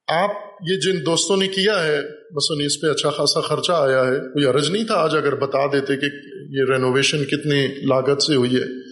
آپ 0.08 0.30
یہ 0.70 0.76
جن 0.76 1.06
دوستوں 1.06 1.36
نے 1.36 1.48
کیا 1.48 1.84
ہے 1.84 1.98
مثلاً 2.30 2.66
اس 2.66 2.80
پہ 2.80 2.86
اچھا 2.86 3.10
خاصا 3.10 3.40
خرچہ 3.40 3.72
آیا 3.72 4.06
ہے۔ 4.06 4.18
کوئی 4.18 4.44
عرض 4.44 4.70
نہیں 4.70 4.84
تھا 4.84 4.94
آج 4.94 5.16
اگر 5.16 5.34
بتا 5.34 5.66
دیتے 5.66 5.96
کہ 5.96 6.06
یہ 6.50 6.64
رینوویشن 6.70 7.24
کتنی 7.24 7.66
لاگت 7.66 8.22
سے 8.22 8.34
ہوئی 8.34 8.54
ہے۔ 8.54 8.90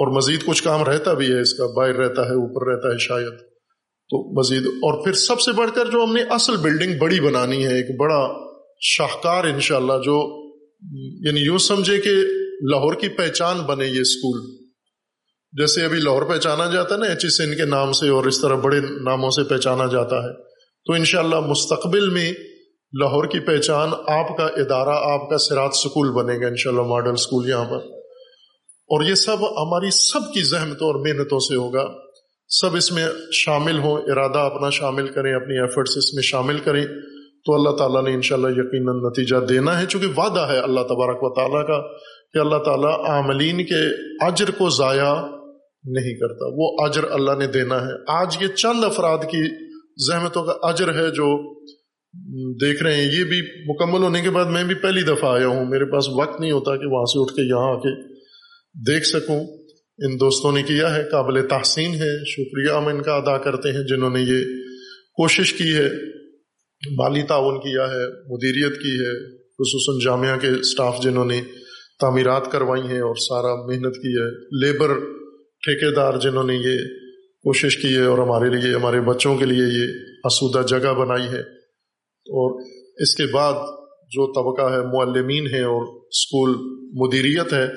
اور 0.00 0.16
مزید 0.16 0.46
کچھ 0.46 0.62
کام 0.62 0.84
رہتا 0.84 1.12
بھی 1.12 1.32
ہے 1.32 1.40
اس 1.40 1.54
کا، 1.54 1.66
باہر 1.66 1.94
رہتا 1.94 2.22
ہے، 2.22 2.30
اوپر 2.30 2.74
رہتا 2.74 2.88
ہے 2.88 2.98
شاید۔ 2.98 3.38
تو 4.10 4.38
مزید، 4.38 4.66
اور 4.66 5.04
پھر 5.04 5.12
سب 5.12 5.40
سے 5.40 5.52
بڑھ 5.52 5.70
کر 5.74 5.90
جو 5.90 6.04
ہم 6.04 6.14
نے 6.14 6.22
اصل 6.22 6.56
بلڈنگ 6.56 6.98
بڑی 6.98 7.20
بنانی 7.20 7.66
ہے، 7.66 7.76
ایک 7.76 8.00
بڑا 8.00 8.28
شاہکار 8.80 9.44
انشاءاللہ 9.44 9.92
جو 9.92 10.48
یعنی 11.26 11.40
یوں 11.40 11.58
سمجھے 11.58 11.98
کہ 11.98 12.10
لاہور 12.70 12.94
کی 12.94 13.08
پہچان 13.08 13.58
بنے 13.58 13.86
یہ 13.86 14.00
اسکول 14.00 14.57
جیسے 15.52 15.84
ابھی 15.84 15.98
لاہور 15.98 16.22
پہچانا 16.22 16.66
جاتا 16.66 16.94
ہے 16.94 17.00
نا 17.00 17.06
ایچ 17.06 17.24
ایس 17.24 17.40
این 17.40 17.56
کے 17.56 17.64
نام 17.64 17.92
سے 17.92 18.08
اور 18.08 18.24
اس 18.24 18.40
طرح 18.40 18.54
بڑے 18.54 18.80
ناموں 18.80 19.30
سے 19.30 19.44
پہچانا 19.44 19.86
جاتا 19.86 20.16
ہے۔ 20.16 20.32
تو 20.86 20.92
انشاءاللہ 20.92 21.40
مستقبل 21.40 22.08
میں 22.08 22.32
لاہور 23.00 23.24
کی 23.24 23.40
پہچان 23.40 23.88
آپ 23.92 24.36
کا 24.36 24.44
ادارہ، 24.44 25.22
آپ 25.22 25.30
کا 25.30 25.38
سراج 25.38 25.70
سکول 25.74 26.10
بنے 26.10 26.40
گا 26.40 26.46
انشاءاللہ، 26.46 26.82
ماڈل 26.82 27.16
سکول 27.16 27.48
یہاں 27.48 27.64
پر۔ 27.64 27.76
اور 28.88 29.04
یہ 29.04 29.14
سب 29.14 29.62
ہماری 29.62 29.90
سب 29.90 30.34
کی 30.34 30.40
زحمتوں 30.42 30.86
اور 30.86 30.94
محنتوں 30.94 31.38
سے 31.38 31.54
ہوگا۔ 31.54 31.92
سب 32.48 32.76
اس 32.76 32.92
میں 32.92 33.06
شامل 33.32 33.78
ہوں، 33.78 33.94
ارادہ 33.94 34.38
اپنا 34.38 34.70
شامل 34.70 35.08
کریں، 35.08 35.34
اپنی 35.34 35.60
ایفرٹس 35.60 35.96
اس 35.96 36.14
میں 36.14 36.22
شامل 36.22 36.58
کریں۔ 36.58 36.84
تو 37.44 37.54
اللہ 37.54 37.76
تعالیٰ 37.76 38.04
نے 38.04 38.14
انشاءاللہ 38.14 38.48
یقیناً 38.48 38.96
نتیجہ 38.96 39.36
دینا 39.36 39.80
ہے، 39.80 39.86
چونکہ 39.86 40.06
وعدہ 40.16 40.40
ہے 40.40 40.58
اللہ 40.58 40.80
تبارک 40.80 41.18
و 41.22 41.34
تعالیٰ 41.34 41.66
کا 41.66 41.96
کہ 42.32 42.38
اللہ 42.38 42.56
تعالیٰ 42.56 43.08
عاملین 43.08 43.64
کے 43.64 44.10
اجر 44.26 44.50
کو 44.50 44.70
ضائع 44.70 45.37
نہیں 45.92 46.14
کرتا۔ 46.14 46.46
وہ 46.46 46.76
اجر 46.78 47.04
اللہ 47.10 47.30
نے 47.38 47.46
دینا 47.46 47.86
ہے۔ 47.86 47.92
آج 48.08 48.36
یہ 48.40 48.46
چند 48.46 48.84
افراد 48.84 49.18
کی 49.18 49.68
زحمتوں 50.06 50.44
کا 50.44 50.52
اجر 50.62 50.88
ہے 50.88 51.10
جو 51.10 51.58
دیکھ 52.54 52.82
رہے 52.82 52.94
ہیں۔ 52.94 53.18
یہ 53.18 53.24
بھی 53.24 53.42
مکمل 53.66 54.02
ہونے 54.02 54.20
کے 54.20 54.30
بعد 54.30 54.44
میں 54.44 54.64
بھی 54.64 54.74
پہلی 54.74 55.02
دفعہ 55.02 55.34
آیا 55.34 55.46
ہوں۔ 55.46 55.64
میرے 55.64 55.84
پاس 55.84 56.08
وقت 56.08 56.40
نہیں 56.40 56.50
ہوتا 56.50 56.76
کہ 56.76 56.86
وہاں 56.86 57.04
سے 57.04 57.22
اٹھ 57.22 57.34
کے 57.34 57.42
یہاں 57.42 57.76
آ 57.76 57.78
کے 57.78 58.18
دیکھ 58.94 59.06
سکوں۔ 59.06 59.46
ان 59.98 60.20
دوستوں 60.20 60.52
نے 60.52 60.62
کیا 60.62 60.96
ہے۔ 60.96 61.02
قابل 61.10 61.48
تحسین 61.48 61.94
ہے۔ 61.94 62.24
شکریہ 62.24 62.76
ہم 62.76 62.86
ان 62.86 63.02
کا 63.02 63.14
ادا 63.14 63.38
کرتے 63.38 63.72
ہیں 63.72 63.82
جنہوں 63.82 64.10
نے 64.10 64.20
یہ 64.20 64.44
کوشش 65.12 65.52
کی 65.52 65.74
ہے۔ 65.74 65.88
مالی 66.96 67.22
تعاون 67.22 67.60
کیا 67.60 67.82
ہے، 67.82 68.06
مدیریت 68.08 68.72
کی 68.82 69.00
ہے، 69.00 69.36
خصوصاً 69.36 69.98
جامعہ 70.04 70.38
کے 70.38 70.60
اسٹاف 70.60 71.02
جنہوں 71.02 71.24
نے 71.24 71.40
تعمیرات 72.00 72.52
کروائی 72.52 72.82
ہیں 72.82 73.00
اور 73.00 73.14
سارا 73.14 73.66
محنت 73.66 73.94
کی 73.94 74.08
ہے۔ 74.08 74.28
لیبر 74.66 75.17
ٹھیکے 75.62 75.94
دار 75.94 76.12
جنہوں 76.18 76.44
نے 76.44 76.54
یہ 76.54 76.78
کوشش 77.44 77.76
کی 77.76 77.96
ہے 77.96 78.04
اور 78.04 78.18
ہمارے 78.18 78.56
لیے، 78.56 78.74
ہمارے 78.74 79.00
بچوں 79.00 79.38
کے 79.38 79.44
لیے 79.44 79.64
یہ 79.64 79.92
آسودہ 80.24 80.66
جگہ 80.66 80.92
بنائی 80.92 81.26
ہے۔ 81.26 81.40
اور 82.26 82.60
اس 82.96 83.14
کے 83.14 83.32
بعد 83.32 83.52
جو 84.08 84.32
طبقہ 84.32 84.72
ہے، 84.72 84.82
معلمین 84.82 85.46
ہیں 85.46 85.62
اور 85.62 86.06
اسکول 86.06 86.50
مدیریت 86.92 87.52
ہے 87.52 87.68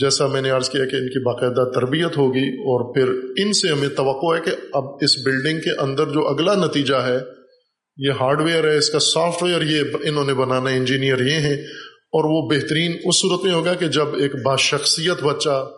جیسا 0.00 0.26
میں 0.26 0.42
نے 0.42 0.50
عرض 0.50 0.68
کیا 0.70 0.84
کہ 0.84 0.96
ان 0.96 1.08
کی 1.08 1.24
باقاعدہ 1.24 1.70
تربیت 1.70 2.16
ہوگی 2.16 2.48
اور 2.48 2.94
پھر 2.94 3.08
ان 3.36 3.52
سے 3.52 3.68
ہمیں 3.68 3.88
توقع 3.88 4.36
ہے 4.36 4.40
کہ 4.40 4.50
اب 4.72 4.84
اس 5.00 5.18
بلڈنگ 5.26 5.60
کے 5.60 5.80
اندر 5.80 6.06
جو 6.06 6.28
اگلا 6.28 6.54
نتیجہ 6.54 6.94
ہے، 6.94 7.18
یہ 7.96 8.10
ہارڈ 8.10 8.40
ویئر 8.40 8.64
ہے، 8.64 8.76
اس 8.76 8.90
کا 8.90 8.98
سافٹ 8.98 9.42
ویئر 9.42 9.62
یہ 9.62 9.82
انہوں 10.02 10.24
نے 10.24 10.34
بنانا 10.34 10.70
انجینئر 10.70 11.20
یہ 11.20 11.34
ہیں 11.34 11.56
اور 12.14 12.24
وہ 12.24 12.48
بہترین 12.48 12.92
اس 13.04 13.20
صورت 13.20 13.44
میں 13.44 13.52
ہوگا 13.52 13.74
کہ 13.74 13.86
جب 13.86 14.14
ایک 14.14 14.34
باشخصیت 14.42 15.22
بچہ 15.22 15.70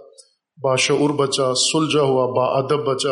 باشعور 0.62 1.10
بچہ 1.10 1.54
سلجھا 1.54 2.00
ہوا، 2.00 2.26
با 2.26 2.58
ادب 2.58 2.84
بچہ 2.84 3.08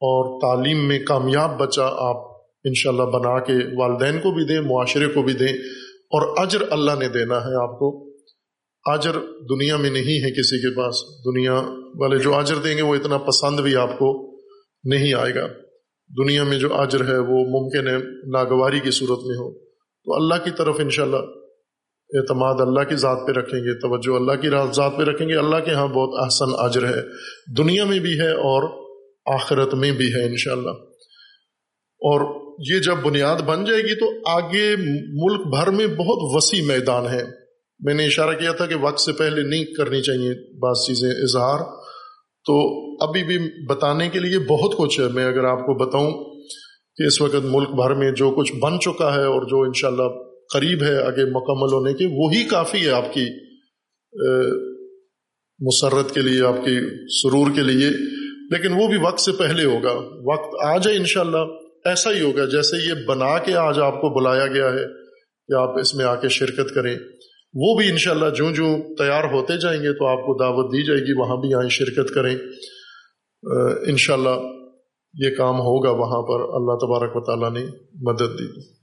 اور 0.00 0.40
تعلیم 0.40 0.88
میں 0.88 0.98
کامیاب 1.06 1.58
بچہ 1.58 1.80
آپ 1.80 2.16
انشاءاللہ 2.64 3.02
بنا 3.02 3.40
کے 3.40 3.52
والدین 3.52 4.18
کو 4.18 4.34
بھی 4.34 4.44
دیں، 4.44 4.60
معاشرے 4.60 5.06
کو 5.06 5.22
بھی 5.22 5.32
دیں 5.32 5.52
اور 5.86 6.36
اجر 6.36 6.58
اللہ 6.70 6.92
نے 6.98 7.08
دینا 7.08 7.34
ہے 7.34 7.62
آپ 7.62 7.78
کو۔ 7.78 8.12
اجر 8.84 9.12
دنیا 9.50 9.76
میں 9.76 9.90
نہیں 9.90 10.24
ہے 10.24 10.30
کسی 10.30 10.60
کے 10.60 10.76
پاس۔ 10.76 10.94
دنیا 11.24 11.54
والے 11.94 12.18
جو 12.18 12.34
اجر 12.34 12.54
دیں 12.56 12.76
گے 12.76 12.82
وہ 12.82 12.94
اتنا 12.94 13.18
پسند 13.18 13.60
بھی 13.60 13.76
آپ 13.76 13.98
کو 13.98 14.40
نہیں 14.84 15.14
آئے 15.14 15.34
گا۔ 15.34 15.46
دنیا 16.18 16.44
میں 16.44 16.58
جو 16.58 16.74
اجر 16.74 17.00
ہے 17.00 17.18
وہ 17.18 17.44
ممکن 17.44 17.88
ہے، 17.88 17.98
ناگواری 18.30 18.80
کی 18.80 18.90
صورت 18.90 19.18
میں 19.26 19.36
ہو۔ 19.36 19.58
تو 20.04 20.14
اللہ 20.14 20.34
کی 20.44 20.50
طرف 20.50 20.76
انشاءاللہ 20.78 21.16
اعتماد 22.12 22.54
اللہ 22.60 22.80
کی 22.80 22.96
ذات 22.96 23.18
پہ 23.26 23.32
رکھیں 23.32 23.60
گے، 23.60 23.74
توجہ 23.74 24.16
اللہ 24.16 24.32
کی 24.32 24.48
ذات 24.74 24.92
پہ 24.98 25.02
رکھیں 25.02 25.28
گے۔ 25.28 25.36
اللہ 25.36 25.56
کے 25.56 25.70
ہاں 25.70 25.86
بہت 25.86 26.24
احسن 26.24 26.44
اجر 26.58 26.86
ہے۔ 26.86 27.02
دنیا 27.58 27.84
میں 27.84 27.98
بھی 27.98 28.20
ہے 28.20 28.30
اور 28.30 28.82
آخرت 29.34 29.74
میں 29.74 29.92
بھی 29.92 30.06
ہے 30.06 30.24
انشاءاللہ۔ 30.24 30.70
اور 32.04 32.42
یہ 32.72 32.78
جب 32.78 32.94
بنیاد 32.94 33.36
بن 33.36 33.64
جائے 33.64 33.82
گی 33.82 33.94
تو 33.94 34.30
آگے 34.30 34.76
ملک 35.12 35.46
بھر 35.46 35.70
میں 35.70 35.86
بہت 35.86 36.18
وسیع 36.20 36.62
میدان 36.64 37.06
ہے۔ 37.06 37.22
میں 37.80 37.94
نے 37.94 38.04
اشارہ 38.06 38.36
کیا 38.36 38.52
تھا 38.52 38.66
کہ 38.66 38.74
وقت 38.76 39.00
سے 39.00 39.12
پہلے 39.12 39.42
نہیں 39.42 39.64
کرنی 39.64 40.02
چاہیے 40.02 40.58
بعض 40.58 40.86
چیزیں 40.86 41.10
اظہار۔ 41.10 41.58
تو 42.46 42.92
ابھی 43.08 43.24
بھی 43.24 43.66
بتانے 43.66 44.08
کے 44.08 44.18
لیے 44.18 44.38
بہت 44.38 44.76
کچھ 44.78 45.00
ہے۔ 45.00 45.08
میں 45.08 45.24
اگر 45.24 45.44
آپ 45.44 45.58
کو 45.58 45.74
بتاؤں 45.74 46.10
کہ 46.96 47.06
اس 47.06 47.20
وقت 47.20 47.36
ملک 47.44 47.68
بھر 47.68 47.94
میں 47.94 48.10
جو 48.10 48.30
کچھ 48.30 48.52
بن 48.52 48.80
چکا 48.80 49.14
ہے 49.14 49.24
اور 49.24 49.42
جو 49.42 49.62
انشاءاللہ 49.62 50.31
قریب 50.52 50.82
ہے 50.82 51.02
آگے 51.02 51.24
مکمل 51.24 51.72
ہونے 51.72 51.94
کی 51.94 52.06
وہی 52.06 52.44
کافی 52.44 52.86
ہے 52.86 52.90
آپ 52.90 53.14
کی 53.14 53.26
مسرت 55.58 56.14
کے 56.14 56.20
لیے، 56.20 56.42
آپ 56.42 56.56
کی 56.64 56.80
سرور 57.22 57.46
کے 57.54 57.62
لیے۔ 57.62 57.88
لیکن 58.50 58.72
وہ 58.72 58.86
بھی 58.86 58.96
وقت 59.02 59.20
سے 59.20 59.32
پہلے 59.32 59.64
ہوگا۔ 59.64 59.92
وقت 60.32 60.54
آ 60.64 60.76
جائے 60.76 60.96
انشاءاللہ، 60.96 61.38
ایسا 61.84 62.12
ہی 62.12 62.20
ہوگا 62.20 62.44
جیسے 62.44 62.76
یہ 62.76 63.06
بنا 63.06 63.38
کے 63.38 63.54
آج 63.54 63.78
آپ 63.78 63.94
کو 63.94 64.20
بلایا 64.20 64.46
گیا 64.46 64.72
ہے 64.72 64.84
کہ 65.48 65.56
آپ 65.56 65.78
اس 65.78 65.94
میں 65.94 66.04
آ 66.04 66.14
کے 66.14 66.28
شرکت 66.28 66.74
کریں۔ 66.74 66.96
وہ 67.54 67.78
بھی 67.78 67.90
انشاءاللہ 67.90 68.30
جو 68.34 68.50
جو 68.50 68.94
تیار 68.94 69.24
ہوتے 69.24 69.56
جائیں 69.56 69.82
گے 69.82 69.92
تو 69.92 70.06
آپ 70.06 70.18
کو 70.18 70.38
دعوت 70.38 70.72
دی 70.72 70.84
جائے 70.84 71.00
گی، 71.00 71.20
وہاں 71.20 71.36
بھی 71.36 71.54
آئیں 71.54 71.68
شرکت 71.68 72.14
کریں۔ 72.14 72.36
انشاءاللہ 73.86 74.40
یہ 75.14 75.30
کام 75.36 75.54
ہوگا 75.54 75.90
وہاں 75.90 76.22
پر، 76.22 76.54
اللہ 76.54 76.76
تبارک 76.76 77.16
و 77.16 77.20
تعالیٰ 77.20 77.52
نے 77.52 77.66
مدد 78.02 78.38
دی۔ 78.38 78.81